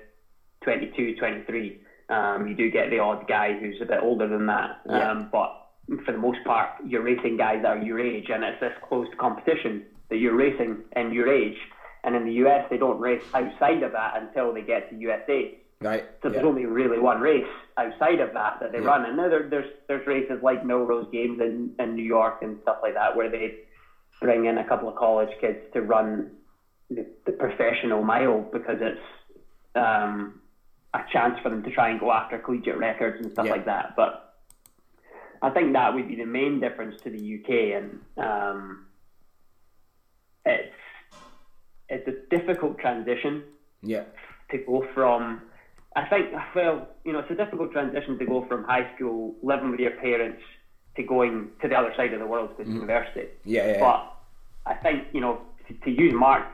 [0.65, 1.77] 22, 23.
[2.09, 5.11] Um, you do get the odd guy who's a bit older than that, yeah.
[5.11, 5.51] um, but
[6.05, 9.09] for the most part, you're racing guys that are your age, and it's this close
[9.19, 11.59] competition that you're racing in your age.
[12.05, 15.59] And in the US, they don't race outside of that until they get to USA.
[15.81, 16.05] Right.
[16.23, 18.87] So there's only really one race outside of that that they yeah.
[18.87, 19.05] run.
[19.05, 22.79] And now there, there's there's races like Millrose Games in, in New York and stuff
[22.83, 23.57] like that where they
[24.21, 26.31] bring in a couple of college kids to run
[26.91, 29.01] the, the professional mile because it's
[29.75, 30.41] um,
[30.95, 33.53] a chance for them to try and go after collegiate records and stuff yeah.
[33.53, 33.95] like that.
[33.97, 34.24] But
[35.45, 38.87] I think that would be the main difference to the UK, and um,
[40.47, 40.75] it's
[41.91, 43.45] it's a difficult transition.
[43.83, 44.05] Yeah.
[44.53, 45.43] To go from,
[45.97, 49.71] I think, well, you know, it's a difficult transition to go from high school, living
[49.71, 50.41] with your parents,
[50.97, 52.73] to going to the other side of the world to mm.
[52.73, 53.29] university.
[53.45, 53.81] Yeah, yeah.
[53.81, 54.17] But
[54.65, 56.47] I think you know, to, to use Mark,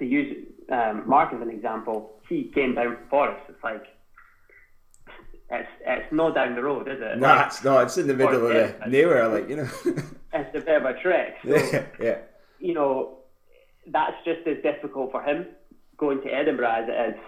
[0.00, 3.40] to use um, Mark as an example, he came down from Forres.
[3.48, 3.84] It's like
[5.50, 7.18] it's it's not down the road, is it?
[7.18, 7.84] No, like, it's not.
[7.84, 9.68] It's in the middle of the nowhere, like you know.
[10.32, 11.36] it's a bit of a trek.
[11.44, 12.18] So, yeah, yeah.
[12.58, 13.18] You know,
[13.86, 15.46] that's just as difficult for him
[15.96, 17.20] going to Edinburgh as it is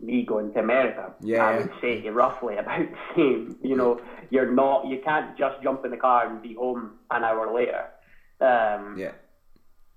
[0.00, 1.12] me going to America.
[1.20, 3.58] Yeah, I would say roughly about the same.
[3.62, 4.00] You know,
[4.30, 4.86] you're not.
[4.86, 7.86] You can't just jump in the car and be home an hour later.
[8.40, 9.12] Um, yeah.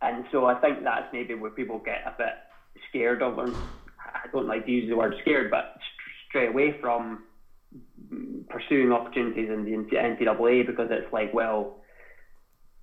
[0.01, 2.33] And so I think that's maybe where people get a bit
[2.89, 3.55] scared of, them.
[3.99, 5.75] I don't like to use the word scared, but
[6.27, 7.23] stray away from
[8.49, 11.77] pursuing opportunities in the NCAA because it's like, well,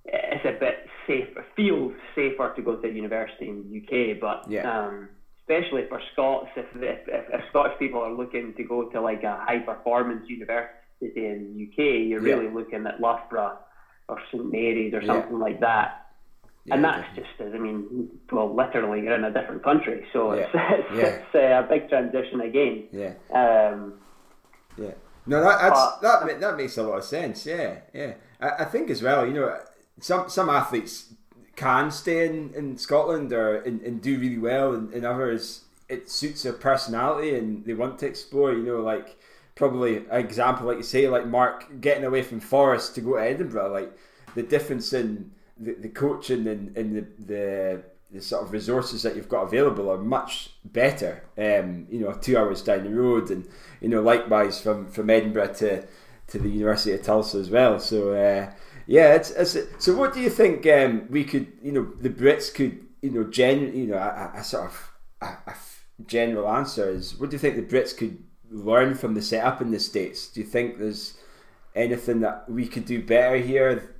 [0.05, 4.19] it's a bit safer, it feels safer to go to a university in the UK,
[4.19, 4.87] but yeah.
[4.87, 5.09] um,
[5.41, 9.37] especially for Scots, if, if, if, Scottish people are looking to go to like a
[9.47, 13.57] high performance university in the UK, you're really looking at Loughborough
[14.07, 15.43] or St Mary's or something yeah.
[15.43, 16.04] like that.
[16.65, 17.45] Yeah, and that's definitely.
[17.45, 20.41] just, I mean, well, literally, you're in a different country, so yeah.
[20.41, 21.05] it's, it's, yeah.
[21.05, 22.87] it's uh, a big transition again.
[22.91, 23.13] Yeah.
[23.33, 23.93] Um,
[24.77, 24.93] yeah.
[25.27, 27.45] No, that that's, that that makes a lot of sense.
[27.45, 28.13] Yeah, yeah.
[28.39, 29.59] I, I think as well, you know,
[29.99, 31.13] some some athletes
[31.55, 36.09] can stay in, in Scotland or and, and do really well, and, and others it
[36.09, 38.53] suits their personality and they want to explore.
[38.53, 39.17] You know, like
[39.55, 43.23] probably an example, like you say, like Mark getting away from Forres to go to
[43.23, 43.97] Edinburgh, like
[44.35, 49.15] the difference in the, the coaching and, and the, the the sort of resources that
[49.15, 51.23] you've got available are much better.
[51.37, 53.47] Um, you know, two hours down the road, and
[53.81, 55.85] you know, likewise from from Edinburgh to
[56.27, 57.79] to the University of Tulsa as well.
[57.79, 58.51] So uh,
[58.87, 59.95] yeah, it's, it's so.
[59.95, 63.75] What do you think um, we could, you know, the Brits could, you know, gen,
[63.75, 64.91] you know, a, a sort of
[65.21, 65.55] a, a
[66.05, 69.71] general answer is, what do you think the Brits could learn from the setup in
[69.71, 70.27] the states?
[70.27, 71.17] Do you think there's
[71.75, 73.94] anything that we could do better here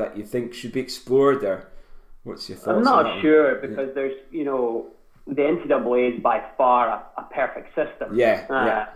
[0.00, 1.70] that you think should be explored, or
[2.24, 2.78] what's your thoughts?
[2.78, 3.94] I'm not sure because yeah.
[3.94, 4.88] there's, you know,
[5.26, 8.08] the NCAA is by far a, a perfect system.
[8.14, 8.46] Yeah.
[8.48, 8.86] Uh, yeah.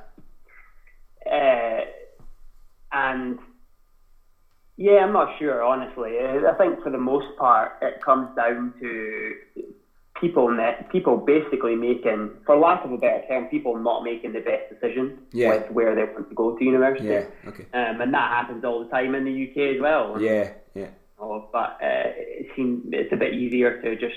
[1.31, 1.81] Uh,
[2.93, 3.39] and
[4.77, 6.13] yeah, I'm not sure, honestly.
[6.19, 9.35] I think for the most part, it comes down to
[10.21, 14.41] people net, people basically making, for lack of a better term, people not making the
[14.41, 15.49] best decision yeah.
[15.49, 17.07] with where they want to go to university.
[17.07, 17.67] Yeah, okay.
[17.73, 20.21] Um, and that happens all the time in the UK as well.
[20.21, 20.89] Yeah, yeah.
[21.19, 24.15] Oh, but uh, it seems it's a bit easier to just,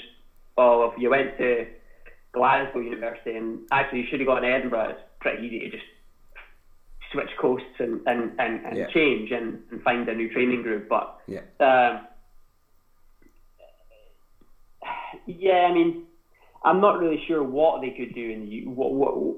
[0.57, 1.65] oh, if you went to
[2.34, 5.84] Glasgow University and actually you should have gone to Edinburgh, it's pretty easy to just
[7.11, 8.88] switch coasts and, and, and, and yeah.
[8.88, 10.88] change and, and find a new training group.
[10.88, 11.41] But yeah.
[11.60, 12.02] Um,
[15.26, 16.03] yeah, I mean,
[16.64, 19.35] I'm not really sure what they could do in the what, what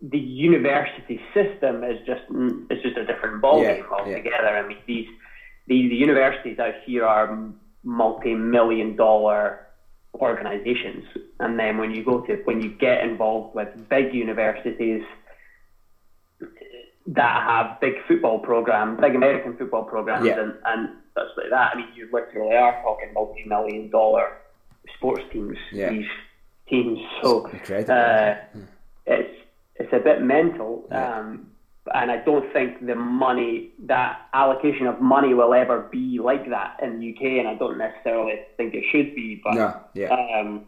[0.00, 2.22] the university system is just
[2.70, 4.50] is just a different ballgame yeah, altogether.
[4.50, 4.62] Yeah.
[4.62, 5.06] I mean, these
[5.66, 7.52] the, the universities out here are
[7.82, 9.66] multi-million dollar
[10.14, 11.04] organizations.
[11.40, 15.02] And then when you go to, when you get involved with big universities
[17.06, 20.40] that have big football programs, big American football programs yeah.
[20.40, 20.88] and, and
[21.18, 24.38] such like that, I mean, you literally are talking multi-million dollar
[24.96, 25.90] sports teams, yeah.
[25.90, 26.06] these
[26.68, 26.98] teams.
[27.22, 28.34] So uh,
[29.06, 29.36] it's,
[29.76, 30.86] it's a bit mental.
[30.90, 31.18] Yeah.
[31.18, 31.46] Um,
[31.94, 36.78] and I don't think the money, that allocation of money will ever be like that
[36.82, 39.40] in the UK, and I don't necessarily think it should be.
[39.42, 40.08] But no, yeah.
[40.12, 40.66] um,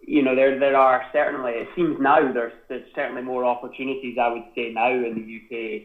[0.00, 4.28] you know, there there are certainly it seems now there's there's certainly more opportunities I
[4.28, 5.82] would say now in the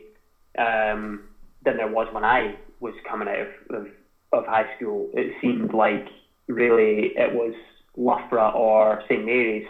[0.60, 0.64] UK
[0.94, 1.30] um,
[1.66, 3.88] than there was when I was coming out of, of,
[4.34, 5.10] of high school.
[5.14, 6.08] It seemed like
[6.48, 7.54] really it was
[7.96, 9.68] Loughborough or St Mary's,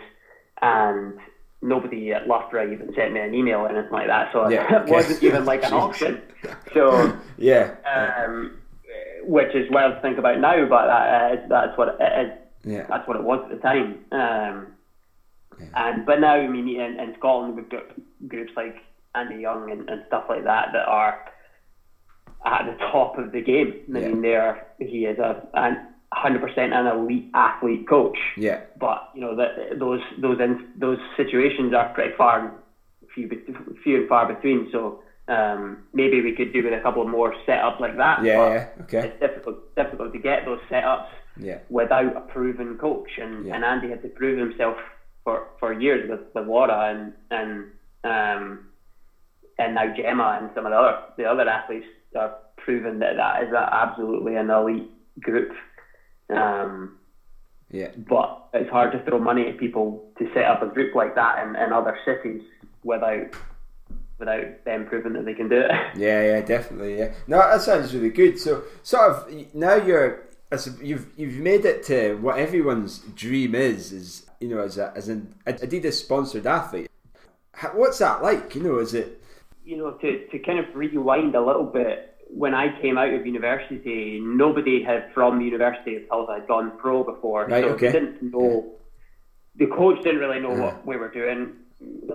[0.62, 1.20] and
[1.62, 4.32] nobody at Loughborough even sent me an email or anything like that.
[4.34, 6.22] So yeah, it wasn't even like an option.
[6.74, 8.58] So yeah, um,
[9.24, 12.38] which is wild to think about now, but that, uh, that's what it is.
[12.64, 12.86] Yeah.
[12.90, 14.00] That's what it was at the time.
[14.12, 14.68] Um,
[15.60, 15.68] yeah.
[15.76, 17.84] And but now, I mean, in, in Scotland, we've got
[18.28, 18.76] groups like
[19.14, 21.31] Andy Young and, and stuff like that that are
[22.46, 23.82] at the top of the game.
[23.96, 24.08] I yeah.
[24.08, 28.18] mean, there he is a an 100% an elite athlete coach.
[28.38, 28.62] Yeah.
[28.80, 32.54] But you know that those those in, those situations are pretty far
[33.14, 33.30] few
[33.84, 34.70] few and far between.
[34.72, 38.24] So um, maybe we could do with a couple more setups like that.
[38.24, 38.54] Yeah.
[38.54, 38.84] yeah.
[38.84, 39.08] Okay.
[39.08, 41.08] It's difficult difficult to get those setups.
[41.38, 41.60] Yeah.
[41.70, 43.56] Without a proven coach, and, yeah.
[43.56, 44.76] and Andy had to prove himself
[45.24, 47.66] for, for years with, with Laura and and
[48.04, 48.68] um,
[49.58, 51.86] and now Gemma and some of the other the other athletes
[52.16, 54.90] are proven that that is absolutely an elite
[55.20, 55.52] group.
[56.30, 56.98] Um,
[57.70, 57.92] yeah.
[57.98, 61.46] But it's hard to throw money at people to set up a group like that
[61.46, 62.42] in, in other cities
[62.84, 63.34] without
[64.22, 65.72] without them proving that they can do it.
[65.98, 66.98] Yeah, yeah, definitely.
[67.00, 67.14] Yeah.
[67.28, 68.40] No, that sounds really good.
[68.40, 70.24] So, sort of now you're
[70.82, 75.10] you've you've made it to what everyone's dream is is you know as a as
[75.10, 76.90] an Adidas sponsored athlete.
[77.74, 78.56] What's that like?
[78.56, 79.21] You know, is it?
[79.72, 83.26] You know, to to kind of rewind a little bit when I came out of
[83.26, 87.92] university, nobody had from the university of Hull had gone pro before, right, so okay.
[87.92, 88.74] didn't know.
[89.56, 91.54] The coach didn't really know what we were doing.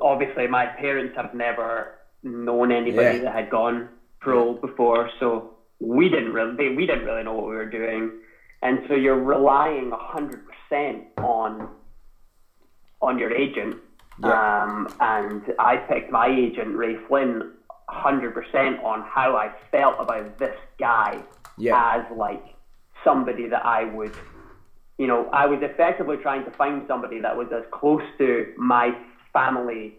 [0.00, 3.24] Obviously, my parents have never known anybody yeah.
[3.24, 3.88] that had gone
[4.20, 8.12] pro before, so we didn't really we didn't really know what we were doing,
[8.62, 11.68] and so you're relying hundred percent on
[13.02, 13.76] on your agent.
[14.22, 14.62] Yeah.
[14.62, 17.52] Um, and I picked my agent Ray Flynn
[17.88, 21.22] 100% on how I felt about this guy
[21.58, 21.96] yeah.
[21.96, 22.42] as like
[23.04, 24.14] somebody that I would,
[24.98, 28.96] you know, I was effectively trying to find somebody that was as close to my
[29.32, 29.94] family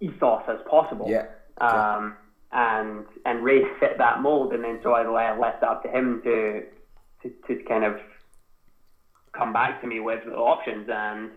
[0.00, 1.06] ethos as possible.
[1.08, 1.26] Yeah.
[1.58, 2.16] Um,
[2.52, 6.20] and and Ray fit that mold, and then so I left that up to him
[6.24, 6.64] to,
[7.22, 8.00] to to kind of
[9.32, 10.88] come back to me with options.
[10.92, 11.30] And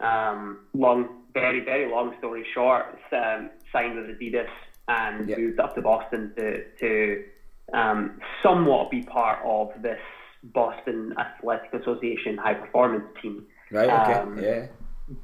[0.00, 4.48] um, long, very very long story short, um, signed with Adidas
[4.88, 5.38] and yep.
[5.38, 7.24] moved up to Boston to to
[7.72, 10.00] um, somewhat be part of this
[10.42, 13.44] Boston Athletic Association high performance team.
[13.70, 13.88] Right.
[13.88, 14.12] Okay.
[14.12, 14.66] Um, yeah.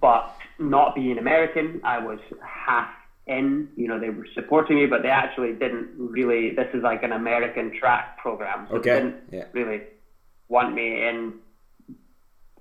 [0.01, 2.89] But not being American, I was half
[3.27, 3.69] in.
[3.77, 6.55] You know, they were supporting me, but they actually didn't really.
[6.55, 8.91] This is like an American track program, so okay.
[8.91, 9.45] they didn't yeah.
[9.53, 9.83] really
[10.49, 11.35] want me in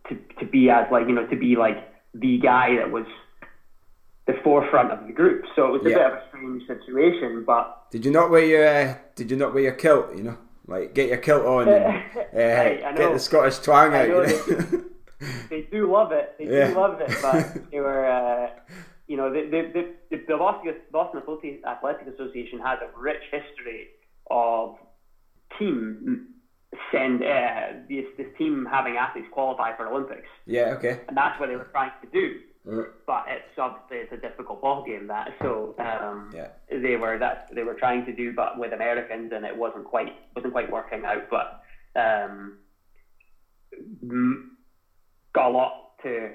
[0.09, 3.05] to to be as like you know to be like the guy that was
[4.25, 5.45] the forefront of the group.
[5.55, 7.43] So it was a bit of a strange situation.
[7.45, 10.15] But did you not wear your uh, Did you not wear your kilt?
[10.15, 10.37] You know,
[10.67, 11.85] like get your kilt on and
[12.15, 14.07] uh, right, get the Scottish twang out.
[14.07, 14.83] You know?
[15.49, 16.35] they, they, do love it.
[16.37, 16.69] They yeah.
[16.69, 17.11] do love it.
[17.21, 18.49] But they were, uh,
[19.07, 21.21] you know, the the the, the Boston Boston
[21.67, 23.87] Athletic Association has a rich history
[24.29, 24.77] of
[25.59, 26.32] team
[26.91, 30.27] send uh, this this team having athletes qualify for Olympics.
[30.45, 30.73] Yeah.
[30.77, 30.99] Okay.
[31.07, 32.39] And that's what they were trying to do.
[32.65, 36.47] But it's obviously it's a difficult ball game that so um, yeah.
[36.69, 40.15] they were that they were trying to do but with Americans and it wasn't quite
[40.33, 41.61] wasn't quite working out but
[41.99, 42.57] um,
[45.33, 46.29] got a lot to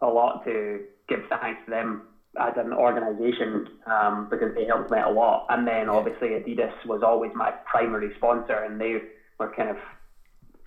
[0.00, 2.02] a lot to give thanks to them
[2.40, 7.02] as an organisation um, because they helped me a lot and then obviously Adidas was
[7.02, 8.98] always my primary sponsor and they
[9.38, 9.76] were kind of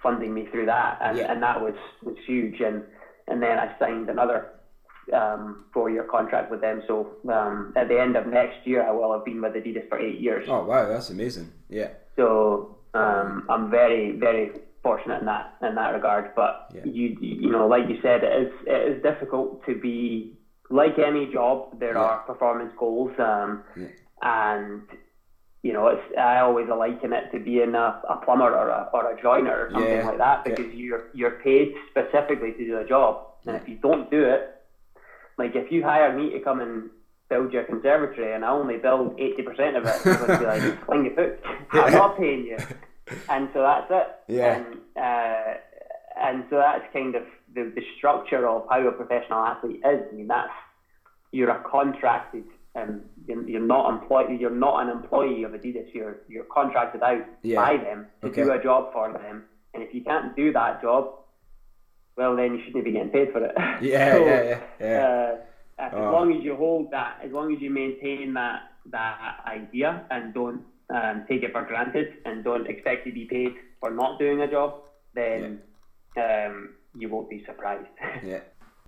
[0.02, 1.32] funding me through that and, yeah.
[1.32, 1.74] and that was
[2.04, 2.84] was huge and
[3.28, 4.52] and then I signed another
[5.14, 6.82] um, four-year contract with them.
[6.88, 10.00] So um, at the end of next year, I will have been with Adidas for
[10.00, 10.48] eight years.
[10.50, 11.52] Oh wow, that's amazing!
[11.70, 11.90] Yeah.
[12.16, 14.52] So um, I'm very, very
[14.84, 16.34] fortunate in that in that regard.
[16.36, 16.82] But yeah.
[16.86, 20.34] you, you know, like you said, it is it is difficult to be
[20.70, 21.80] like any job.
[21.80, 22.00] There yeah.
[22.00, 23.88] are performance goals, um, yeah.
[24.22, 24.82] and
[25.64, 29.12] you know, it's I always liken it to being a, a plumber or a, or
[29.12, 30.74] a joiner or something yeah, like that because yeah.
[30.74, 34.56] you're you're paid specifically to do a job, and if you don't do it,
[35.38, 36.90] like if you hire me to come and
[37.30, 40.46] build your conservatory and I only build eighty percent of it, you're going to be
[40.46, 41.40] like, "Cling your foot,
[41.72, 42.58] I'm not paying you,"
[43.30, 44.34] and so that's it.
[44.34, 44.58] Yeah.
[44.58, 45.54] And, uh,
[46.20, 47.24] and so that's kind of
[47.54, 50.02] the, the structure of how a professional athlete is.
[50.12, 50.50] I mean, that's
[51.32, 52.46] you're a contracted
[52.78, 54.40] um, you're, you're not employed.
[54.40, 55.86] You're not an employee of Adidas.
[55.94, 57.56] You're you're contracted out yeah.
[57.56, 58.44] by them to okay.
[58.44, 59.44] do a job for them.
[59.74, 61.10] And if you can't do that job,
[62.16, 63.54] well, then you shouldn't be getting paid for it.
[63.82, 64.60] Yeah, so, yeah, yeah.
[64.80, 65.08] yeah.
[65.08, 65.38] Uh,
[65.80, 66.12] as oh.
[66.12, 70.64] long as you hold that, as long as you maintain that that idea and don't
[70.94, 74.48] um, take it for granted and don't expect to be paid for not doing a
[74.48, 74.76] job,
[75.14, 75.60] then
[76.16, 76.48] yeah.
[76.48, 77.90] um, you won't be surprised.
[78.24, 78.40] yeah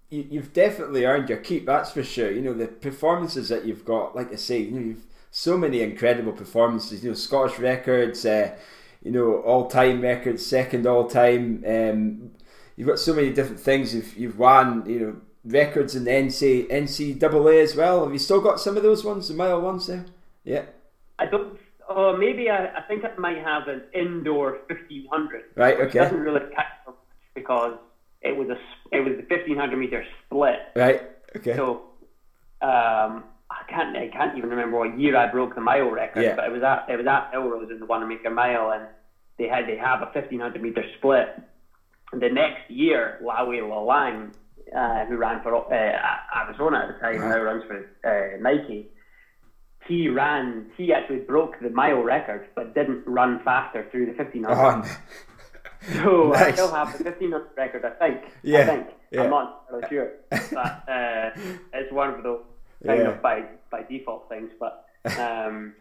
[0.10, 1.65] you, have definitely earned your keep.
[1.65, 2.31] That's for sure.
[2.31, 4.15] You know the performances that you've got.
[4.15, 7.03] Like I say, you know you've so many incredible performances.
[7.03, 8.26] You know Scottish records.
[8.26, 8.56] Uh,
[9.03, 11.64] you know all time records, second all time.
[11.65, 12.31] Um,
[12.76, 13.94] you've got so many different things.
[13.94, 14.90] You've you've won.
[14.90, 15.15] You know
[15.45, 18.03] records in the NC NCAA as well.
[18.03, 20.06] Have you still got some of those ones, the mile ones there?
[20.44, 20.65] Yeah.
[21.18, 21.60] I don't.
[21.88, 25.45] Oh, maybe I, I think I might have an indoor fifteen hundred.
[25.56, 25.80] Right.
[25.80, 25.99] Okay.
[25.99, 26.65] Doesn't really catch
[27.36, 27.77] because
[28.21, 28.57] it was a
[28.95, 30.59] it was the fifteen hundred meter split.
[30.75, 31.01] Right.
[31.35, 31.55] Okay.
[31.55, 31.83] So
[32.61, 36.35] um, I can't I can't even remember what year I broke the mile record, yeah.
[36.35, 38.87] but it was at it was at Millrose in the Wanamaker Mile, and
[39.37, 41.27] they had they have a fifteen hundred meter split.
[42.11, 44.33] And the next year, Lawi Lalang,
[44.75, 47.29] uh, who ran for uh, Arizona at the time, uh-huh.
[47.29, 48.89] now runs for uh, Nike.
[49.87, 50.71] He ran.
[50.75, 54.87] He actually broke the mile record, but didn't run faster through the fifteen hundred.
[54.87, 54.97] Oh,
[55.93, 56.41] so nice.
[56.41, 58.22] I still have the 1500 record, I think.
[58.43, 58.60] Yeah.
[58.60, 58.88] I think.
[59.11, 59.23] Yeah.
[59.23, 60.11] I'm not really sure.
[60.30, 61.30] But uh,
[61.73, 62.43] it's one of those
[62.85, 63.10] kind yeah.
[63.10, 64.51] of by, by default things.
[64.60, 64.85] But
[65.18, 65.73] um,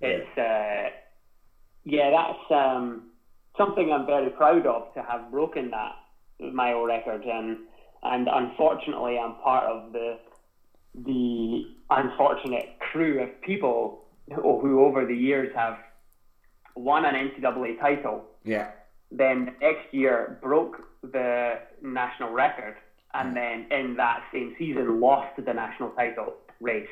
[0.00, 0.90] it's, uh,
[1.84, 3.10] yeah, that's um,
[3.58, 5.92] something I'm very proud of to have broken that
[6.52, 7.24] mile record.
[7.24, 7.58] And,
[8.02, 10.18] and unfortunately, I'm part of the
[10.96, 15.76] the unfortunate crew of people who, who over the years have
[16.76, 18.22] won an NCAA title.
[18.44, 18.70] Yeah
[19.16, 22.76] then the next year broke the national record,
[23.14, 26.88] and then in that same season lost the national title race.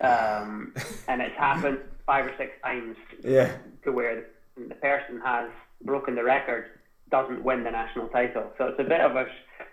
[0.00, 0.74] Um,
[1.08, 3.56] and it's happened five or six times yeah.
[3.84, 4.26] to where
[4.56, 5.48] the person has
[5.82, 6.66] broken the record
[7.10, 8.52] doesn't win the national title.
[8.58, 9.26] So it's a bit of a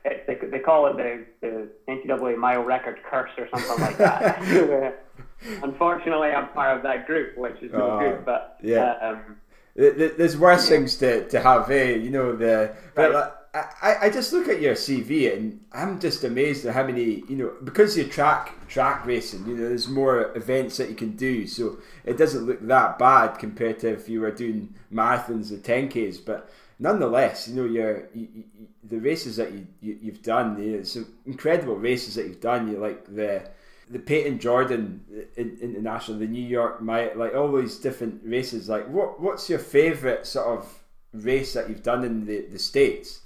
[0.04, 5.06] they, they call it the, the NCAA mile record curse or something like that.
[5.64, 8.26] Unfortunately, I'm part of that group, which is no uh, good.
[8.26, 8.94] But yeah.
[9.02, 9.38] Um,
[9.76, 11.96] there's worse things to, to have, eh?
[11.96, 12.76] You know the.
[12.96, 13.32] But right.
[13.54, 17.36] I, I just look at your CV and I'm just amazed at how many you
[17.36, 19.46] know because you're track track racing.
[19.46, 23.40] You know, there's more events that you can do, so it doesn't look that bad
[23.40, 26.26] compared to if you were doing marathons or 10ks.
[26.26, 26.50] But
[26.80, 28.44] nonetheless, you know, your you, you,
[28.86, 32.72] the races that you, you have done, you know, some incredible races that you've done.
[32.72, 33.50] You like the
[33.92, 35.04] the Payton Jordan
[35.36, 38.70] International, the New York, my like all these different races.
[38.70, 43.22] Like, what what's your favorite sort of race that you've done in the, the states?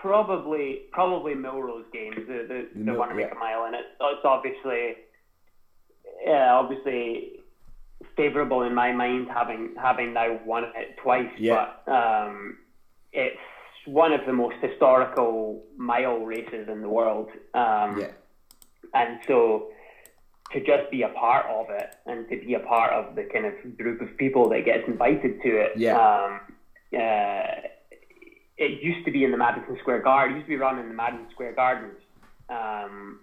[0.00, 4.96] Probably, probably Millrose Games, the the, the, the Wanamaker Mile, and it, it's obviously,
[6.26, 7.40] yeah, obviously
[8.16, 11.30] favorable in my mind having having now won it twice.
[11.38, 11.68] Yeah.
[11.86, 12.58] But um,
[13.12, 13.38] it's
[13.86, 17.28] one of the most historical mile races in the world.
[17.54, 18.12] Um, yeah.
[18.94, 19.70] And so
[20.52, 23.46] to just be a part of it and to be a part of the kind
[23.46, 25.72] of group of people that gets invited to it.
[25.76, 25.96] Yeah.
[25.96, 26.40] Um,
[26.96, 27.68] uh,
[28.56, 30.36] it used to be in the Madison Square Garden.
[30.36, 31.98] It used to be run in the Madison Square Gardens
[32.48, 33.20] um,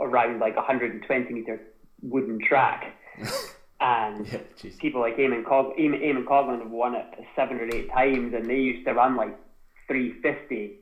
[0.00, 1.60] around like a 120 meter
[2.02, 2.94] wooden track.
[3.80, 7.90] and yeah, people like Eamonn, Cog- Eamonn, Eamonn Coghlan have won it seven or eight
[7.90, 9.36] times, and they used to run like
[9.88, 10.78] 350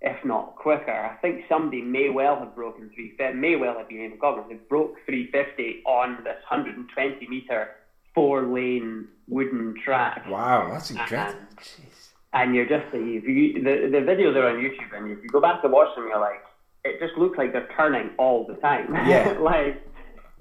[0.00, 0.92] if not quicker.
[0.92, 4.48] I think somebody may well have broken 350, may well have been Eamonn Coghlan.
[4.48, 7.70] They broke 350 on this 120 metre
[8.14, 10.24] four lane wooden track.
[10.28, 11.38] Wow, that's incredible.
[11.38, 11.86] And,
[12.32, 15.40] and you're just, if you, the, the videos are on YouTube, and if you go
[15.40, 16.42] back to watch them, you're like,
[16.84, 18.94] it just looks like they're turning all the time.
[19.08, 19.36] Yeah.
[19.40, 19.82] like,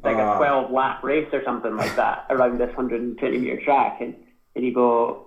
[0.04, 4.02] like uh, a 12 lap race or something like that around this 120 metre track.
[4.02, 4.16] And,
[4.56, 5.25] and you go,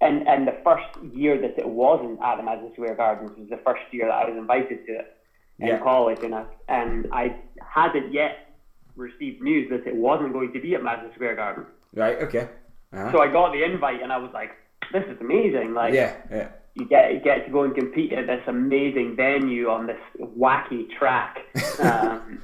[0.00, 3.58] and and the first year that it wasn't at the Madison Square Gardens was the
[3.58, 5.16] first year that I was invited to it
[5.58, 8.54] in college, and I, and I hadn't yet
[8.96, 11.66] received news that it wasn't going to be at Madison Square Gardens.
[11.94, 12.16] Right.
[12.22, 12.48] Okay.
[12.92, 13.12] Uh-huh.
[13.12, 14.52] So I got the invite, and I was like,
[14.92, 16.48] "This is amazing!" Like, yeah, yeah.
[16.74, 20.88] You get you get to go and compete at this amazing venue on this wacky
[20.98, 21.38] track,
[21.80, 22.40] um,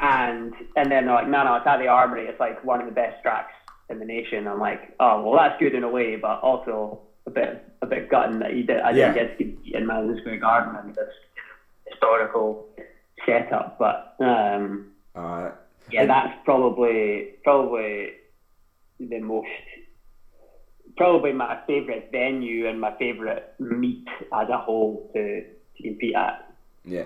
[0.00, 2.26] and and then they're like, "No, no, it's at the Armory.
[2.26, 3.52] It's like one of the best tracks
[3.88, 4.46] in the nation.
[4.46, 8.08] I'm like, oh well, that's good in a way, but also a bit a bit
[8.08, 8.80] gutting that he did.
[8.80, 11.08] I didn't get to be in Madison Square Garden and this
[11.88, 12.58] historical
[13.24, 13.72] setup.
[13.78, 14.82] But um,
[15.14, 15.50] uh,
[15.90, 18.12] yeah, that's probably probably
[18.98, 19.46] the most
[20.96, 24.00] probably my favourite venue and my favourite meet
[24.32, 26.34] as a whole to, to compete at.
[26.84, 27.04] Yeah.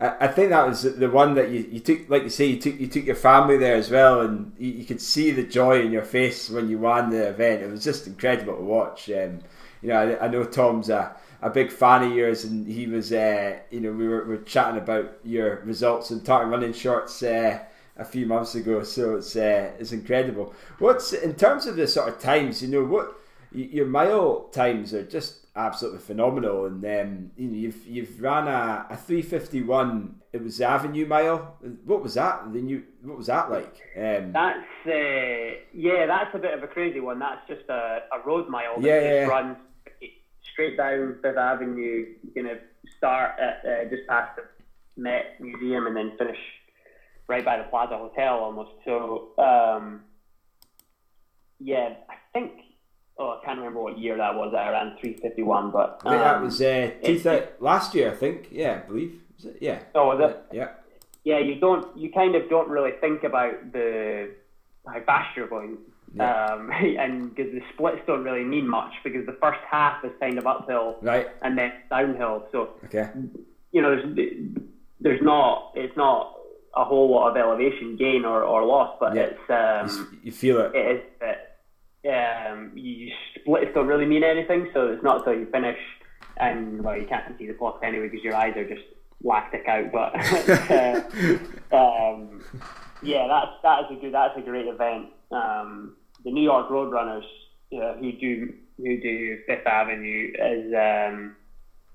[0.00, 2.80] I think that was the one that you, you took, like you say, you took
[2.80, 5.92] you took your family there as well, and you, you could see the joy in
[5.92, 7.62] your face when you won the event.
[7.62, 9.08] It was just incredible to watch.
[9.10, 9.40] Um,
[9.80, 13.12] you know, I, I, know Tom's a, a big fan of yours, and he was,
[13.12, 17.22] uh, you know, we were, we were chatting about your results in Tartan running shorts
[17.22, 17.60] uh,
[17.96, 18.82] a few months ago.
[18.82, 20.52] So it's uh, it's incredible.
[20.80, 23.14] What's in terms of the sort of times, you know, what
[23.52, 26.66] your mile times are just absolutely phenomenal.
[26.66, 30.16] And um, you know, you've you've ran a, a three fifty one.
[30.32, 31.56] It was the Avenue Mile.
[31.84, 32.52] What was that?
[32.52, 32.82] The new.
[33.02, 33.80] What was that like?
[33.96, 36.06] Um, that's uh, yeah.
[36.06, 37.18] That's a bit of a crazy one.
[37.18, 38.80] That's just a, a road mile.
[38.80, 39.26] That yeah, yeah.
[39.26, 39.56] runs
[40.52, 42.06] straight down Fifth Avenue.
[42.22, 42.60] You're gonna
[42.96, 44.42] start at uh, just past the
[44.96, 46.38] Met Museum and then finish
[47.28, 48.72] right by the Plaza Hotel almost.
[48.84, 50.02] So um,
[51.60, 52.52] yeah, I think
[53.18, 54.54] oh, I can't remember what year that was.
[54.54, 58.48] I ran 351, but um, that was uh, last year, I think.
[58.50, 59.20] Yeah, I believe.
[59.60, 59.80] Yeah.
[59.94, 60.44] Oh, was it?
[60.52, 60.70] Yeah.
[61.24, 61.96] Yeah, you don't.
[61.96, 64.30] You kind of don't really think about the
[64.86, 65.78] how fast you're going,
[66.14, 66.46] yeah.
[66.46, 70.38] um, and because the splits don't really mean much because the first half is kind
[70.38, 72.48] of uphill, right, and then downhill.
[72.50, 73.08] So okay,
[73.70, 74.38] you know, there's
[75.00, 76.36] there's not it's not
[76.74, 79.22] a whole lot of elevation gain or, or loss, but yeah.
[79.22, 80.74] it's um, you, feel it.
[80.74, 81.02] It is.
[81.20, 81.51] It,
[82.08, 85.78] um, you splits don't really mean anything, so it's not until you finish
[86.38, 88.82] and well, you can't see the clock anyway because your eyes are just
[89.22, 89.92] lactic out.
[89.92, 90.14] But
[90.70, 92.44] uh, um,
[93.02, 95.08] yeah, that's that is a good that's a great event.
[95.30, 97.24] Um, the New York Roadrunners
[97.72, 101.36] uh, who do who do Fifth Avenue is um,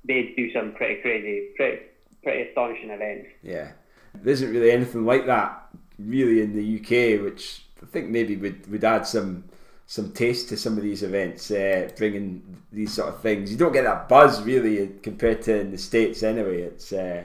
[0.07, 1.81] they do some pretty crazy, pretty
[2.23, 3.27] pretty astonishing events.
[3.41, 3.71] Yeah,
[4.13, 5.63] there isn't really anything like that
[5.99, 9.45] really in the UK, which I think maybe would would add some
[9.89, 13.49] some taste to some of these events, uh, bringing these sort of things.
[13.49, 16.61] You don't get that buzz really compared to in the states anyway.
[16.63, 17.23] It's uh,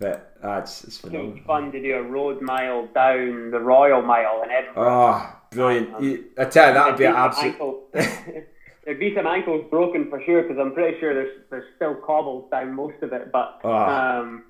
[0.00, 4.50] but uh, it's, it's fun to do a road mile down the Royal Mile in
[4.50, 4.84] Edinburgh.
[4.88, 5.94] Oh, brilliant!
[5.94, 7.76] Um, you, I tell you, that would be an absolute.
[8.84, 12.50] There'd be some ankles broken for sure because I'm pretty sure there's there's still cobbles
[12.50, 13.60] down most of it, but.
[13.62, 13.70] Oh.
[13.70, 14.44] Um,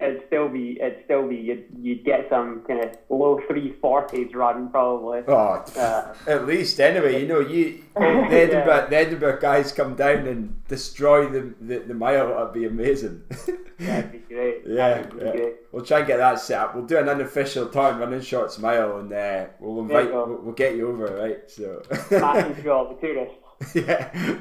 [0.00, 4.34] it'd still be it'd still be you'd, you'd get some kind of low three forties
[4.34, 5.20] run probably.
[5.28, 8.86] Oh, uh, at least anyway, you know you the Edinburgh yeah.
[8.86, 12.28] the Edinburgh guys come down and destroy the the, the mile.
[12.28, 13.22] That'd be amazing.
[13.78, 14.62] That'd be great.
[14.66, 15.30] yeah, be yeah.
[15.32, 15.54] Great.
[15.72, 16.74] we'll try and get that set up.
[16.74, 20.76] We'll do an unofficial Tartan running shorts mile, and uh, we'll invite we'll, we'll, get
[20.76, 21.50] you over, right?
[21.50, 21.80] So.
[21.88, 23.36] Through all the tourists.
[23.74, 24.38] yeah.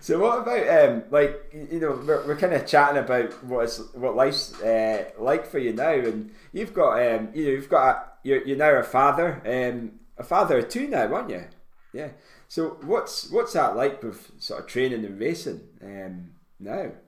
[0.00, 3.80] so what about um like you know we're, we're kind of chatting about what is
[3.94, 7.88] what life's uh, like for you now, and you've got um you know you've got
[7.88, 11.44] a, you're you're now a father um a father of two now, aren't you?
[11.92, 12.10] Yeah.
[12.48, 16.92] So what's what's that like with sort of training and racing um now?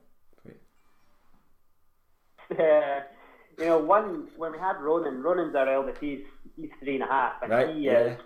[2.59, 3.01] Uh,
[3.59, 5.98] you know, one when we had Ronan, Ronan's our eldest.
[6.02, 6.20] He's
[6.55, 7.98] he's three and a half, and right, he yeah.
[8.01, 8.19] is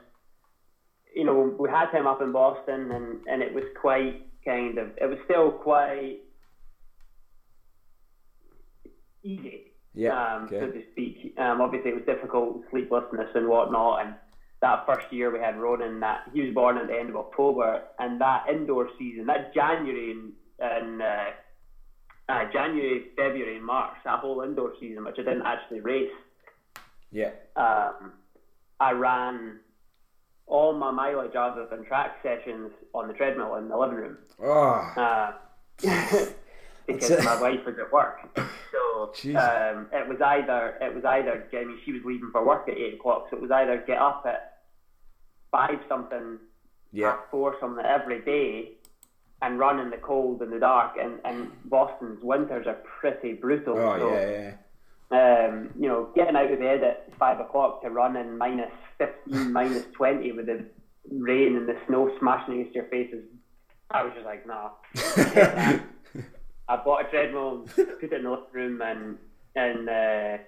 [1.14, 4.88] you know, we had him up in Boston, and and it was quite kind of,
[5.00, 6.18] it was still quite
[9.22, 10.60] easy, yeah, um, okay.
[10.60, 11.34] so to speak.
[11.38, 14.14] Um, obviously, it was difficult, sleeplessness and whatnot, and
[14.62, 16.00] that first year we had Ronan.
[16.00, 20.12] That he was born at the end of October, and that indoor season, that January
[20.12, 21.30] and, and uh,
[22.28, 26.10] uh, January, February, and March, that whole indoor season, which I didn't actually race.
[27.10, 27.30] Yeah.
[27.56, 28.12] Um,
[28.80, 29.60] I ran
[30.46, 34.18] all my mileage other than track sessions on the treadmill in the living room.
[34.42, 34.92] Oh.
[34.96, 35.32] Uh,
[36.86, 38.20] because my wife was at work.
[38.72, 42.68] So um, it was either it was either I mean she was leaving for work
[42.68, 44.58] at eight o'clock, so it was either get up at
[45.50, 46.38] five something,
[46.92, 47.10] yeah.
[47.10, 48.72] half four something every day,
[49.42, 50.96] and run in the cold and the dark.
[51.00, 53.76] And, and Boston's winters are pretty brutal.
[53.76, 54.52] Oh so, yeah, yeah
[55.10, 59.52] um, you know, getting out of bed at five o'clock to run in minus 15,
[59.52, 60.64] minus 20 with the
[61.10, 63.24] rain and the snow smashing against your faces,
[63.90, 64.70] I was just like, nah.
[66.68, 69.18] I bought a treadmill, put it in the living room, and
[69.54, 70.42] and uh,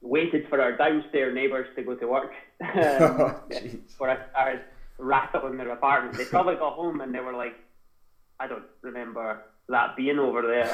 [0.00, 2.32] waited for our downstairs neighbours to go to work.
[2.60, 4.60] um, oh, before I started
[4.98, 6.16] rattling their apartment.
[6.16, 7.54] They probably got home and they were like,
[8.38, 10.66] I don't remember that being over there.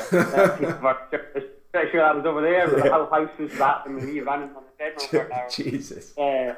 [1.73, 2.69] Pretty sure I was over there.
[2.69, 5.49] The whole house was wrapped in me running on the treadmill for an hour.
[5.51, 6.17] Jesus.
[6.17, 6.55] Uh,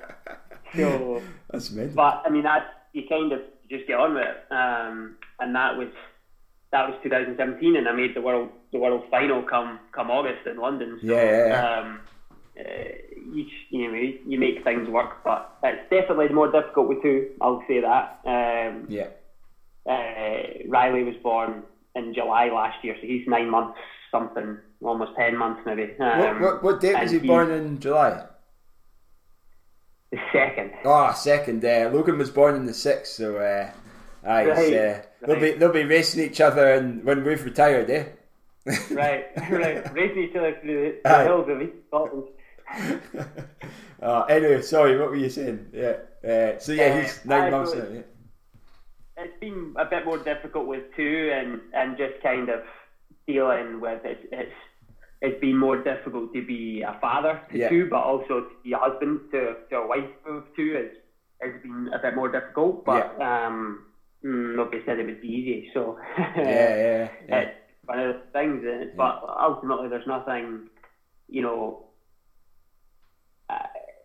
[0.76, 1.94] so, That's amazing.
[1.94, 4.52] but I mean, that you kind of just get on with it.
[4.52, 5.88] Um, and that was
[6.72, 10.58] that was 2017, and I made the world the world final come come August in
[10.58, 10.98] London.
[11.00, 11.78] So, Yeah, yeah, yeah.
[11.78, 12.00] Um,
[12.58, 12.62] uh,
[13.32, 17.30] you, you know you make things work, but it's definitely more difficult with two.
[17.40, 18.20] I'll say that.
[18.24, 19.08] Um, Yeah.
[19.88, 21.62] uh, Riley was born
[21.96, 23.78] in July last year, so he's nine months
[24.10, 25.94] something, almost ten months maybe.
[25.96, 28.26] What, Um, what, what date was he and born in July?
[30.12, 30.72] The second.
[30.84, 31.64] Oh, second.
[31.64, 33.70] Uh, Logan was born in the sixth, so uh,
[34.24, 38.04] aye, Right, uh, they'll be they'll be racing each other, and when we've retired, eh?
[38.92, 39.92] right, right.
[39.92, 41.24] Racing each other through the, Aye.
[41.24, 42.28] hills of East Scotland.
[44.02, 45.66] uh, anyway, sorry, what were you saying?
[45.72, 45.96] Yeah.
[46.26, 47.88] Uh, so yeah, he's Uh, nine aye, months so now.
[47.92, 48.00] Yeah.
[49.16, 52.62] It's been a bit more difficult with two, and, and just kind of
[53.26, 54.28] dealing with it.
[54.32, 54.52] It's
[55.24, 57.68] it's been more difficult to be a father to Yeah.
[57.70, 59.40] two, but also to be a husband to,
[59.70, 60.90] to a wife of two is
[61.40, 62.84] has been a bit more difficult.
[62.84, 63.84] But um,
[64.24, 65.96] mm, nobody said it would be easy, so
[66.36, 67.40] Yeah, yeah, yeah.
[67.40, 67.52] it's
[67.86, 68.62] one of the things.
[68.64, 70.68] uh, But ultimately, there's nothing,
[71.28, 71.86] you know.
[73.48, 73.56] Uh,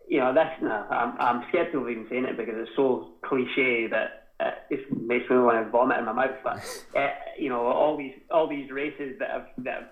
[0.08, 3.86] you know, that's no, I'm I'm skeptical of even saying it because it's so cliche
[3.88, 4.08] that
[4.40, 6.36] uh, it makes me want to vomit in my mouth.
[6.42, 6.56] But
[6.96, 9.88] uh, you know, all these all these races that I've that I've,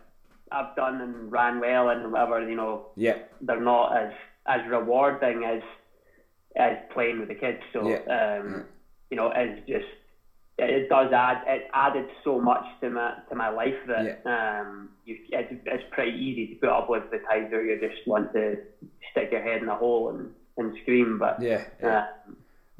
[0.50, 3.16] I've done and ran well and whatever, you know, Yeah.
[3.40, 4.10] they're not as
[4.46, 5.60] as rewarding as
[6.56, 7.58] as playing with the kids.
[7.72, 8.36] So Yeah.
[8.38, 8.64] um,
[9.10, 9.86] you know, it's just
[10.58, 15.16] it does add it added so much to my to my life that um, you,
[15.28, 18.56] it's, it's pretty easy to put up with the times where you just want to
[19.10, 21.18] stick your head in a hole and, and scream.
[21.18, 21.62] But Yeah.
[21.82, 22.00] uh,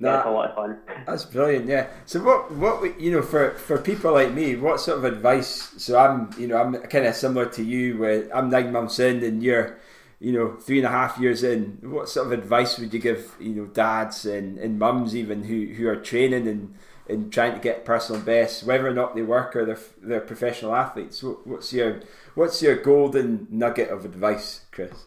[0.00, 0.78] Yeah, it's a lot of fun.
[1.06, 1.88] That's brilliant, yeah.
[2.06, 5.72] So what, what you know, for for people like me, what sort of advice?
[5.76, 9.24] So I'm, you know, I'm kind of similar to you, where I'm nine months in,
[9.24, 9.76] and you're,
[10.20, 11.78] you know, three and a half years in.
[11.82, 15.66] What sort of advice would you give, you know, dads and, and mums even who,
[15.74, 16.74] who are training and,
[17.08, 20.76] and trying to get personal best, whether or not they work or they're, they're professional
[20.76, 21.24] athletes?
[21.24, 22.02] What, what's your
[22.36, 25.06] what's your golden nugget of advice, Chris?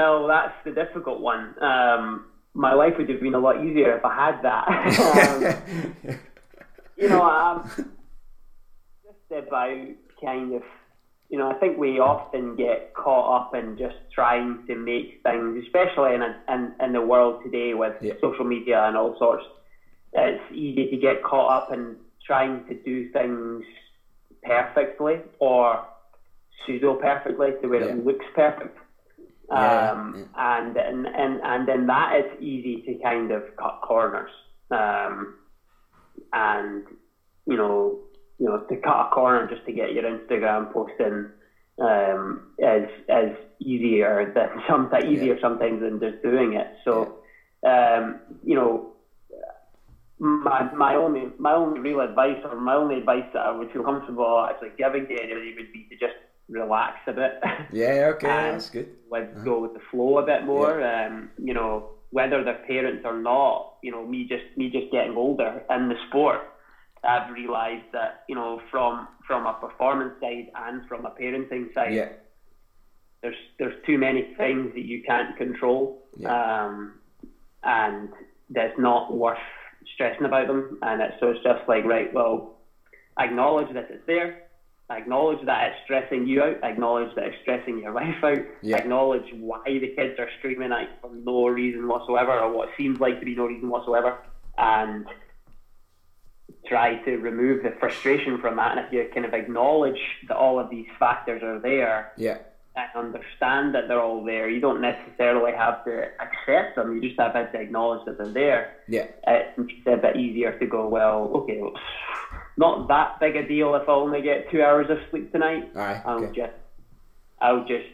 [0.00, 1.54] Well, that's the difficult one.
[1.62, 2.24] Um,
[2.54, 4.66] my life would have been a lot easier if I had that.
[6.08, 6.16] um,
[6.96, 7.70] you know, um,
[9.04, 9.86] just about
[10.22, 10.62] kind of,
[11.28, 15.62] you know, I think we often get caught up in just trying to make things,
[15.64, 18.14] especially in, a, in, in the world today with Yeah.
[18.20, 19.44] social media and all sorts.
[20.12, 21.96] It's easy to get caught up in
[22.26, 23.62] trying to do things
[24.42, 25.80] perfectly or
[26.66, 27.92] pseudo perfectly to where Yeah.
[27.92, 28.76] it looks perfect.
[29.52, 34.30] Yeah, Um, and, and and and in that it's easy to kind of cut corners.
[34.70, 35.28] Um,
[36.32, 36.82] and
[37.46, 37.98] you know,
[38.38, 41.24] you know, to cut a corner just to get your Instagram posting
[41.80, 46.66] um, is is easier than sometimes easier sometimes than just doing it.
[46.84, 47.08] So,
[47.66, 48.84] um, you know,
[50.18, 53.82] my my only my only real advice or my only advice that I would feel
[53.82, 56.14] comfortable actually giving to anybody would be to just
[56.50, 57.32] relax a bit.
[57.72, 58.88] Yeah, okay, that's good.
[59.10, 60.82] Let's go with the flow a bit more.
[60.82, 63.66] Um, you know, whether they're parents or not.
[63.82, 66.40] You know, me just me just getting older in the sport,
[67.04, 71.92] I've realised that you know from from a performance side and from a parenting side,
[71.94, 72.08] Yeah,
[73.22, 75.96] there's there's too many things that you can't control,
[76.66, 76.98] um,
[77.62, 78.08] and
[78.50, 79.38] that's not worth
[79.94, 80.78] stressing about them.
[80.82, 82.50] And it's so it's just like right, well,
[83.18, 84.34] acknowledge that it's there.
[84.90, 86.62] Acknowledge that it's stressing you out.
[86.64, 88.38] Acknowledge that it's stressing your wife out.
[88.60, 88.76] Yeah.
[88.76, 92.98] Acknowledge why the kids are screaming at you for no reason whatsoever, or what seems
[92.98, 94.18] like to be no reason whatsoever,
[94.58, 95.06] and
[96.66, 98.76] try to remove the frustration from that.
[98.76, 102.38] And if you kind of acknowledge that all of these factors are there, yeah,
[102.76, 104.48] and understand that they're all there.
[104.48, 106.94] You don't necessarily have to accept them.
[106.94, 108.76] You just have to acknowledge that they're there.
[108.88, 110.88] yeah, it's a bit easier to go.
[110.88, 111.74] Well, okay, well,
[112.60, 115.70] not that big a deal if I only get two hours of sleep tonight.
[115.74, 116.40] aye, I'll okay.
[116.40, 116.52] just,
[117.40, 117.88] I'll just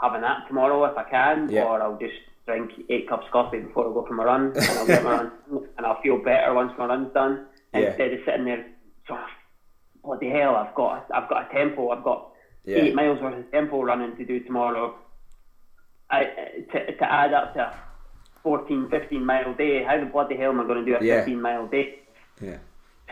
[0.00, 1.64] have a nap tomorrow if I can, Yeah.
[1.64, 4.78] or I'll just drink eight cups of coffee before I go for my run, and
[4.78, 5.32] I'll get my run,
[5.76, 7.46] and I'll feel better once my run's done.
[7.72, 7.80] Yeah.
[7.88, 8.66] Instead of sitting there,
[9.08, 9.16] so,
[10.04, 12.28] bloody hell, I've got, I've got a tempo, I've got
[12.66, 12.78] Yeah.
[12.82, 14.96] eight miles worth of tempo running to do tomorrow.
[16.10, 16.24] I,
[16.72, 17.74] to, to add up to a
[18.42, 21.20] 14, 15 mile day, how the bloody hell am I going to do a Yeah.
[21.20, 22.00] 15 mile day?
[22.42, 22.58] Yeah.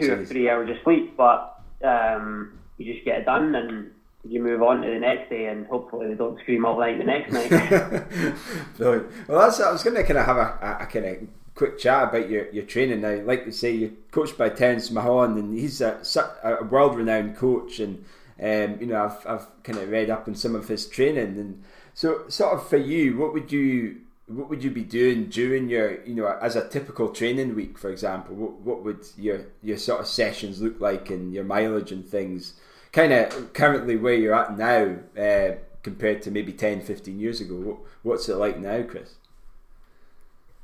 [0.01, 3.91] Two or three hours of sleep, but um, you just get it done and
[4.29, 7.05] you move on to the next day, and hopefully they don't scream all night the
[7.05, 7.49] next night.
[8.77, 9.07] Brilliant.
[9.29, 9.61] Well, that's.
[9.61, 12.29] I was going to kind of have a, a, a kind of quick chat about
[12.29, 13.21] your, your training now.
[13.23, 16.03] Like you say, you're coached by Terrence Mahon, and he's a,
[16.43, 17.79] a world renowned coach.
[17.79, 18.05] And
[18.41, 21.63] Um, you know, I've I've kind of read up on some of his training, and
[21.95, 23.97] so sort of for you, what would you
[24.29, 27.91] what would you be doing during your you know as a typical training week, for
[27.91, 28.35] example?
[28.35, 32.55] What what would your your sort of sessions look like and your mileage and things?
[32.93, 37.55] Kind of currently where you're at now uh, compared to maybe 10, 15 years ago.
[37.55, 39.15] What, what's it like now, Chris?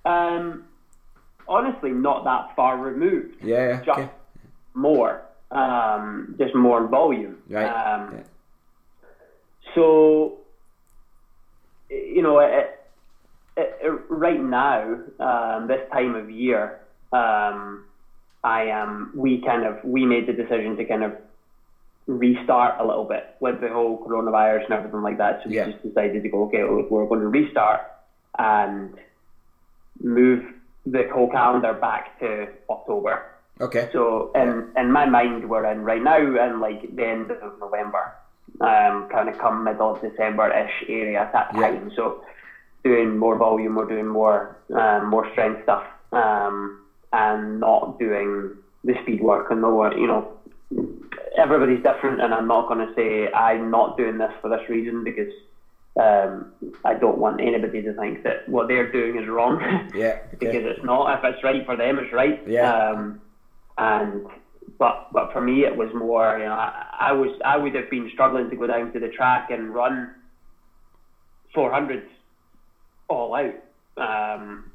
[0.05, 0.65] Um,
[1.47, 3.37] honestly, not that far removed.
[3.43, 4.11] Yeah, just okay.
[4.73, 7.39] more, um, just more volume.
[7.49, 7.67] Right.
[7.67, 8.23] Um, yeah.
[9.75, 10.39] So,
[11.91, 12.84] you know, it,
[13.57, 16.81] it, it, right now, um, this time of year,
[17.13, 17.85] um,
[18.43, 19.13] I am.
[19.15, 21.13] We kind of we made the decision to kind of
[22.07, 25.41] restart a little bit with the whole coronavirus and everything like that.
[25.43, 25.71] So we yeah.
[25.71, 27.81] just decided to go, okay, we're going to restart
[28.39, 28.95] and
[30.03, 30.45] move
[30.85, 33.25] the whole calendar back to October.
[33.61, 33.89] Okay.
[33.93, 38.13] So in in my mind, we're in right now in like the end of November,
[38.61, 41.93] um, kind of come middle of December ish area at that time.
[41.95, 42.25] So
[42.85, 45.83] doing more volume, we're doing more um, more strength stuff,
[46.13, 46.73] um,
[47.13, 48.51] and not doing
[48.85, 50.27] the speed work and no, you know,
[51.37, 55.03] everybody's different, and I'm not going to say I'm not doing this for this reason
[55.03, 55.29] because
[56.01, 56.47] um,
[56.85, 59.61] I don't want anybody to think that what they're doing is wrong.
[59.95, 60.15] Yeah.
[60.35, 60.47] Okay.
[60.47, 61.15] because it's not.
[61.15, 62.39] If it's right for them, it's right.
[62.45, 62.91] Yeah.
[62.91, 63.17] Um,
[63.79, 64.23] and
[64.79, 66.37] but but for me, it was more.
[66.37, 69.09] You know, I, I was I would have been struggling to go down to the
[69.09, 70.11] track and run
[71.55, 72.03] 400s
[73.09, 73.55] all out
[73.97, 74.71] um,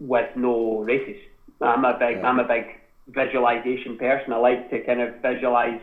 [0.00, 1.20] with no races.
[1.60, 2.28] I'm a big yeah.
[2.28, 2.64] I'm a big
[3.08, 4.32] visualization person.
[4.32, 5.80] I like to kind of visualize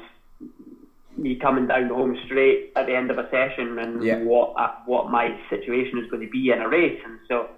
[1.18, 4.18] me coming down the home straight at the end of a session and yeah.
[4.20, 7.00] what uh, what my situation is going to be in a race.
[7.06, 7.50] And so,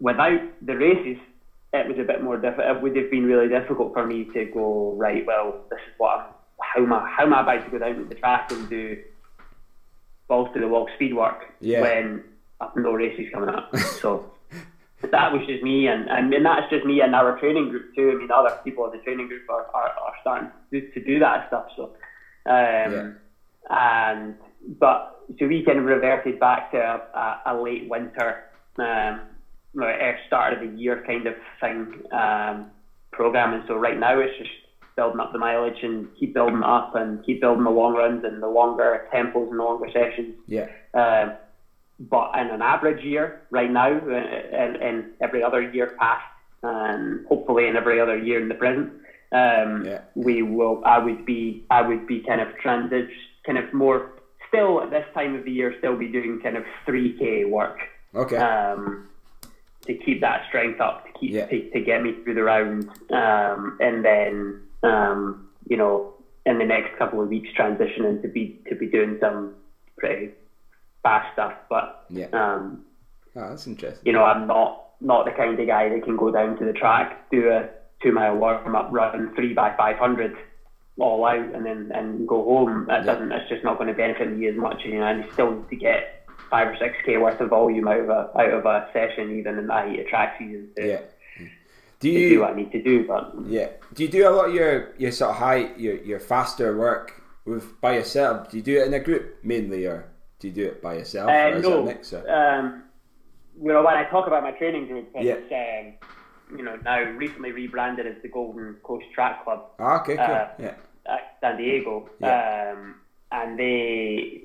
[0.00, 1.18] without the races,
[1.72, 2.76] it was a bit more difficult.
[2.76, 5.24] It would have been really difficult for me to go right.
[5.26, 6.26] Well, this is what I'm.
[6.60, 7.10] How am I?
[7.16, 9.02] How am I about to go down the track and do
[10.28, 11.80] balls to the wall speed work yeah.
[11.80, 12.22] when
[12.76, 13.74] no races coming up?
[14.00, 14.30] so
[15.02, 18.10] that was just me, and, and and that's just me and our training group too.
[18.10, 21.18] I mean, other people in the training group are, are, are starting to, to do
[21.18, 21.66] that stuff.
[21.76, 21.84] So
[22.46, 23.10] um, yeah.
[23.70, 24.34] And
[24.78, 28.44] but so we kind of reverted back to a, a, a late winter,
[28.78, 29.20] um,
[30.26, 32.70] start of the year kind of thing um,
[33.12, 33.54] program.
[33.54, 34.50] And so right now it's just
[34.96, 38.42] building up the mileage and keep building up and keep building the long runs and
[38.42, 40.34] the longer tempos and the longer sessions.
[40.46, 40.66] Yeah.
[40.94, 41.34] Um,
[42.00, 46.24] but in an average year, right now, and, uh, and every other year past,
[46.62, 48.92] and hopefully in every other year in the present,
[49.32, 50.00] um, yeah.
[50.14, 50.82] we will.
[50.84, 51.64] I would be.
[51.70, 53.08] I would be kind of transit,
[53.44, 54.12] kind of more.
[54.48, 57.78] Still at this time of the year, still be doing kind of three k work.
[58.14, 58.36] Okay.
[58.36, 59.08] Um,
[59.86, 61.46] to keep that strength up, to keep yeah.
[61.46, 66.14] to, to, get me through the round, um, and then um, you know,
[66.46, 69.54] in the next couple of weeks, transitioning to be to be doing some
[69.96, 70.30] pretty
[71.02, 71.54] fast stuff.
[71.68, 72.84] But yeah, um,
[73.36, 74.06] oh, that's interesting.
[74.06, 76.72] You know, I'm not not the kind of guy that can go down to the
[76.72, 77.68] track, do a
[78.02, 80.36] two mile warm up run, three by five hundred,
[80.98, 82.86] all out, and then and go home.
[82.88, 83.12] That yeah.
[83.12, 83.32] doesn't.
[83.32, 84.82] It's just not going to benefit me as much.
[84.84, 87.88] You know, and you still need to get five or six k worth of volume
[87.88, 90.68] out of a out of a session, even in the heat of track season.
[90.76, 91.00] To, yeah.
[92.00, 93.06] Do you do what I need to do?
[93.06, 96.18] But yeah, do you do a lot of your your sort of high your your
[96.18, 98.50] faster work with by yourself?
[98.50, 100.09] Do you do it in a group mainly, or
[100.40, 101.28] do you do it by yourself?
[101.28, 101.78] Uh, or is no.
[101.78, 102.30] It a mixer?
[102.30, 102.82] Um,
[103.62, 105.80] you know, when I talk about my training group, it's, yeah.
[105.80, 109.66] Um, you know, now recently rebranded as the Golden Coast Track Club.
[109.78, 110.24] Ah, okay, cool.
[110.24, 110.74] Uh, yeah.
[111.06, 112.10] At San Diego.
[112.18, 112.74] Yeah.
[112.74, 112.96] Um,
[113.32, 114.42] and they,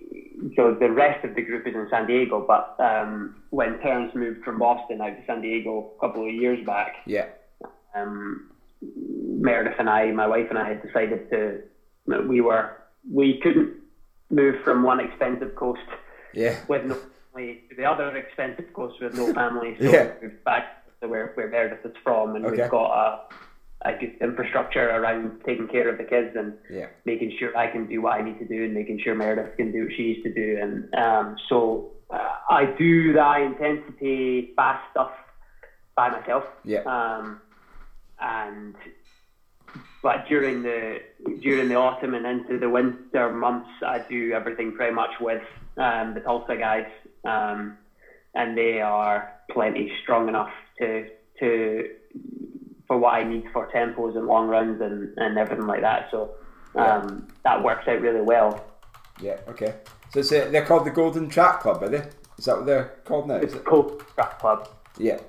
[0.56, 4.44] so the rest of the group is in San Diego, but um, when Terrence moved
[4.44, 7.26] from Boston out to San Diego a couple of years back, yeah.
[7.96, 8.52] Um,
[8.82, 11.62] Meredith and I, my wife and I, had decided to,
[12.28, 12.78] we were,
[13.10, 13.74] we couldn't
[14.36, 15.80] move from one expensive coast
[16.34, 16.60] yeah.
[16.68, 16.98] with no
[17.34, 20.12] family to the other expensive coast with no family, so yeah.
[20.22, 22.62] we moved back where, where Meredith is from, and okay.
[22.62, 22.92] we've got
[23.84, 26.88] a, a good infrastructure around taking care of the kids and yeah.
[27.06, 29.72] making sure I can do what I need to do and making sure Meredith can
[29.72, 30.58] do what she needs to do.
[30.62, 35.12] And um, so uh, I do the high intensity fast stuff
[35.96, 36.44] by myself.
[36.64, 36.82] Yeah.
[36.82, 37.42] Um,
[38.20, 38.76] and
[40.04, 41.00] but during the
[41.42, 45.42] during the autumn and into the winter months, I do everything pretty much with
[45.78, 46.86] um, the Tulsa guys,
[47.24, 47.78] um,
[48.36, 51.90] and they are plenty strong enough to to
[52.88, 56.10] for what I need for tempos and long runs and, and everything like that.
[56.12, 56.36] So
[56.76, 58.64] um, that works out really well.
[59.20, 59.38] Yeah.
[59.48, 59.74] Okay.
[60.14, 62.08] So it's a, they're called the Golden Track Club, are they?
[62.38, 63.38] Is that what they're called now?
[63.38, 64.70] It's called Track Club.
[65.00, 65.20] Yeah.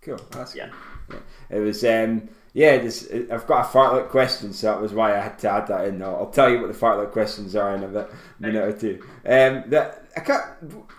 [0.00, 0.18] Cool.
[0.30, 0.70] That's yeah.
[1.10, 1.18] yeah.
[1.50, 1.84] It was.
[1.84, 5.50] Um, yeah, this, I've got a fartlek question, so that was why I had to
[5.50, 6.00] add that in.
[6.00, 8.08] I'll, I'll tell you what the fartlek questions are in a bit,
[8.38, 9.02] minute or two.
[9.26, 10.44] Um, that I can't.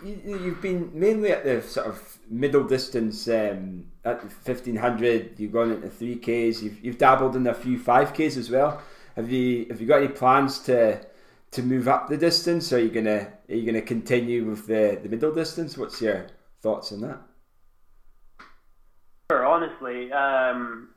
[0.03, 5.39] You, have been mainly at the sort of middle distance um, at the fifteen hundred.
[5.39, 6.61] You've gone into three Ks.
[6.61, 8.81] You've, you've dabbled in a few five Ks as well.
[9.15, 10.99] Have you have you got any plans to
[11.51, 12.73] to move up the distance?
[12.73, 15.77] Or are you gonna are you gonna continue with the the middle distance?
[15.77, 16.27] What's your
[16.61, 17.21] thoughts on that?
[19.31, 20.89] Sure, honestly, um,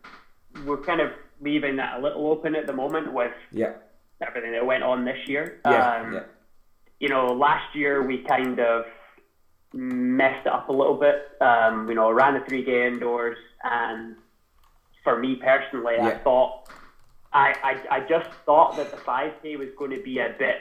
[0.64, 1.10] we're kind of
[1.40, 3.72] leaving that a little open at the moment with yeah.
[4.20, 5.60] everything that went on this year.
[5.64, 6.20] Yeah, um, yeah.
[7.00, 8.84] You know, last year we kind of
[9.72, 11.28] messed it up a little bit.
[11.40, 14.16] Um, you know, ran the three K indoors, and
[15.04, 16.08] for me personally, yeah.
[16.08, 16.68] I thought
[17.32, 20.56] I, I I just thought that the five K was going to be a bit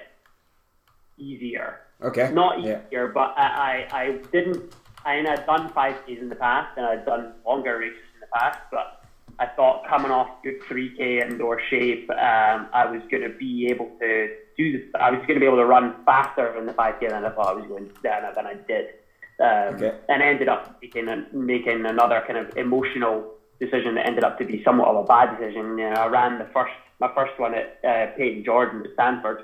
[1.18, 1.80] easier.
[2.02, 2.32] Okay.
[2.32, 3.08] Not easier, yeah.
[3.12, 4.76] but I, I, I didn't.
[5.04, 8.20] I mean, I'd done five Ks in the past, and I'd done longer races in
[8.20, 8.97] the past, but
[9.40, 13.92] I thought coming off good 3K indoor shape, um, I was going to be able
[14.00, 14.82] to do this.
[15.00, 17.48] I was going to be able to run faster in the 5K than I thought
[17.48, 18.88] I was going to than, than I did.
[19.40, 19.98] Um, okay.
[20.10, 24.46] And ended up making, a, making another kind of emotional decision that ended up to
[24.46, 25.78] be somewhat of a bad decision.
[25.78, 29.44] You know, I ran the first my first one at uh, Payton Jordan at Stanford.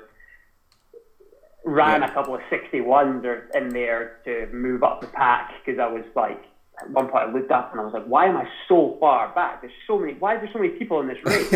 [1.64, 2.10] Ran yeah.
[2.10, 6.42] a couple of 61s in there to move up the pack because I was like
[6.80, 9.32] at one point I looked up and I was like, why am I so far
[9.34, 9.60] back?
[9.60, 10.14] There's so many.
[10.14, 11.52] Why are there so many people in this race?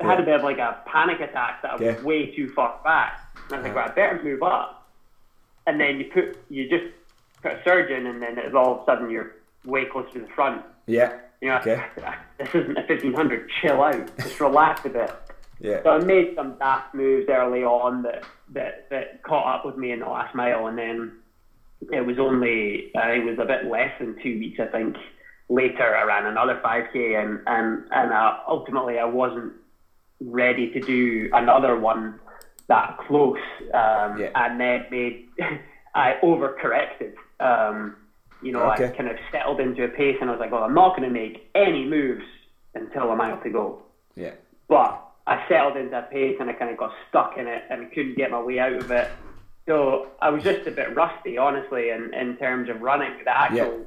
[0.00, 2.02] I had a bit of like a panic attack that I was yeah.
[2.02, 3.20] way too far back.
[3.46, 4.88] And I was like, well, I better move up.
[5.66, 6.84] And then you put, you just
[7.42, 10.20] put a surge in, and then it's all of a sudden you're way closer to
[10.20, 10.62] the front.
[10.86, 11.18] Yeah.
[11.40, 11.84] You know, okay.
[12.38, 13.50] this isn't a 1500.
[13.60, 14.16] Chill out.
[14.18, 15.10] Just relax a bit.
[15.60, 15.82] Yeah.
[15.82, 19.92] So I made some daft moves early on that, that, that caught up with me
[19.92, 21.12] in the last mile, and then
[21.92, 24.96] it was only uh, it was a bit less than two weeks, I think.
[25.48, 29.52] Later, I ran another 5k, and and and uh, ultimately, I wasn't
[30.20, 32.18] ready to do another one
[32.68, 33.38] that close,
[33.74, 34.30] um, yeah.
[34.34, 35.28] and then made
[35.94, 37.12] I overcorrected.
[37.38, 37.96] Um,
[38.42, 38.86] you know, okay.
[38.86, 41.08] I kind of settled into a pace, and I was like, "Well, I'm not going
[41.08, 42.24] to make any moves
[42.74, 43.82] until a mile to go."
[44.14, 44.32] Yeah.
[44.68, 47.90] But I settled into a pace, and I kind of got stuck in it, and
[47.92, 49.10] couldn't get my way out of it.
[49.66, 53.78] So I was just a bit rusty, honestly, in, in terms of running the actual
[53.78, 53.84] yeah.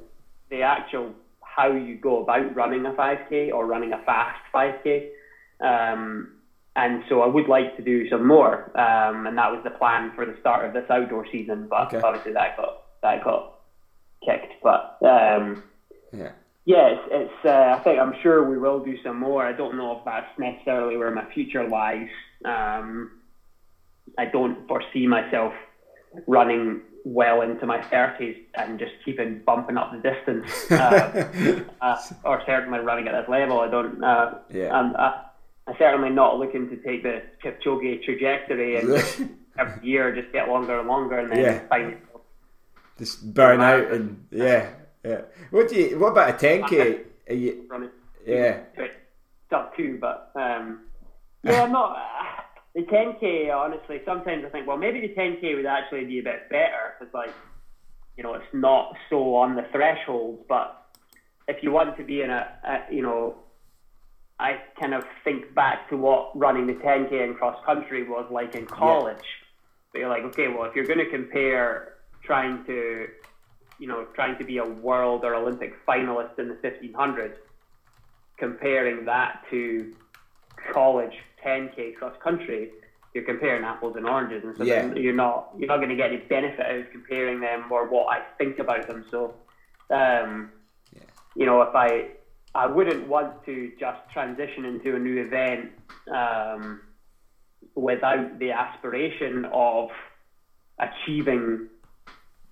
[0.50, 5.10] the actual how you go about running a 5k or running a fast 5k.
[5.62, 6.36] Um,
[6.76, 10.12] and so I would like to do some more, um, and that was the plan
[10.16, 11.68] for the start of this outdoor season.
[11.70, 12.02] But okay.
[12.02, 13.60] obviously that got that got
[14.26, 14.54] kicked.
[14.62, 15.64] But um,
[16.14, 16.32] yeah,
[16.66, 19.46] yeah, it's, it's uh, I think I'm sure we will do some more.
[19.46, 22.10] I don't know if that's necessarily where my future lies.
[22.46, 23.12] Um,
[24.18, 25.54] I don't foresee myself
[26.28, 32.42] running well into my 30s and just keeping bumping up the distance, uh, uh, or
[32.46, 33.60] certainly running at this level.
[33.60, 34.04] I don't.
[34.04, 34.74] Uh, yeah.
[34.74, 40.48] I'm, I'm certainly not looking to take the Kipchoge trajectory and every year just get
[40.50, 41.68] longer and longer and then yeah.
[41.68, 41.98] find
[42.98, 44.72] just burn out and yeah,
[45.06, 45.22] yeah.
[45.52, 46.00] What do you?
[46.00, 47.06] What about a 10k?
[47.30, 47.66] Are you?
[47.70, 47.90] Running.
[48.26, 48.60] Yeah.
[49.50, 50.82] Sub two, but um,
[51.44, 51.98] yeah, I'm not.
[52.80, 56.50] The 10k, honestly, sometimes I think, well, maybe the 10k would actually be a bit
[56.50, 57.34] better because, like,
[58.16, 60.46] you know, it's not so on the threshold.
[60.48, 60.82] But
[61.50, 63.36] if you want to be in a, a you know,
[64.40, 68.56] I kind of think back to what running the 10k in cross country was like
[68.56, 69.18] in college.
[69.18, 69.48] Yeah.
[69.92, 73.08] But you're like, okay, well, if you're going to compare trying to,
[73.78, 77.40] you know, trying to be a world or Olympic finalist in the 1500,
[78.38, 79.94] comparing that to
[80.72, 81.16] college
[81.46, 82.70] 10k cross country,
[83.14, 84.94] you're comparing apples and oranges, and so yeah.
[84.94, 88.08] you're not you're not going to get any benefit out of comparing them or what
[88.08, 89.06] I think about them.
[89.10, 89.34] So,
[89.90, 90.52] um,
[90.94, 91.02] yeah.
[91.36, 92.12] you know, if I
[92.54, 95.72] I wouldn't want to just transition into a new event
[96.14, 96.82] um,
[97.76, 99.90] without the aspiration of
[100.80, 101.68] achieving,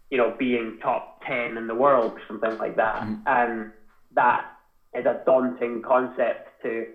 [0.09, 3.21] you know, being top ten in the world or something like that, mm.
[3.27, 3.71] and
[4.15, 4.45] that
[4.95, 6.87] is a daunting concept to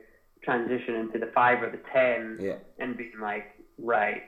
[0.45, 2.57] transition into the five or the ten yeah.
[2.79, 3.47] and being like,
[3.79, 4.23] right,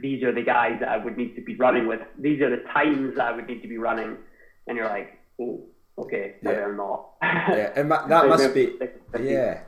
[0.00, 2.00] these are the guys that I would need to be running with.
[2.18, 4.16] These are the times that I would need to be running.
[4.66, 5.64] And you're like, oh,
[5.98, 6.50] okay, yeah.
[6.50, 7.10] I'm not.
[7.22, 8.74] yeah, and that must be,
[9.20, 9.60] yeah.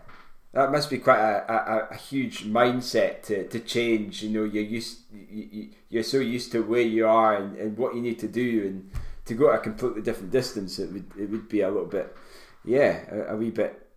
[0.52, 4.22] That must be quite a, a, a, huge mindset to, to change.
[4.22, 7.94] You know, you're used you, you're so used to where you are and, and what
[7.94, 8.90] you need to do, and
[9.26, 12.16] to go at a completely different distance, it would it would be a little bit,
[12.64, 13.87] yeah, a, a wee bit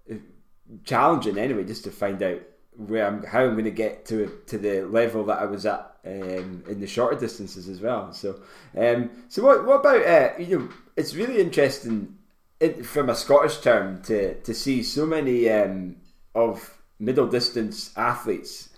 [0.83, 2.41] challenging anyway, just to find out
[2.75, 5.95] where I'm, how I'm going to get to to the level that I was at
[6.05, 8.13] um, in the shorter distances as well.
[8.13, 8.41] So,
[8.77, 10.69] um, so what what about uh, you know?
[10.95, 12.17] It's really interesting
[12.59, 15.97] it, from a Scottish term to to see so many um,
[16.33, 18.69] of middle distance athletes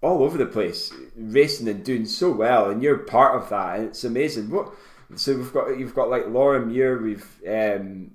[0.00, 3.88] all over the place racing and doing so well, and you're part of that, and
[3.88, 4.50] it's amazing.
[4.50, 4.72] What
[5.16, 8.10] so we've got you've got like Laura Muir, we've um,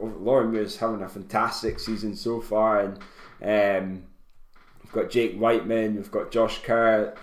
[0.00, 2.98] Laura Muir's having a fantastic season so far, and
[3.42, 4.04] um,
[4.82, 7.14] we've got Jake Wightman, we've got Josh Kerr,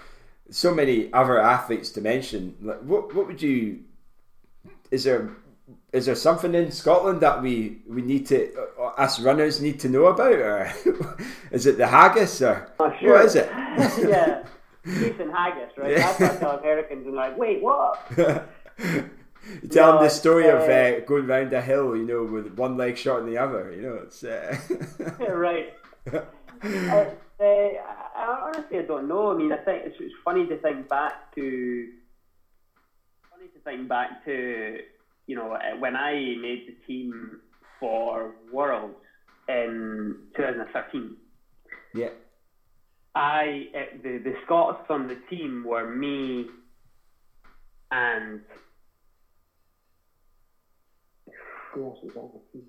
[0.50, 2.56] so many other athletes to mention.
[2.62, 3.82] Like, what what would you?
[4.92, 5.32] Is there
[5.94, 9.90] is there something in Scotland that we we need to uh, us runners need to
[9.90, 10.72] know about, or
[11.52, 13.14] is it the haggis, or oh, sure.
[13.14, 13.50] what is it?
[13.56, 14.44] yeah,
[14.86, 15.92] Jason haggis, right?
[15.98, 15.98] Yeah.
[15.98, 18.00] That's what I tell Americans and like, wait, what?
[19.62, 22.54] You tell them the story uh, of uh, going round a hill, you know, with
[22.58, 23.74] one leg short than the other.
[23.76, 24.56] You know, it's uh...
[25.34, 25.74] right.
[26.12, 26.18] I,
[27.40, 29.32] uh, I honestly, I don't know.
[29.32, 31.90] I mean, I think it's, it's funny to think back to
[33.32, 34.80] funny to think back to
[35.28, 37.40] you know when I made the team
[37.80, 38.96] for Worlds
[39.50, 41.16] in 2013.
[41.96, 42.10] Yeah.
[43.16, 43.68] I
[44.04, 46.48] the the Scots on the team were me
[47.92, 48.42] and
[51.74, 52.68] who else was on the team?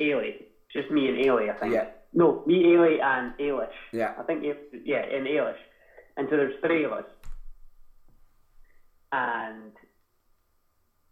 [0.00, 0.44] Eilidh.
[0.72, 1.74] Just me and Eilidh, I think.
[1.74, 1.88] Yeah.
[2.12, 3.68] No, me, Eilidh, and Eilish.
[3.92, 4.14] Yeah.
[4.18, 4.44] I think,
[4.84, 5.56] yeah, and Eilish.
[6.16, 7.04] And so there's three of us.
[9.12, 9.72] And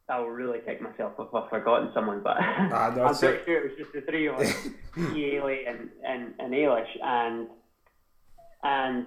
[0.09, 3.70] I'll really kick myself if I've forgotten someone, but ah, no, I'm pretty sure it
[3.70, 4.66] was just the three of us,
[4.97, 6.89] me, Eilidh, and, and, and Eilish.
[7.03, 7.49] And,
[8.62, 9.07] and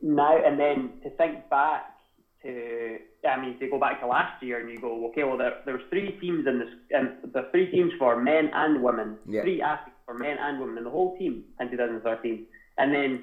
[0.00, 1.94] now, and then to think back
[2.42, 2.98] to
[3.28, 5.54] I mean, if you go back to last year and you go, okay, well, there,
[5.64, 9.42] there was three teams in this, and the three teams for men and women, yeah.
[9.42, 12.46] three athletes for men and women in the whole team in 2013.
[12.78, 13.22] And then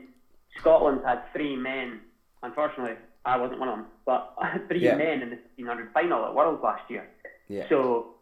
[0.59, 2.01] Scotland had three men.
[2.41, 4.35] Unfortunately, I wasn't one of them, but
[4.67, 4.95] three yeah.
[4.95, 7.09] men in the 1500 final at Worlds last year.
[7.47, 7.67] Yeah.
[7.69, 8.15] So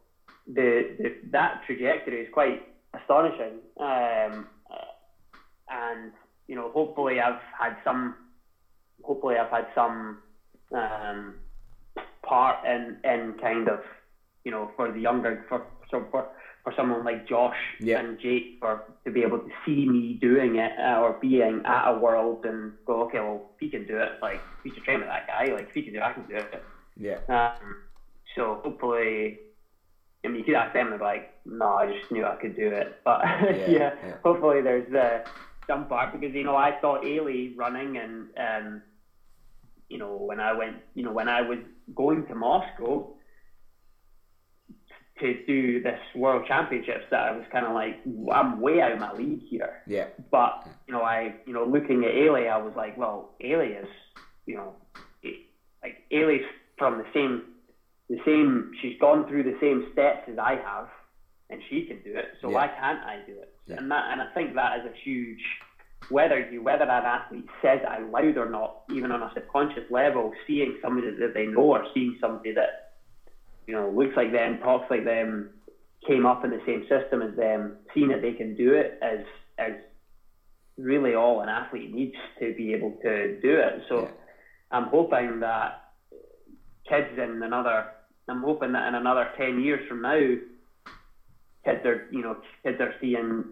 [0.48, 2.64] the, the that trajectory is quite
[3.00, 3.60] astonishing.
[3.80, 4.48] Um,
[5.70, 6.12] and
[6.48, 8.16] you know, hopefully, I've had some.
[9.04, 10.18] Hopefully, I've had some
[10.74, 11.36] um,
[12.26, 13.80] part in in kind of
[14.44, 16.26] you know for the younger for so for
[16.64, 18.00] for someone like Josh yeah.
[18.00, 21.88] and Jake for to be able to see me doing it uh, or being at
[21.88, 25.00] a world and go okay well if he can do it like we should train
[25.00, 26.64] with that guy like if he can do it I can do it
[26.98, 27.76] yeah um,
[28.36, 29.38] so hopefully
[30.24, 32.56] I mean you could ask them and be like no I just knew I could
[32.56, 34.18] do it but yeah, yeah, yeah.
[34.24, 35.20] hopefully there's uh,
[35.68, 38.82] some part because you know I saw Eilidh running and um,
[39.92, 41.60] you know, when I went, you know, when I was
[41.94, 43.14] going to Moscow
[45.20, 48.00] to do this World Championships, that I was kind of like,
[48.34, 49.84] I'm way out of my league here.
[49.86, 50.08] Yeah.
[50.32, 53.90] But you know, I, you know, looking at Eilidh, I was like, well, Eilidh is,
[54.46, 54.76] you know,
[55.84, 56.46] like Eilidh's
[56.78, 57.44] from the same,
[58.10, 58.72] the same.
[58.82, 60.88] She's gone through the same steps as I have,
[61.50, 62.30] and she can do it.
[62.42, 62.56] So yeah.
[62.56, 63.54] why can't I do it?
[63.68, 63.76] Yeah.
[63.78, 65.44] And that, and I think that is a huge
[66.12, 69.90] whether you whether an athlete says it out loud or not, even on a subconscious
[69.90, 72.94] level, seeing somebody that they know or seeing somebody that
[73.68, 75.50] you know looks like them, talks like them,
[76.06, 79.26] came up in the same system as them, seeing that they can do it is
[79.60, 79.76] is
[80.78, 83.84] really all an athlete needs to be able to do it.
[83.88, 84.12] So yeah.
[84.72, 85.92] I'm hoping that
[86.88, 87.86] kids in another
[88.28, 90.20] I'm hoping that in another ten years from now
[91.66, 93.46] kids are you know kids are seeing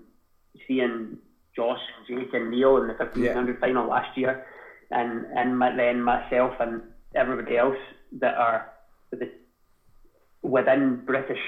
[0.68, 1.18] seeing
[1.60, 3.60] Josh Jake and Neil in the 1500 yeah.
[3.60, 4.46] final last year,
[4.92, 6.82] and and my, then myself and
[7.14, 7.78] everybody else
[8.14, 8.72] that are
[10.42, 11.44] within British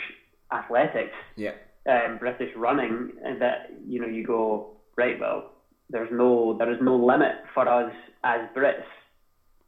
[0.52, 1.54] athletics, yeah,
[1.90, 5.18] um, British running, that you know you go right.
[5.18, 5.52] Well,
[5.90, 7.94] there's no there is no limit for us
[8.26, 8.84] as Brits.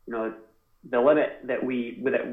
[0.07, 0.33] You know,
[0.89, 2.25] the limit that we with it,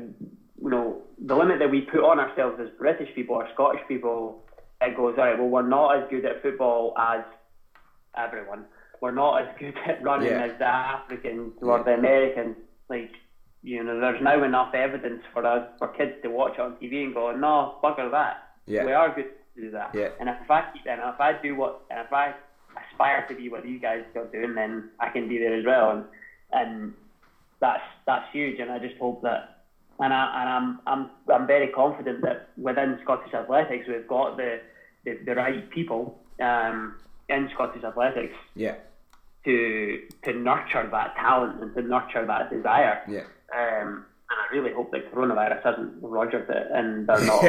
[0.60, 4.42] you know, the limit that we put on ourselves as British people or Scottish people,
[4.80, 5.38] it goes all right.
[5.38, 7.22] Well, we're not as good at football as
[8.16, 8.64] everyone.
[9.00, 10.44] We're not as good at running yeah.
[10.44, 11.82] as the Africans or yeah.
[11.84, 12.56] the Americans.
[12.88, 13.12] Like,
[13.62, 17.14] you know, there's now enough evidence for us, for kids to watch on TV and
[17.14, 18.50] go, no, bugger that.
[18.66, 18.84] Yeah.
[18.84, 19.94] We are good to do that.
[19.94, 20.08] Yeah.
[20.18, 22.34] And if I keep, and if I do what, and if I
[22.92, 25.90] aspire to be what you guys are doing, then I can be there as well.
[25.90, 26.04] And,
[26.52, 26.94] and
[27.60, 28.60] that's, that's huge.
[28.60, 29.62] And I just hope that,
[29.98, 34.60] and, I, and I'm, I'm, I'm very confident that within Scottish athletics, we've got the,
[35.04, 36.96] the, the right people um,
[37.30, 38.34] in Scottish athletics.
[38.54, 38.74] Yeah.
[39.44, 43.00] To to nurture that talent and to nurture that desire.
[43.08, 43.24] Yeah.
[43.54, 47.42] Um, and I really hope that coronavirus hasn't rogered it and they're not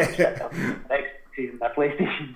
[0.90, 2.36] next season their PlayStation.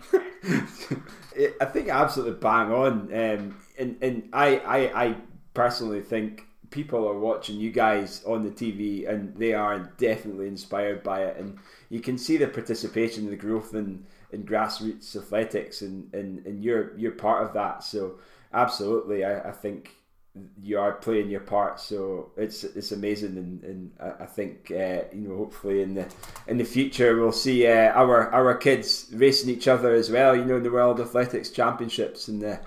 [1.62, 2.92] I think absolutely bang on.
[3.14, 5.16] Um, and and I, I I
[5.54, 11.04] personally think people are watching you guys on the TV and they are definitely inspired
[11.04, 11.38] by it.
[11.38, 11.58] And
[11.90, 16.98] you can see the participation, the growth in, in grassroots athletics, and, and, and you're,
[16.98, 17.84] you're part of that.
[17.84, 18.20] So,
[18.54, 19.96] absolutely, I, I think
[20.62, 21.80] you are playing your part.
[21.80, 26.08] So it's it's amazing, and, and I think uh, you know hopefully in the
[26.48, 30.36] in the future we'll see uh, our our kids racing each other as well.
[30.36, 32.58] You know in the World Athletics Championships and uh,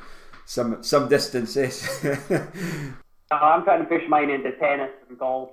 [0.47, 2.05] some some distances.
[3.31, 5.51] I'm trying to push mine into tennis and golf.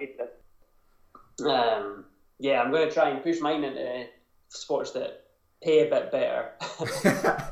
[1.45, 2.05] Um,
[2.39, 4.05] yeah, I'm going to try and push mine into
[4.47, 5.24] sports that
[5.63, 6.51] pay a bit better.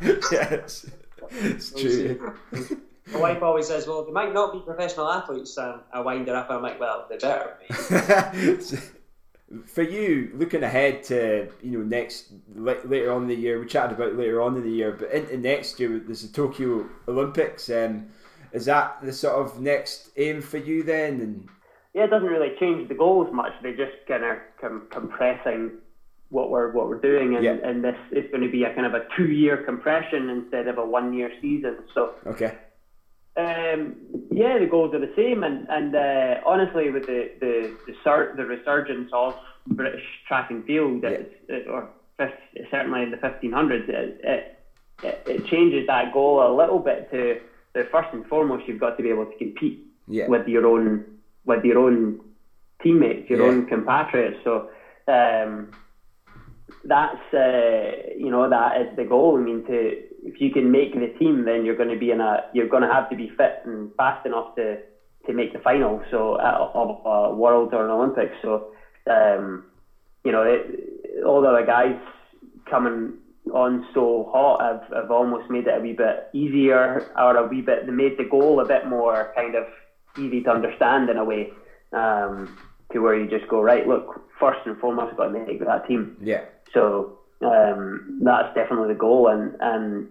[0.32, 0.90] yes,
[1.32, 2.36] it's true.
[3.12, 6.36] My wife always says, "Well, they might not be professional athletes." And I wind her
[6.36, 6.50] up.
[6.50, 8.68] I'm like, "Well, they better be."
[9.68, 13.98] For you, looking ahead to you know next later on in the year, we chatted
[13.98, 17.70] about later on in the year, but into next year there's the Tokyo Olympics.
[17.70, 18.08] Um,
[18.52, 21.22] is that the sort of next aim for you then?
[21.22, 21.50] And
[21.94, 23.52] yeah, it doesn't really change the goals much.
[23.62, 25.72] They're just kind of com- compressing
[26.34, 27.55] what we're what we're doing, and, yeah.
[27.64, 30.77] and this is going to be a kind of a two year compression instead of
[30.80, 31.77] a one year season.
[31.93, 32.57] So okay,
[33.38, 33.95] um,
[34.31, 38.34] yeah, the goals are the same, and and uh, honestly, with the the the, sur-
[38.35, 39.35] the resurgence of
[39.68, 41.10] British track and field, yeah.
[41.47, 41.89] it, or
[42.72, 44.60] certainly in the 1500s, it,
[45.03, 47.39] it, it changes that goal a little bit to
[47.73, 50.27] the first and foremost, you've got to be able to compete yeah.
[50.27, 51.05] with your own
[51.45, 52.19] with your own
[52.81, 54.38] teammates, your own compatriots.
[54.43, 54.69] So
[55.07, 55.72] um,
[56.84, 59.38] that's uh, you know that is the goal.
[59.38, 59.91] I mean, to
[60.23, 62.84] if you can make the team, then you're going to be in a you're going
[62.84, 64.77] to have to be fit and fast enough to
[65.26, 66.02] to make the final.
[66.10, 68.35] So uh, of a world or an Olympics.
[68.41, 68.64] So
[69.10, 69.64] um,
[70.23, 71.95] you know, it, all the other guys
[72.69, 73.14] coming
[73.53, 77.61] on so hot have, have almost made it a wee bit easier or a wee
[77.61, 79.65] bit they made the goal a bit more kind of
[80.18, 81.49] easy to understand in a way.
[81.91, 82.56] Um,
[82.94, 83.85] to where you just go right.
[83.85, 86.10] Look, first and foremost, got to make that team.
[86.19, 86.41] Yeah.
[86.74, 90.08] So um, that's definitely the goal, and and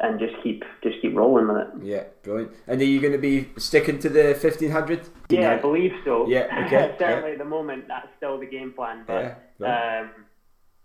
[0.00, 1.68] and just keep just keep rolling with it.
[1.82, 2.52] Yeah, brilliant.
[2.66, 5.08] And are you going to be sticking to the fifteen hundred?
[5.28, 6.28] Yeah, I believe so.
[6.28, 6.94] Yeah, okay.
[6.98, 7.32] Certainly, yeah.
[7.32, 9.04] at the moment, that's still the game plan.
[9.06, 10.10] But yeah, um,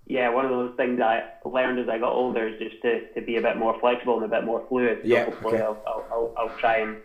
[0.05, 3.21] yeah, one of those things I learned as I got older is just to, to
[3.21, 4.99] be a bit more flexible and a bit more fluid.
[5.01, 5.63] So yeah, hopefully okay.
[5.63, 6.97] I'll, I'll, I'll, I'll try and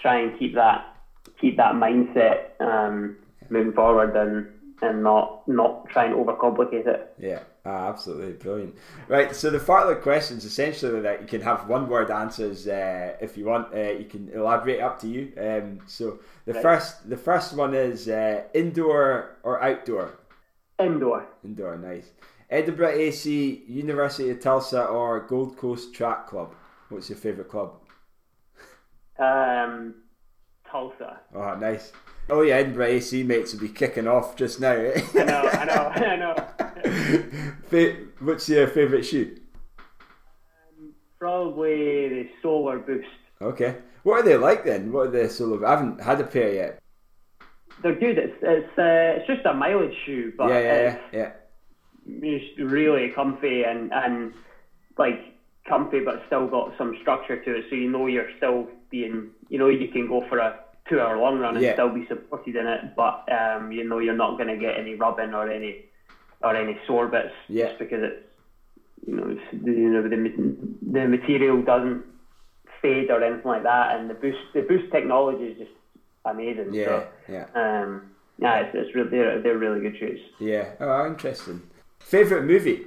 [0.00, 0.96] try and keep that
[1.40, 3.16] keep that mindset um,
[3.48, 4.48] moving forward and
[4.82, 7.14] and not not try and overcomplicate it.
[7.18, 8.74] Yeah, ah, absolutely brilliant.
[9.08, 13.36] Right, so the further questions essentially that you can have one word answers uh, if
[13.36, 13.74] you want.
[13.74, 15.32] Uh, you can elaborate up to you.
[15.38, 16.62] Um, so the right.
[16.62, 20.18] first the first one is uh, indoor or outdoor.
[20.78, 21.26] Indoor.
[21.44, 22.10] Indoor, nice.
[22.50, 26.54] Edinburgh AC, University of Tulsa, or Gold Coast Track Club.
[26.88, 27.74] What's your favourite club?
[29.18, 29.96] Um,
[30.70, 31.20] Tulsa.
[31.34, 31.92] Oh, nice.
[32.30, 34.72] Oh yeah, Edinburgh AC mates will be kicking off just now.
[34.72, 35.00] Eh?
[35.14, 37.96] I know, I know, I know.
[38.20, 39.38] What's your favourite shoe?
[39.78, 43.08] Um, probably the Solar Boost.
[43.40, 43.76] Okay.
[44.02, 44.92] What are they like then?
[44.92, 45.64] What are the Solar?
[45.66, 46.82] I haven't had a pair yet.
[47.82, 48.18] They're good.
[48.18, 51.32] It's it's uh, it's just a mileage shoe, but yeah, yeah, yeah,
[52.06, 54.34] It's really comfy and and
[54.98, 55.34] like
[55.66, 57.66] comfy, but still got some structure to it.
[57.70, 60.58] So you know you're still being, you know, you can go for a
[60.88, 61.74] two hour long run and yeah.
[61.74, 64.94] still be supported in it, but um, you know you're not going to get any
[64.94, 65.84] rubbing or any
[66.42, 67.66] or any sore bits yeah.
[67.66, 68.26] just because it's
[69.06, 70.10] you know it's, you know the
[70.92, 72.04] the material doesn't
[72.80, 75.70] fade or anything like that, and the boost the boost technology is just
[76.24, 76.72] amazing.
[76.72, 77.46] Yeah, so, yeah.
[77.54, 80.20] Um, yeah, it's, it's really they're, they're really good shoes.
[80.38, 80.70] Yeah.
[80.80, 81.62] Oh, interesting.
[81.98, 82.86] Favorite movie?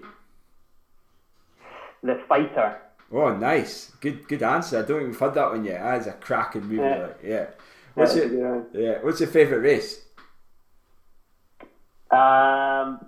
[2.03, 2.81] The Fighter.
[3.11, 3.91] Oh, nice.
[3.99, 4.79] Good, good answer.
[4.79, 5.81] I don't think we've had that one yet.
[5.83, 6.81] That's a cracking movie.
[6.81, 7.47] Like, yeah.
[7.95, 8.97] What's your yeah?
[9.01, 10.05] What's your favourite race?
[12.11, 12.99] Um,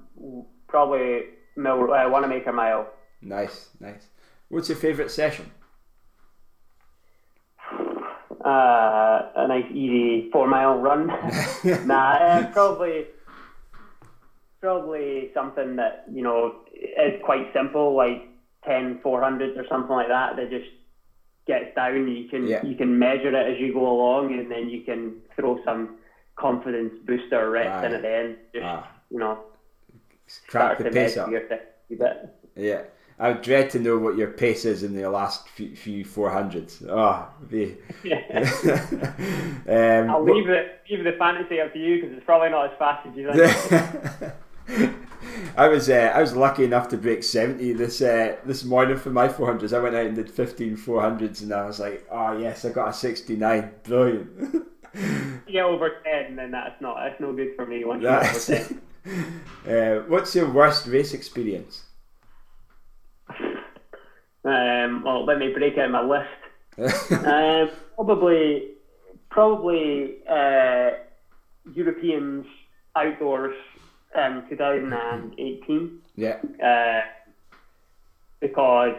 [0.67, 1.23] probably
[1.55, 2.87] Mil, uh, Wanamaker Mile.
[3.21, 4.07] Nice, nice.
[4.49, 5.51] What's your favourite session?
[8.43, 11.07] Uh, a nice easy four mile run.
[11.87, 13.05] nah, uh, probably
[14.59, 18.27] probably something that you know is quite simple, like
[18.65, 20.35] 10 400s or something like that.
[20.35, 20.69] They just
[21.45, 22.65] gets down, you can yeah.
[22.65, 25.97] you can measure it as you go along, and then you can throw some
[26.35, 28.37] confidence booster reps in at the end.
[28.53, 28.89] Just ah.
[29.09, 29.39] you know,
[30.47, 31.29] crack the pace up.
[32.55, 32.83] Yeah.
[33.19, 36.83] I would dread to know what your pace is in the last few, few 400s.
[36.89, 37.77] Oh, be...
[39.71, 42.77] um, I'll leave it, leave the fantasy up to you because it's probably not as
[42.79, 44.93] fast as you think.
[45.57, 49.09] I was uh, I was lucky enough to break seventy this uh, this morning for
[49.09, 49.73] my four hundreds.
[49.73, 52.89] I went out and did 15 400s and I was like, oh yes, I got
[52.89, 54.67] a sixty nine, brilliant.
[55.47, 57.83] get over ten, then that's not that's no good for me.
[57.85, 58.81] Once you over ten.
[59.67, 61.83] Uh, what's your worst race experience?
[64.45, 67.11] Um, well, let me break out my list.
[67.25, 68.71] um, probably,
[69.29, 70.91] probably uh,
[71.73, 72.45] Europeans
[72.95, 73.55] outdoors
[74.15, 75.91] in 2018.
[76.15, 76.35] Yeah.
[76.63, 77.01] Uh,
[78.39, 78.93] because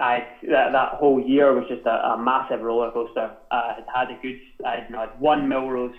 [0.00, 3.30] I that, that whole year was just a, a massive roller coaster.
[3.50, 5.92] I had had a good, I had, you know, I had one Millrose,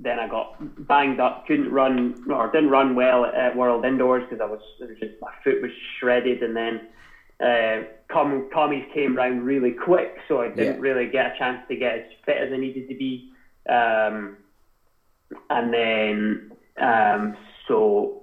[0.00, 0.54] then I got
[0.86, 4.88] banged up, couldn't run or didn't run well at World Indoors because I was, was
[4.98, 6.80] just my foot was shredded, and then
[7.40, 10.80] uh, com- commies came round really quick, so I didn't Yeah.
[10.80, 13.24] really get a chance to get as fit as I needed to be.
[13.68, 14.36] Um,
[15.50, 16.40] and then
[16.80, 17.36] um,
[17.68, 18.22] so,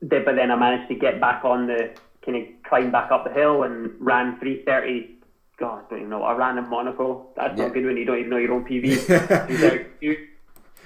[0.00, 1.90] but then I managed to get back on the
[2.24, 5.10] kind of climb back up the hill and ran 330.
[5.58, 6.22] God, I don't even know.
[6.22, 7.28] I ran in Monaco.
[7.36, 7.64] That's Yeah.
[7.66, 8.96] not good when you don't even know your own PB.
[9.06, 10.26] 332,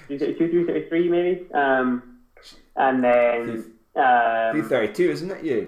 [0.07, 1.51] 333 maybe.
[1.53, 2.17] Um,
[2.75, 3.49] and then
[3.95, 5.43] um, 332, isn't it?
[5.43, 5.67] You?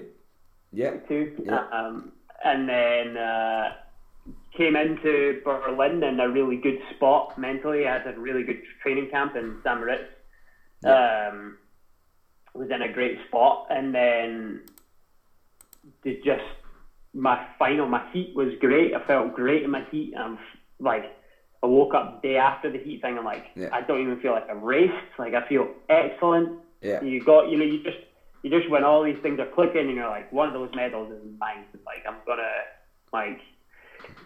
[0.72, 0.92] Yeah.
[1.08, 1.36] two.
[1.44, 1.66] Yeah.
[1.72, 2.12] Um,
[2.44, 3.74] and then uh,
[4.56, 7.88] came into Berlin in a really good spot mentally.
[7.88, 9.80] I had a really good training camp in St.
[10.86, 11.58] Um,
[12.54, 14.62] was in a great spot, and then
[16.04, 16.44] did just
[17.14, 17.88] my final.
[17.88, 18.94] My heat was great.
[18.94, 20.14] I felt great in my heat.
[20.18, 20.38] I'm
[20.80, 21.06] like.
[21.64, 23.20] I woke up day after the heat thing.
[23.20, 23.70] I'm like, Yeah.
[23.72, 24.96] I don't even feel like I've raced.
[25.20, 27.04] Like I feel excellent Yeah.
[27.04, 28.00] you got you know you just
[28.42, 31.12] you just when all these things are clicking and you're like one of those medals
[31.12, 32.50] is mine like i'm gonna
[33.14, 33.40] like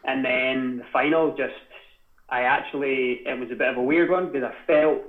[0.06, 1.52] and then the final just
[2.30, 5.02] i actually it was a bit of a weird one because i felt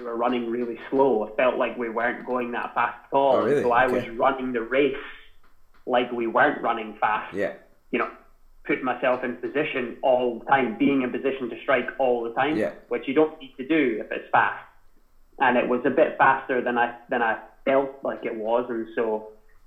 [0.00, 3.34] we were running really slow i felt like we weren't going that fast at all
[3.36, 3.62] Oh, really?
[3.62, 3.92] so i Okay.
[3.92, 4.94] was running the race
[5.86, 7.52] like we weren't running fast Yeah.
[7.90, 8.08] you know,
[8.64, 12.56] put myself in position all the time, being in position to strike all the time,
[12.56, 12.70] Yeah.
[12.88, 14.62] which you don't need to do if it's fast.
[15.40, 18.86] And it was a bit faster than I than I felt like it was, and
[18.94, 19.24] so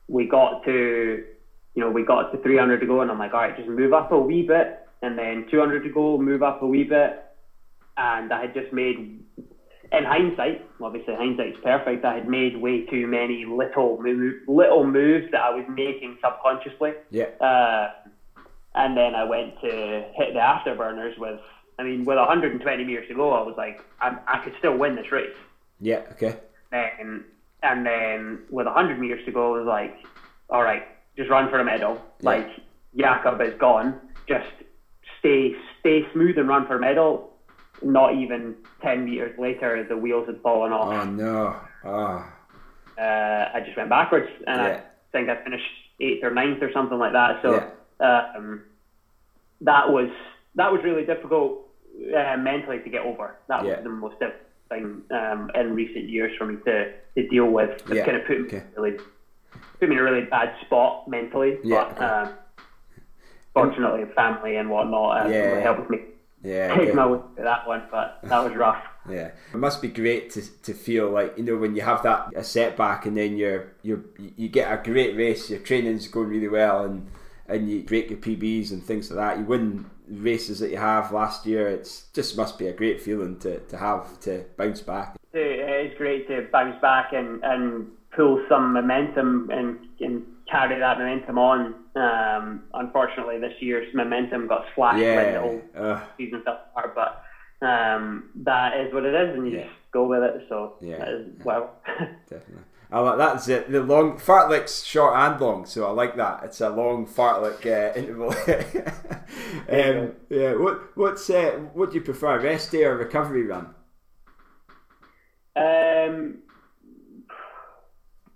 [0.08, 1.20] we got to,
[1.76, 3.92] you know, we got to 300 to go, and I'm like, all right, just move
[3.92, 4.68] up a wee bit,
[5.02, 7.12] and then 200 to go, move up a wee bit,
[7.98, 8.98] and I had just made.
[9.94, 12.04] In hindsight, obviously hindsight's perfect.
[12.04, 16.94] I had made way too many little move, little moves that I was making subconsciously.
[17.12, 17.26] Yeah.
[17.40, 17.90] Uh,
[18.74, 21.40] and then I went to hit the afterburners with,
[21.78, 24.96] I mean, with 120 meters to go, I was like, I, I could still win
[24.96, 25.36] this race.
[25.80, 26.02] Yeah.
[26.14, 26.38] Okay.
[26.72, 27.26] Then,
[27.62, 29.96] and then with 100 meters to go, I was like,
[30.50, 30.84] all right,
[31.16, 32.02] just run for a medal.
[32.22, 32.30] Yeah.
[32.30, 32.50] Like,
[32.98, 34.00] Jakob is gone.
[34.28, 34.48] Just
[35.20, 37.33] stay, stay smooth and run for a medal.
[37.84, 40.90] Not even 10 meters later, the wheels had fallen off.
[40.90, 41.56] Oh no.
[41.84, 42.26] Oh.
[42.98, 44.68] Uh, I just went backwards, and Yeah.
[44.78, 44.82] I
[45.12, 45.64] think I finished
[46.00, 47.38] eighth or ninth or something like that.
[47.42, 47.64] So
[48.00, 48.26] Yeah.
[48.36, 48.62] um,
[49.62, 50.10] that was
[50.56, 51.56] that was really difficult
[52.16, 53.36] uh, mentally to get over.
[53.48, 53.76] That Yeah.
[53.76, 54.40] was the most difficult
[54.70, 56.86] thing um, in recent years for me to,
[57.18, 57.72] to deal with.
[57.90, 58.64] It kind of put me Okay.
[58.76, 58.94] really
[59.80, 61.58] put me in a really bad spot mentally.
[61.64, 62.30] Yeah, But um,
[63.54, 65.98] fortunately, family and whatnot uh, helped me
[66.44, 66.76] Yeah.
[66.76, 67.84] take my way through that one.
[67.90, 68.84] But that was rough.
[69.10, 72.30] Yeah, it must be great to, to feel like you know when you have that
[72.38, 74.06] a setback and then you're you
[74.38, 77.12] you get a great race, your training's going really well and
[77.50, 79.40] and you break your PBs and things like that.
[79.40, 81.68] You win races that you have last year.
[81.68, 85.18] It's just must be a great feeling to, to have to bounce back.
[85.34, 90.98] It is great to bounce back and, and pull some momentum and, and carry that
[90.98, 91.76] momentum on.
[91.96, 97.24] Um, unfortunately, this year's momentum got slashed when the whole season fell apart, but
[97.68, 99.64] um, that is what it is, and you Yeah.
[99.64, 100.46] just go with it.
[100.50, 101.04] So Yeah.
[101.06, 101.76] is, well,
[102.30, 102.64] definitely.
[102.92, 103.72] I like that's it.
[103.72, 106.44] The long fartlek's short and long, so I like that.
[106.44, 108.30] It's a long fartlek uh, interval.
[109.70, 110.54] um, yeah.
[110.54, 113.74] What what's uh, what do you prefer, rest day or recovery run?
[115.56, 116.40] um,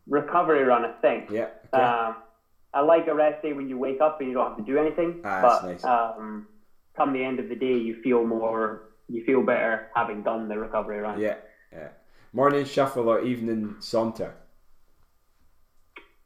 [0.07, 1.29] recovery run, I think.
[1.29, 1.49] Yeah.
[1.73, 1.83] Okay.
[1.83, 2.17] Um,
[2.73, 4.77] I like a rest day when you wake up and you don't have to do
[4.77, 5.21] anything.
[5.23, 5.83] Ah, but nice.
[5.83, 6.47] um,
[6.95, 10.57] come the end of the day, you feel more, you feel better having done the
[10.57, 11.19] recovery run.
[11.19, 11.35] Yeah,
[11.71, 11.89] yeah.
[12.33, 14.35] Morning shuffle or evening saunter.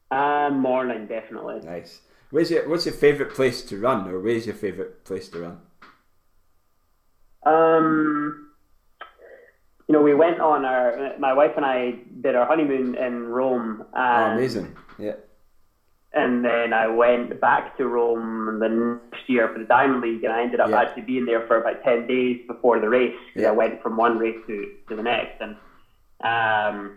[0.09, 1.61] Uh, morning, definitely.
[1.63, 2.01] Nice.
[2.31, 5.61] Where's your What's your favourite place to run, or where's your favourite place to run?
[7.43, 8.51] Um,
[9.87, 13.83] you know, we went on our, my wife and I did our honeymoon in Rome.
[13.93, 14.77] Oh, amazing.
[14.97, 15.15] Yeah,
[16.13, 20.33] And then I went back to Rome the next year for the Diamond League, and
[20.33, 20.81] I ended up Yeah.
[20.81, 23.13] actually being there for about 10 days before the race.
[23.33, 23.49] Yeah.
[23.49, 25.35] I went from one race to, to the next.
[25.39, 25.55] And,
[26.23, 26.91] um,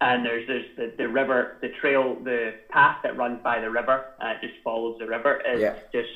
[0.00, 4.04] and there's, there's the, the river, the trail, the path that runs by the river,
[4.22, 5.40] uh, it just follows the river.
[5.44, 5.74] It's Yeah.
[5.92, 6.08] just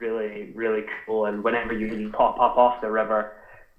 [0.00, 1.26] really, really cool.
[1.26, 3.26] And whenever you pop up off the river,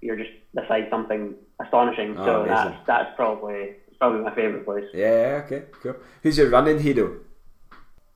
[0.00, 2.14] you're just beside something astonishing.
[2.16, 2.54] Oh, so amazing.
[2.54, 4.84] that's that's probably probably my favourite place.
[4.94, 5.40] Yeah.
[5.44, 5.64] Okay.
[5.82, 5.96] Cool.
[6.22, 7.12] Who's your running hero?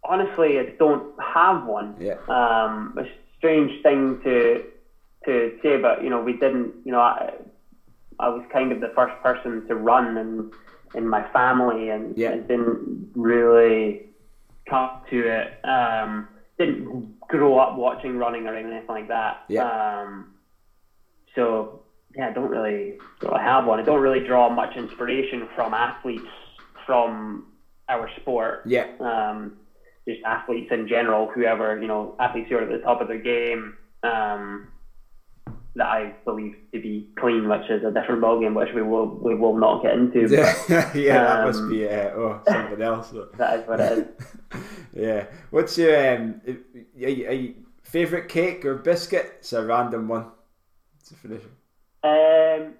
[0.04, 1.96] Honestly, I don't have one.
[1.98, 2.14] Yeah.
[2.28, 3.04] Um, a
[3.38, 4.62] strange thing to
[5.24, 6.74] to say, but you know, we didn't.
[6.84, 7.30] You know, I
[8.18, 10.44] I was kind of the first person to run and
[10.94, 12.30] in my family, and yeah.
[12.30, 14.00] it didn't really
[14.68, 15.50] come to it.
[15.64, 16.26] Um,
[16.58, 19.40] didn't grow up watching running or anything like that.
[19.48, 20.02] Yeah.
[20.02, 20.26] Um,
[21.34, 21.80] so
[22.16, 23.80] yeah, I don't really, don't really have one.
[23.80, 26.28] I don't really draw much inspiration from athletes
[26.86, 27.44] from
[27.88, 28.62] our sport.
[28.64, 28.86] Yeah.
[29.00, 29.52] Um,
[30.08, 33.18] just athletes in general, whoever you know, athletes who are at the top of their
[33.18, 33.76] game.
[34.02, 34.68] Um,
[35.76, 39.34] that I believe to be clean, which is a different ballgame, which we will we
[39.34, 40.28] will not get into.
[40.68, 43.12] But, yeah, that must be uh, oh something else.
[43.36, 44.60] that is what it is.
[44.92, 45.26] yeah.
[45.50, 49.34] What's your um, are you, are you, favorite cake or biscuit?
[49.38, 50.26] It's a random one.
[51.00, 51.42] It's a finish.
[52.04, 52.74] Um,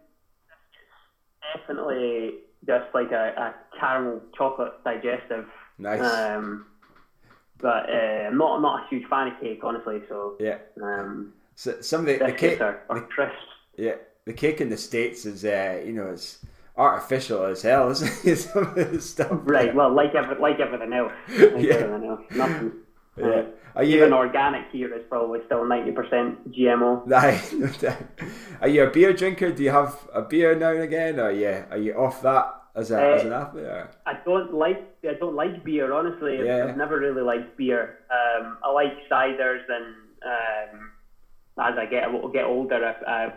[1.56, 2.34] definitely
[2.66, 5.46] just like a, a caramel chocolate digestive.
[5.78, 6.00] Nice.
[6.00, 6.66] Um,
[7.64, 10.02] but uh, I'm not not a huge fan of cake, honestly.
[10.06, 10.58] So yeah.
[10.82, 13.32] Um, so some of the, the cake, are, are crisp.
[13.78, 13.94] Yeah,
[14.26, 16.44] the cake in the states is, uh, you know, it's
[16.76, 18.36] artificial as hell, isn't it?
[18.36, 19.30] some of the stuff.
[19.44, 19.74] Right.
[19.74, 21.12] Well, like every, like everything else.
[21.28, 21.74] Like yeah.
[21.74, 22.20] everything else.
[22.32, 22.72] Nothing.
[23.16, 23.26] Yeah.
[23.26, 23.44] Uh,
[23.76, 27.02] are you, Even organic here is probably still ninety percent GMO.
[27.06, 27.96] Right.
[28.60, 29.52] are you a beer drinker?
[29.52, 32.90] Do you have a beer now and again, or yeah, are you off that as
[32.90, 33.64] a uh, as an athlete?
[33.64, 33.90] Or?
[34.06, 36.44] I don't like I don't like beer honestly.
[36.44, 36.66] Yeah.
[36.68, 37.98] I've never really liked beer.
[38.10, 39.94] Um, I like ciders and
[40.24, 40.90] um,
[41.58, 43.32] as I get get older, I, I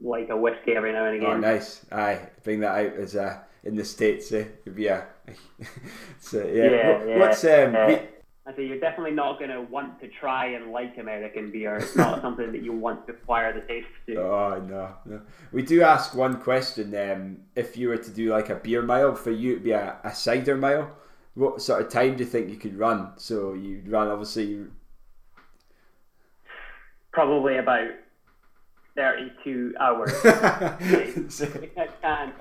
[0.00, 1.36] like a whiskey every now and oh, again.
[1.36, 1.84] Oh, nice!
[1.90, 4.30] Aye, bring that out as a in the states.
[4.32, 4.44] Eh?
[4.62, 5.06] It'd be a
[6.20, 6.64] so yeah.
[6.64, 7.74] yeah, yeah What's um?
[7.74, 7.98] Uh, we...
[8.46, 11.76] I say you're definitely not going to want to try and like American beer.
[11.76, 14.16] It's not something that you want to acquire the taste to.
[14.20, 15.20] Oh no, no.
[15.52, 16.94] We do ask one question.
[16.94, 19.96] Um, if you were to do like a beer mile for you, it'd be a,
[20.04, 20.96] a cider mile.
[21.34, 23.12] What sort of time do you think you could run?
[23.16, 24.64] So you run obviously
[27.16, 27.88] probably about
[28.94, 30.12] 32 hours.
[30.24, 32.34] I can't.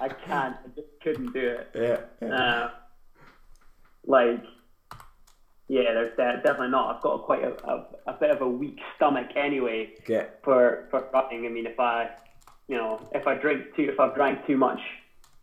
[0.00, 0.56] I can't.
[0.56, 1.70] I just couldn't do it.
[1.74, 2.00] Yeah.
[2.20, 2.34] yeah.
[2.34, 2.70] Uh,
[4.06, 4.44] like,
[5.68, 6.96] yeah, there's definitely not.
[6.96, 10.24] I've got quite a, a, a bit of a weak stomach anyway yeah.
[10.42, 11.44] for for running.
[11.44, 12.10] I mean, if I,
[12.68, 14.80] you know, if I drink too, if I've drank too much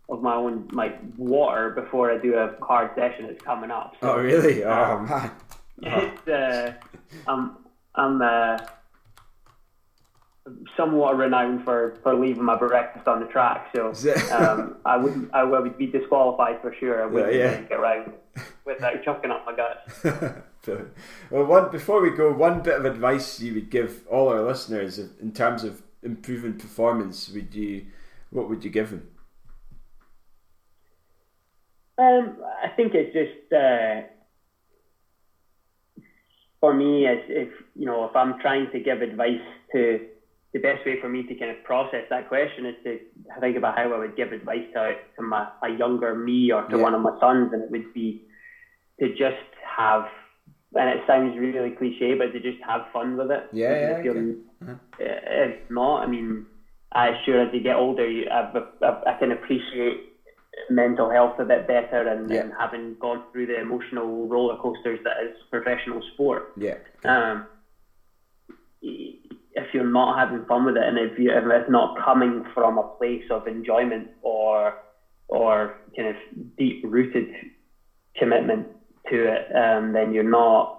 [0.09, 3.95] of my own like water before I do a hard session, it's coming up.
[4.01, 4.63] So, oh really?
[4.63, 5.31] Oh man.
[5.81, 6.73] It's, uh,
[7.27, 7.57] I'm
[7.95, 8.57] I'm uh,
[10.77, 13.93] somewhat renowned for, for leaving my breakfast on the track, so
[14.31, 17.03] um, I wouldn't I would be disqualified for sure.
[17.03, 17.59] I wouldn't yeah, yeah.
[17.59, 18.13] it around
[18.65, 20.03] without chucking up my guts.
[21.31, 24.99] well, one before we go, one bit of advice you would give all our listeners
[24.99, 27.87] in terms of improving performance, would you
[28.29, 29.07] what would you give them?
[31.97, 33.51] Um, I think it's just.
[33.53, 34.01] Uh,
[36.59, 40.07] for me, as if you know, if I'm trying to give advice to
[40.55, 42.97] the best way for me to kind of process that question is to
[43.41, 46.77] think about how I would give advice to, to my a younger me or to
[46.77, 46.81] yeah.
[46.81, 48.17] one of my sons, and it would be
[49.01, 49.35] to just
[49.77, 50.05] have.
[50.73, 53.43] And it sounds really cliche, but to just have fun with it.
[53.51, 53.97] Yeah, yeah.
[53.97, 54.35] If, okay.
[54.61, 54.75] uh-huh.
[54.97, 56.45] if not, I mean,
[56.93, 58.49] I sure as you get older, you, I,
[58.81, 60.05] I, I can appreciate
[60.69, 62.41] mental health a bit better and, yeah.
[62.41, 66.43] and, having gone through the emotional roller coasters that is professional sport.
[66.57, 66.75] Yeah.
[66.99, 67.09] Okay.
[67.09, 67.45] Um,
[69.55, 72.77] if you're not having fun with it and if you if it's not coming from
[72.77, 74.73] a place of enjoyment or
[75.27, 76.15] or kind of
[76.57, 77.27] deep rooted
[78.15, 78.67] commitment
[79.09, 80.69] to it, um, then you're not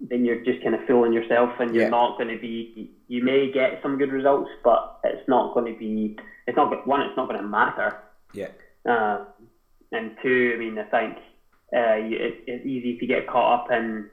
[0.00, 1.88] then you're just kind of fooling yourself and you're yeah.
[1.88, 2.68] not going to be
[3.06, 6.12] you may get some good results but it's not going to be
[6.46, 7.92] it's not one it's not going to matter
[8.32, 8.48] yeah
[8.88, 9.18] uh,
[9.92, 11.18] and two I mean I think
[11.74, 14.04] uh, it, it's easy to get caught up in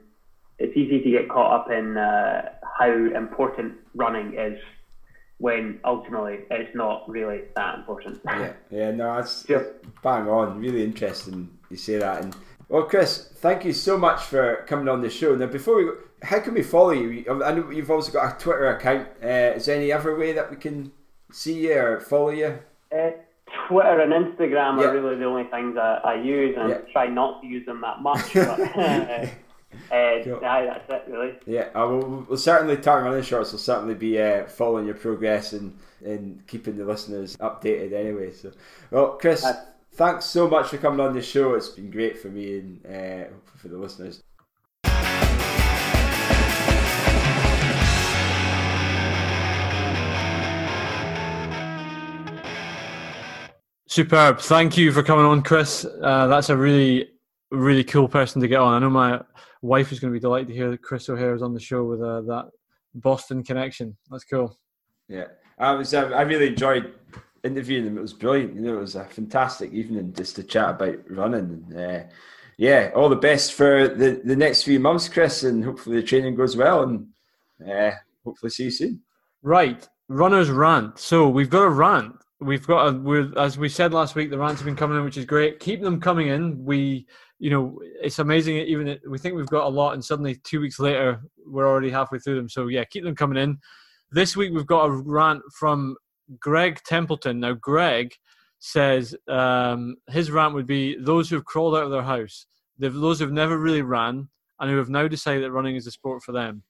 [0.60, 4.58] it's easy to get caught up in uh, how important running is
[5.38, 8.20] when ultimately it's not really that important.
[8.24, 9.68] Yeah, yeah, no, that's just
[10.02, 10.60] bang on.
[10.60, 12.22] Really interesting you say that.
[12.22, 12.36] And
[12.68, 15.34] well, Chris, thank you so much for coming on the show.
[15.34, 17.24] Now, before we go, how can we follow you?
[17.42, 19.08] I know you've also got a Twitter account.
[19.22, 20.92] Uh, is there any other way that we can
[21.32, 22.58] see you or follow you?
[22.94, 23.10] Uh,
[23.68, 27.40] Twitter and Instagram are really the only things I, I use, and I try not
[27.40, 28.34] to use them that much.
[28.34, 29.30] But,
[29.90, 30.40] uh, cool.
[30.44, 31.34] Aye, that's it, really.
[31.46, 35.52] Yeah, uh, we'll, we'll certainly, Tartan Running Shorts will certainly be uh, following your progress
[35.52, 38.32] and, and keeping the listeners updated anyway.
[38.32, 38.52] So,
[38.90, 39.44] Well, Chris,
[39.92, 41.54] thanks so much for coming on the show.
[41.54, 44.22] It's been great for me and uh, for the listeners.
[53.86, 54.38] Superb.
[54.38, 55.84] Thank you for coming on, Chris.
[55.84, 57.08] Uh, that's a really
[57.56, 58.74] really cool person to get on.
[58.74, 59.20] I know my
[59.62, 61.84] wife is going to be delighted to hear that Chris O'Hare is on the show
[61.84, 62.50] with uh, that
[62.94, 63.96] Boston connection.
[64.10, 64.58] That's cool.
[65.08, 65.26] Yeah,
[65.58, 65.92] I was.
[65.92, 66.94] Uh, I really enjoyed
[67.42, 67.98] interviewing him.
[67.98, 68.54] It was brilliant.
[68.54, 71.64] You know, it was a fantastic evening just to chat about running.
[71.68, 72.02] And, uh,
[72.56, 76.34] yeah, all the best for the, the next few months, Chris, and hopefully the training
[76.34, 76.82] goes well.
[76.82, 77.08] And
[77.68, 77.92] uh,
[78.24, 79.00] hopefully see you soon.
[79.42, 80.98] Right, runners rant.
[80.98, 84.38] So we've got a rant we've got a, we're, as we said last week the
[84.38, 87.06] rants have been coming in which is great keep them coming in we
[87.40, 90.78] you know it's amazing even we think we've got a lot and suddenly two weeks
[90.78, 92.48] later we're already halfway through them.
[92.48, 93.58] So yeah keep them coming in.
[94.12, 95.96] This week we've got a rant from
[96.38, 97.40] greg templeton.
[97.40, 98.12] Now greg
[98.58, 102.46] says um, his rant would be those who've crawled out of their house.
[102.78, 104.28] Those who've never really ran
[104.60, 106.62] and who have now decided that running is a sport for them.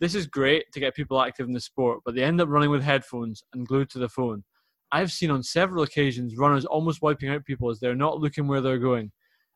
[0.00, 2.70] This is great to get people active in the sport but they end up running
[2.70, 4.42] with headphones and glued to the phone.
[4.90, 8.60] I've seen on several occasions runners almost wiping out people as they're not looking where
[8.60, 9.12] they're going.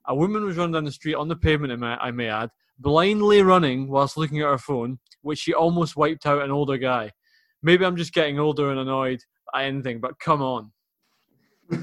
[0.07, 3.89] A woman was running down the street on the pavement, I may add, blindly running
[3.89, 7.13] whilst looking at her phone, which she almost wiped out an older guy.
[7.63, 9.21] Maybe I'm just getting older and annoyed
[9.55, 10.73] at anything, but come on.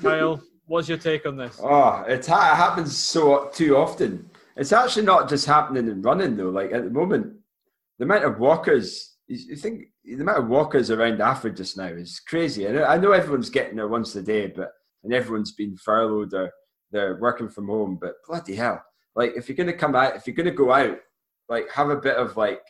[0.02, 1.60] Kyle, what's your take on this?
[1.62, 4.30] Oh, it, ha- happens so too often.
[4.56, 6.50] It's actually not just happening in running though.
[6.50, 7.36] Like at the moment,
[8.00, 12.20] the amount of walkers you think the amount of walkers around Africa just now is
[12.20, 12.68] crazy.
[12.68, 14.72] I know, I know everyone's getting there once a day, but
[15.04, 16.52] and everyone's been furloughed or
[16.92, 17.98] they're working from home.
[18.00, 18.84] But bloody hell,
[19.16, 20.98] like if you're gonna come out, if you're gonna go out,
[21.50, 22.62] like have a bit of like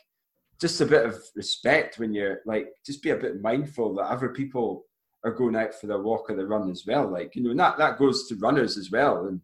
[0.60, 4.30] just a bit of respect when you're like just be a bit mindful that other
[4.30, 4.84] people
[5.24, 7.08] are going out for their walk or their run as well.
[7.08, 9.26] Like you know, that that goes to runners as well.
[9.26, 9.40] And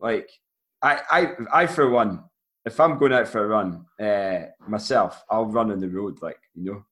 [0.00, 0.30] like
[0.82, 2.24] I I I for one
[2.66, 6.18] if I'm going out for a run uh, myself, I'll run on the road.
[6.20, 6.84] Like you know,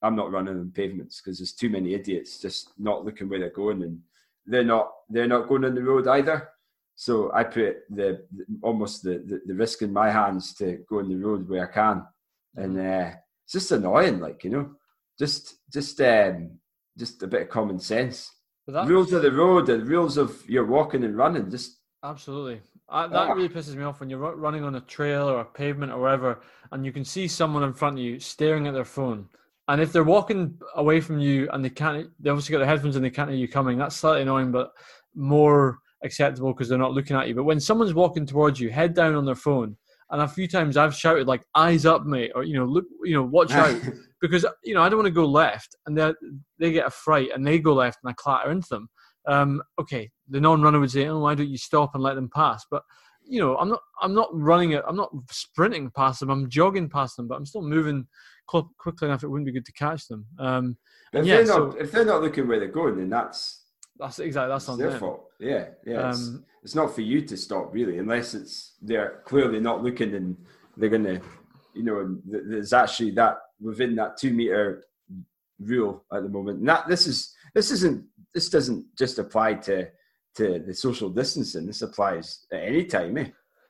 [0.00, 3.50] I'm not running on pavements because there's too many idiots just not looking where they're
[3.50, 3.98] going, and
[4.46, 6.48] they're not they're not going on the road either.
[6.96, 8.24] So I put the,
[8.62, 11.72] almost the, the, the risk in my hands to go on the road where I
[11.72, 12.06] can,
[12.56, 13.10] and uh,
[13.44, 14.18] it's just annoying.
[14.18, 14.70] Like you know,
[15.18, 16.58] just just um,
[16.98, 18.32] just a bit of common sense.
[18.66, 21.50] Rules of the road, the rules of your walking and running.
[21.50, 22.62] Just absolutely.
[22.88, 25.92] I, that really pisses me off when you're running on a trail or a pavement
[25.92, 26.40] or wherever,
[26.72, 29.28] and you can see someone in front of you staring at their phone.
[29.68, 32.96] And if they're walking away from you and they can't, they obviously got their headphones
[32.96, 33.76] and they can't hear you coming.
[33.76, 34.72] That's slightly annoying, but
[35.14, 37.34] more acceptable because they're not looking at you.
[37.34, 39.76] But when someone's walking towards you, head down on their phone,
[40.10, 43.14] and a few times I've shouted like "eyes up, mate," or you know, look, you
[43.14, 43.80] know, watch out,
[44.20, 46.12] because you know I don't want to go left, and they
[46.58, 48.88] they get a fright and they go left and I clatter into them
[49.26, 52.64] um, okay, the non-runner would say, "Oh, why don't you stop and let them pass?"
[52.70, 52.82] But
[53.24, 54.84] you know, I'm not, I'm not running it.
[54.86, 56.30] I'm not sprinting past them.
[56.30, 58.06] I'm jogging past them, but I'm still moving
[58.50, 59.24] cl- quickly enough.
[59.24, 60.26] It wouldn't be good to catch them.
[60.38, 60.76] Um,
[61.12, 63.64] if, yeah, they're not, so, if they're not looking where they're going, then that's
[63.98, 65.00] that's exactly that's on their them.
[65.00, 65.30] fault.
[65.38, 66.10] Yeah, yeah.
[66.10, 70.14] It's, um, it's, not for you to stop really, unless it's they're clearly not looking
[70.14, 70.36] and
[70.76, 71.20] they're gonna,
[71.74, 74.84] you know, there's actually that within that two meter
[75.60, 76.60] rule at the moment.
[76.60, 78.04] And that this is this isn't
[78.34, 79.88] this doesn't just apply to
[80.36, 81.66] to the social distancing.
[81.66, 83.16] This applies at any time.
[83.18, 83.28] Eh?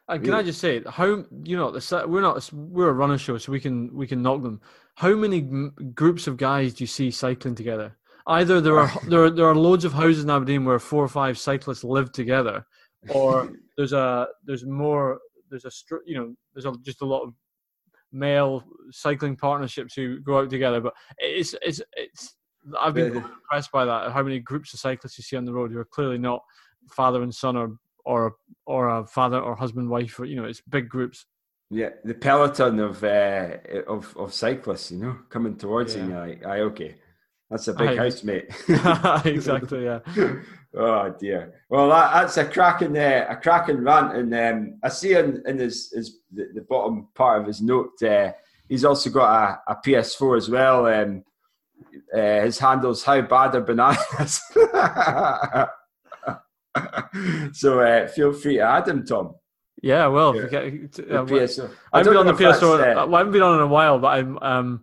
[0.08, 0.42] And can really?
[0.42, 3.92] I just say how you know we're not we're a runner show, so we can
[3.94, 4.60] we can knock them.
[4.94, 5.40] How many
[5.94, 7.96] groups of guys do you see cycling together?
[8.26, 11.08] Either there are there are, there are loads of houses in Aberdeen where four or
[11.08, 12.64] five cyclists live together,
[13.08, 15.18] or there's a there's more
[15.50, 15.70] there's a
[16.04, 17.34] you know there's a, just a lot of
[18.12, 20.80] male cycling partnerships who go out together.
[20.80, 22.34] But it's it's it's
[22.80, 23.20] I've been yeah.
[23.20, 24.10] impressed by that.
[24.10, 26.42] How many groups of cyclists you see on the road who are clearly not
[26.90, 28.36] father and son or or
[28.66, 31.26] or a father or husband wife or you know it's big groups.
[31.68, 33.56] Yeah, the peloton of uh,
[33.88, 36.06] of of cyclists, you know, coming towards yeah.
[36.06, 36.94] you, like, aye, okay,
[37.50, 37.96] that's a big aye.
[37.96, 38.46] house, mate.
[39.24, 40.00] exactly, yeah.
[40.76, 41.54] oh dear.
[41.68, 45.58] Well, that, that's a cracking uh, a cracking rant, and um, I see in, in
[45.58, 48.32] his, his the, the, bottom part of his note, uh,
[48.68, 50.86] he's also got a, a PS4 as well.
[50.86, 51.22] Um,
[52.12, 54.40] uh, his handle's how bad are bananas.
[57.58, 59.34] so uh, feel free to add him, Tom.
[59.82, 60.58] Yeah, well, yeah.
[60.58, 62.96] uh, I haven't been on the PS4.
[62.96, 64.38] Uh, I haven't been on in a while, but I'm.
[64.42, 64.82] Um,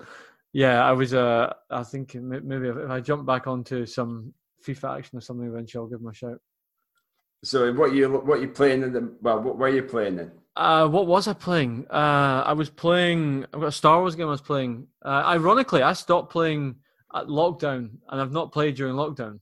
[0.53, 1.13] yeah, I was.
[1.13, 4.33] Uh, I think maybe if I jump back onto some
[4.65, 6.39] FIFA action or something, eventually I'll give him a shout.
[7.43, 9.13] So, what you what you playing in the?
[9.21, 10.31] Well, what were you playing in?
[10.55, 11.87] Uh, what was I playing?
[11.89, 13.45] Uh, I was playing.
[13.53, 14.27] I've got a Star Wars game.
[14.27, 14.87] I was playing.
[15.03, 16.75] Uh, ironically, I stopped playing
[17.15, 19.39] at lockdown, and I've not played during lockdown.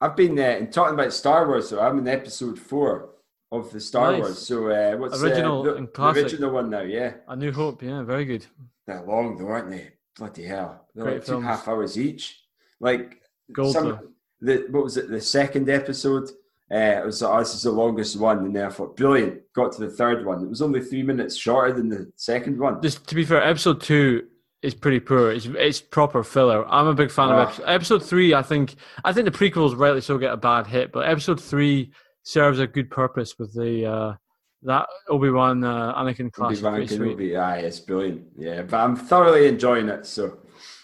[0.00, 1.68] I've been there uh, and talking about Star Wars.
[1.68, 3.10] So I'm in episode four
[3.52, 4.20] of the Star nice.
[4.20, 4.46] Wars.
[4.46, 6.16] So uh, what's original uh, the, and classic?
[6.16, 7.14] The original one now, yeah.
[7.28, 8.44] A New Hope, yeah, very good.
[8.86, 9.92] They're long though, aren't they?
[10.18, 11.44] Bloody hell, they're Great like films.
[11.44, 12.42] two half hours each.
[12.80, 13.22] Like
[13.52, 15.08] Gold some, the what was it?
[15.08, 16.30] The second episode
[16.70, 19.40] Uh, it was oh, this is the longest one, and then I thought, brilliant.
[19.54, 20.42] Got to the third one.
[20.42, 22.82] It was only three minutes shorter than the second one.
[22.82, 24.26] Just to be fair, episode two
[24.60, 25.30] is pretty poor.
[25.30, 26.68] It's it's proper filler.
[26.68, 27.42] I'm a big fan of ah.
[27.42, 28.34] episode, episode three.
[28.34, 28.74] I think
[29.04, 31.92] I think the prequels rightly so get a bad hit, but episode three
[32.22, 34.14] serves a good purpose with the uh,
[34.62, 36.58] that Obi Wan uh, Anakin class.
[36.58, 38.26] Obi Wan Kenobi, aye, it's brilliant.
[38.36, 40.06] Yeah, but I'm thoroughly enjoying it.
[40.06, 40.38] So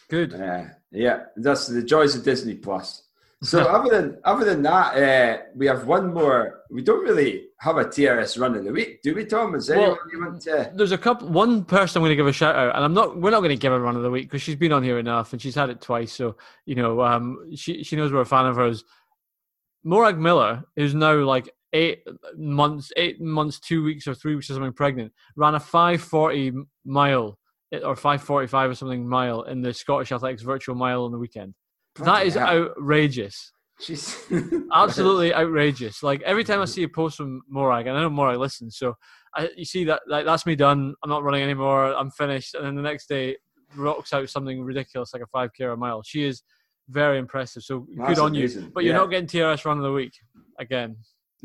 [0.09, 0.35] good.
[0.35, 3.03] Uh, yeah, that's the joys of Disney Plus.
[3.43, 6.63] So other than other than that, uh, we have one more.
[6.71, 9.55] We don't really have a TRS run in the week, do we, Tom?
[9.55, 10.71] Is well, you want to?
[10.75, 11.29] There's a couple.
[11.29, 13.21] One person I'm going to give a shout out, and I'm not.
[13.21, 14.99] We're not going to give a run of the week because she's been on here
[14.99, 16.13] enough and she's had it twice.
[16.13, 18.85] So you know, um, she she knows we're a fan of hers.
[19.83, 22.03] Morag Miller, who's now like eight
[22.37, 26.53] months, eight months, two weeks or three weeks or something pregnant, ran a 540
[26.87, 27.39] mile
[27.73, 31.55] eh, or 545 or something mile in the Scottish Athletics virtual mile on the weekend.
[31.97, 33.53] that is outrageous.
[33.81, 34.17] She's
[34.73, 36.03] absolutely outrageous.
[36.03, 36.73] Like every time I mm-hmm.
[36.73, 38.95] see a post from Morag, and I know Morag listens, so
[39.35, 40.95] I, you see that like that's me done.
[41.03, 41.93] I'm not running anymore.
[41.93, 42.55] I'm finished.
[42.55, 43.37] And then the next day,
[43.75, 46.05] rocks out something ridiculous like a five k a mile.
[46.05, 46.43] She is
[46.89, 47.65] very impressive.
[47.65, 48.65] So that's good on amazing.
[48.65, 48.71] you.
[48.73, 50.13] But you're not getting TRS run of the week
[50.59, 50.97] again.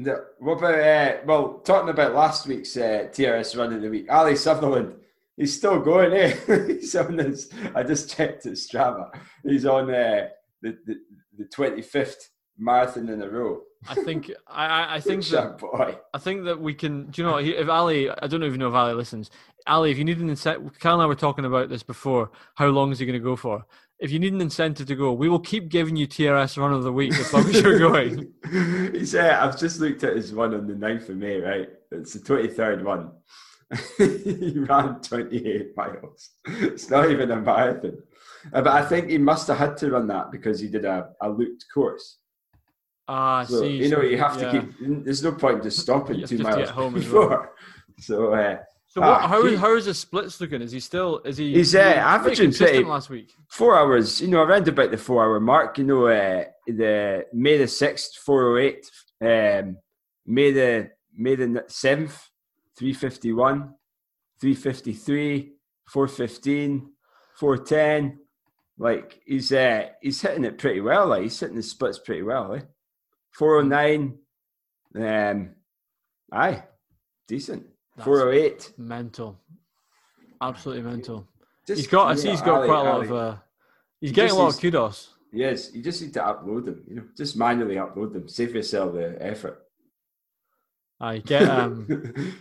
[0.01, 4.09] No, what about uh, well, talking about last week's uh, TRS run of the week,
[4.09, 4.95] Ali Sutherland.
[5.35, 6.37] He's still going, eh?
[6.67, 7.49] he's on this.
[7.75, 9.09] I just checked his Strava.
[9.43, 10.29] He's on uh,
[10.61, 10.95] the, the
[11.37, 13.63] the twenty fifth marathon in a row.
[13.89, 15.97] I think I, I think that boy.
[16.13, 17.07] I think that we can.
[17.07, 18.09] Do you know if Ali?
[18.09, 19.29] I don't even know if Ali listens.
[19.67, 22.31] Ali, if you need an incentive, Cal and I were talking about this before.
[22.55, 23.65] How long is he going to go for?
[23.99, 26.83] If you need an incentive to go, we will keep giving you TRS run of
[26.83, 28.31] the week as long as you're going.
[28.93, 31.69] he said, I've just looked at his one on the 9th of May, right?
[31.91, 33.11] It's the 23rd one.
[33.97, 36.31] he ran 28 miles.
[36.45, 38.01] It's not even a marathon.
[38.53, 41.09] Uh, but I think he must have had to run that because he did a,
[41.21, 42.19] a looped course.
[43.07, 43.77] Ah, so, see.
[43.77, 44.51] You know, you have yeah.
[44.51, 47.29] to keep, there's no point just stopping two miles before.
[47.29, 47.49] Well.
[48.01, 48.59] So, uh,
[48.89, 50.63] so what, ah, how, he, how is his splits looking?
[50.63, 51.53] Is he still is he?
[51.53, 53.31] He's uh, averaging pretty last week.
[53.47, 55.77] Four hours, you know, around about the four hour mark.
[55.77, 58.89] You know, uh, the May the sixth, four oh eight.
[59.21, 59.77] Um,
[60.25, 62.29] May the May the seventh,
[62.75, 63.75] three fifty one,
[64.41, 65.53] three fifty three,
[65.87, 66.93] four fifteen,
[67.35, 68.17] four ten.
[68.79, 71.09] Like he's uh, he's hitting it pretty well.
[71.09, 72.55] Like he's hitting the splits pretty well.
[72.55, 72.61] Eh?
[73.33, 74.17] Four oh nine.
[74.95, 75.51] Um,
[76.31, 76.63] aye,
[77.27, 77.67] decent.
[78.03, 78.73] 408.
[78.77, 79.39] Mental.
[80.41, 81.27] Absolutely mental.
[81.67, 83.05] Just, he's got, I see he's got Ali, quite a lot Ali.
[83.07, 83.35] of, uh,
[83.99, 85.09] he's he getting a lot of kudos.
[85.31, 88.27] Yes, you just need to upload them, you know, just manually upload them.
[88.27, 89.68] Save yourself the effort.
[91.01, 91.87] I get um,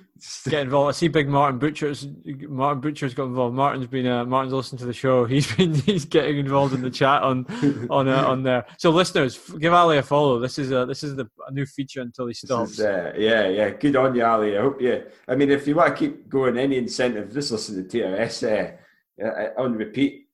[0.48, 0.88] get involved.
[0.88, 3.54] I see Big Martin Butcher's Martin Butcher's got involved.
[3.54, 5.24] Martin's been uh, Martin's listened to the show.
[5.26, 7.46] He's been he's getting involved in the chat on
[7.88, 8.66] on uh, on there.
[8.78, 10.40] So listeners, give Ali a follow.
[10.40, 12.72] This is a this is the, a new feature until he stops.
[12.72, 13.70] Is, uh, yeah, yeah.
[13.70, 14.58] Good on you, Ali.
[14.58, 15.04] I hope you.
[15.28, 18.76] I mean, if you want to keep going, any incentive, just listen to TRS
[19.22, 20.26] uh, uh, on repeat.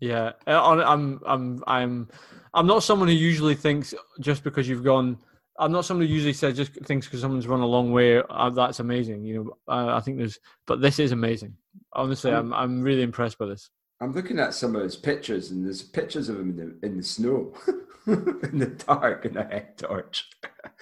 [0.00, 2.08] Yeah, uh, I'm I'm I'm
[2.52, 5.18] I'm not someone who usually thinks just because you've gone
[5.58, 8.18] I'm not someone who usually says just things because someone's run a long way.
[8.18, 9.24] Uh, that's amazing.
[9.24, 11.56] You know, uh, I think there's, but this is amazing.
[11.92, 13.70] Honestly, I'm I'm really impressed by this.
[14.00, 16.96] I'm looking at some of his pictures, and there's pictures of him in the in
[16.96, 17.54] the snow,
[18.06, 20.28] in the dark, in a head torch.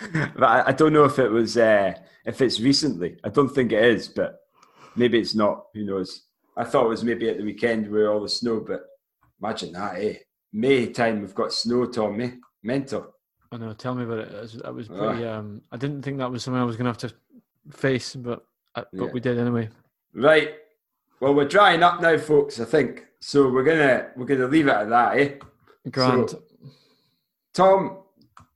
[0.12, 1.94] but I, I, don't know if it was uh,
[2.24, 3.16] if it's recently.
[3.22, 4.40] I don't think it is, but
[4.96, 5.66] maybe it's not.
[5.74, 6.22] Who knows?
[6.56, 8.82] I thought it was maybe at the weekend where all the snow, but
[9.40, 10.14] imagine that, eh?
[10.52, 12.34] May time we've got snow, Tommy.
[12.62, 13.13] Mental.
[13.54, 13.72] I know.
[13.72, 14.62] Tell me about it.
[14.64, 15.24] I was, pretty.
[15.24, 17.14] Um, I didn't think that was something I was going to have to
[17.76, 18.44] face, but
[18.74, 19.12] uh, but yeah.
[19.12, 19.68] we did anyway.
[20.12, 20.54] Right.
[21.20, 22.58] Well, we're drying up now, folks.
[22.58, 23.48] I think so.
[23.48, 25.34] We're gonna we're gonna leave it at that, eh?
[25.88, 26.30] Grand.
[26.30, 26.42] So,
[27.54, 27.98] Tom,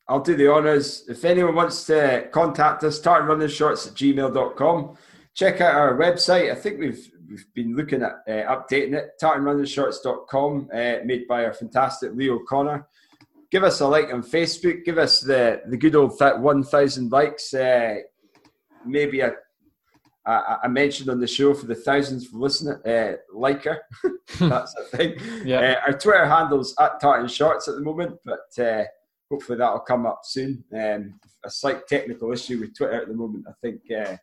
[0.09, 1.05] I'll do the honours.
[1.09, 4.97] If anyone wants to contact us, tartanrunningshorts at gmail.com.
[5.35, 6.51] Check out our website.
[6.51, 9.11] I think we've we've been looking at uh, updating it.
[9.23, 12.85] Tartanrunningshorts.com, uh, made by our fantastic Leo Connor
[13.51, 14.85] give us a like on Facebook.
[14.85, 17.55] Give us the the good old 1,000 likes.
[17.55, 17.97] Uh,
[18.85, 19.33] maybe a,
[20.27, 22.81] a, a mention on the show for the thousands for listening.
[22.87, 23.81] Uh, liker,
[24.41, 25.19] that's a thing.
[25.45, 25.61] Yeah.
[25.87, 28.85] Uh, our Twitter handles at Tartan Shorts at the moment, but uh,
[29.31, 30.65] hopefully that'll come up soon.
[30.73, 33.47] Um, a slight technical issue with Twitter at the moment.
[33.49, 33.83] I think.
[33.91, 34.17] Uh,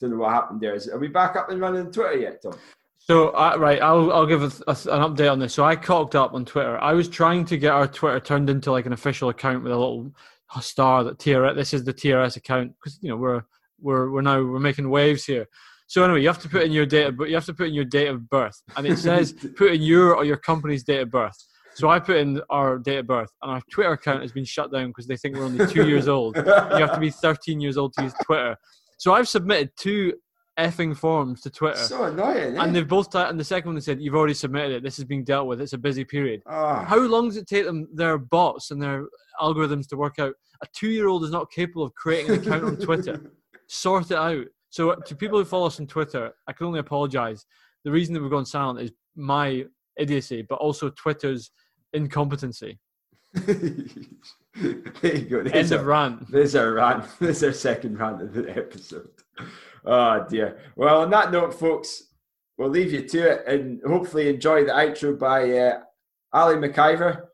[0.00, 0.74] don't know what happened there.
[0.74, 2.58] Is, are we back up and running on Twitter yet, Tom?
[3.06, 5.54] So uh, right, I'll I'll give a, a, an update on this.
[5.54, 6.76] So I cocked up on Twitter.
[6.78, 9.78] I was trying to get our Twitter turned into like an official account with a
[9.78, 10.12] little
[10.60, 11.54] star that TRS.
[11.54, 13.42] This is the TRS account because you know we're
[13.80, 15.46] we're we're now we're making waves here.
[15.86, 17.74] So anyway, you have to put in your date, but you have to put in
[17.74, 21.10] your date of birth, and it says put in your or your company's date of
[21.12, 21.36] birth.
[21.76, 24.72] So I put in our date of birth, and our Twitter account has been shut
[24.72, 26.34] down because they think we're only two years old.
[26.34, 28.56] You have to be 13 years old to use Twitter.
[28.98, 30.14] So I've submitted two
[30.58, 31.78] effing forms to Twitter.
[31.78, 32.56] So annoying.
[32.56, 32.62] Eh?
[32.62, 34.82] And they've both, t- and the second one they said, You've already submitted it.
[34.82, 35.60] This is being dealt with.
[35.60, 36.42] It's a busy period.
[36.46, 36.76] Oh.
[36.76, 39.06] How long does it take them, their bots and their
[39.40, 40.34] algorithms to work out?
[40.62, 43.32] A two year old is not capable of creating an account on Twitter.
[43.68, 44.46] Sort it out.
[44.70, 47.44] So, to people who follow us on Twitter, I can only apologize.
[47.84, 49.64] The reason that we've gone silent is my
[49.96, 51.50] idiocy, but also Twitter's
[51.92, 52.78] incompetency.
[53.34, 55.42] there you go.
[55.42, 56.30] There's End a, of rant.
[56.30, 57.04] There's our rant.
[57.20, 59.08] There's our second rant of the episode.
[59.84, 60.58] Oh dear.
[60.74, 62.04] Well, on that note, folks,
[62.58, 65.80] we'll leave you to it and hopefully enjoy the outro by uh,
[66.32, 67.26] Ali McIver,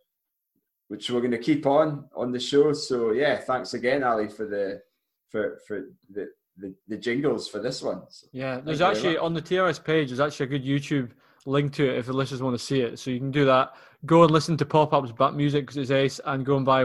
[0.89, 2.73] which we're going to keep on on the show.
[2.73, 4.83] So yeah, thanks again, Ali, for the
[5.31, 8.03] for for the the, the jingles for this one.
[8.11, 10.09] So, yeah, there's actually on the TRS page.
[10.09, 11.11] There's actually a good YouTube
[11.47, 12.99] link to it if the listeners want to see it.
[12.99, 13.73] So you can do that.
[14.05, 16.85] Go and listen to Pop Up's back music because it's ace, and go and buy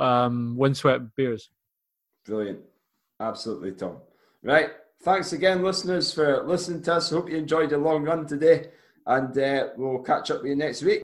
[0.00, 1.50] um, Windswept beers.
[2.24, 2.60] Brilliant,
[3.20, 3.98] absolutely, Tom.
[4.44, 7.08] Right, thanks again, listeners, for listening to us.
[7.08, 8.72] Hope you enjoyed the long run today,
[9.06, 11.02] and uh, we'll catch up with you next week.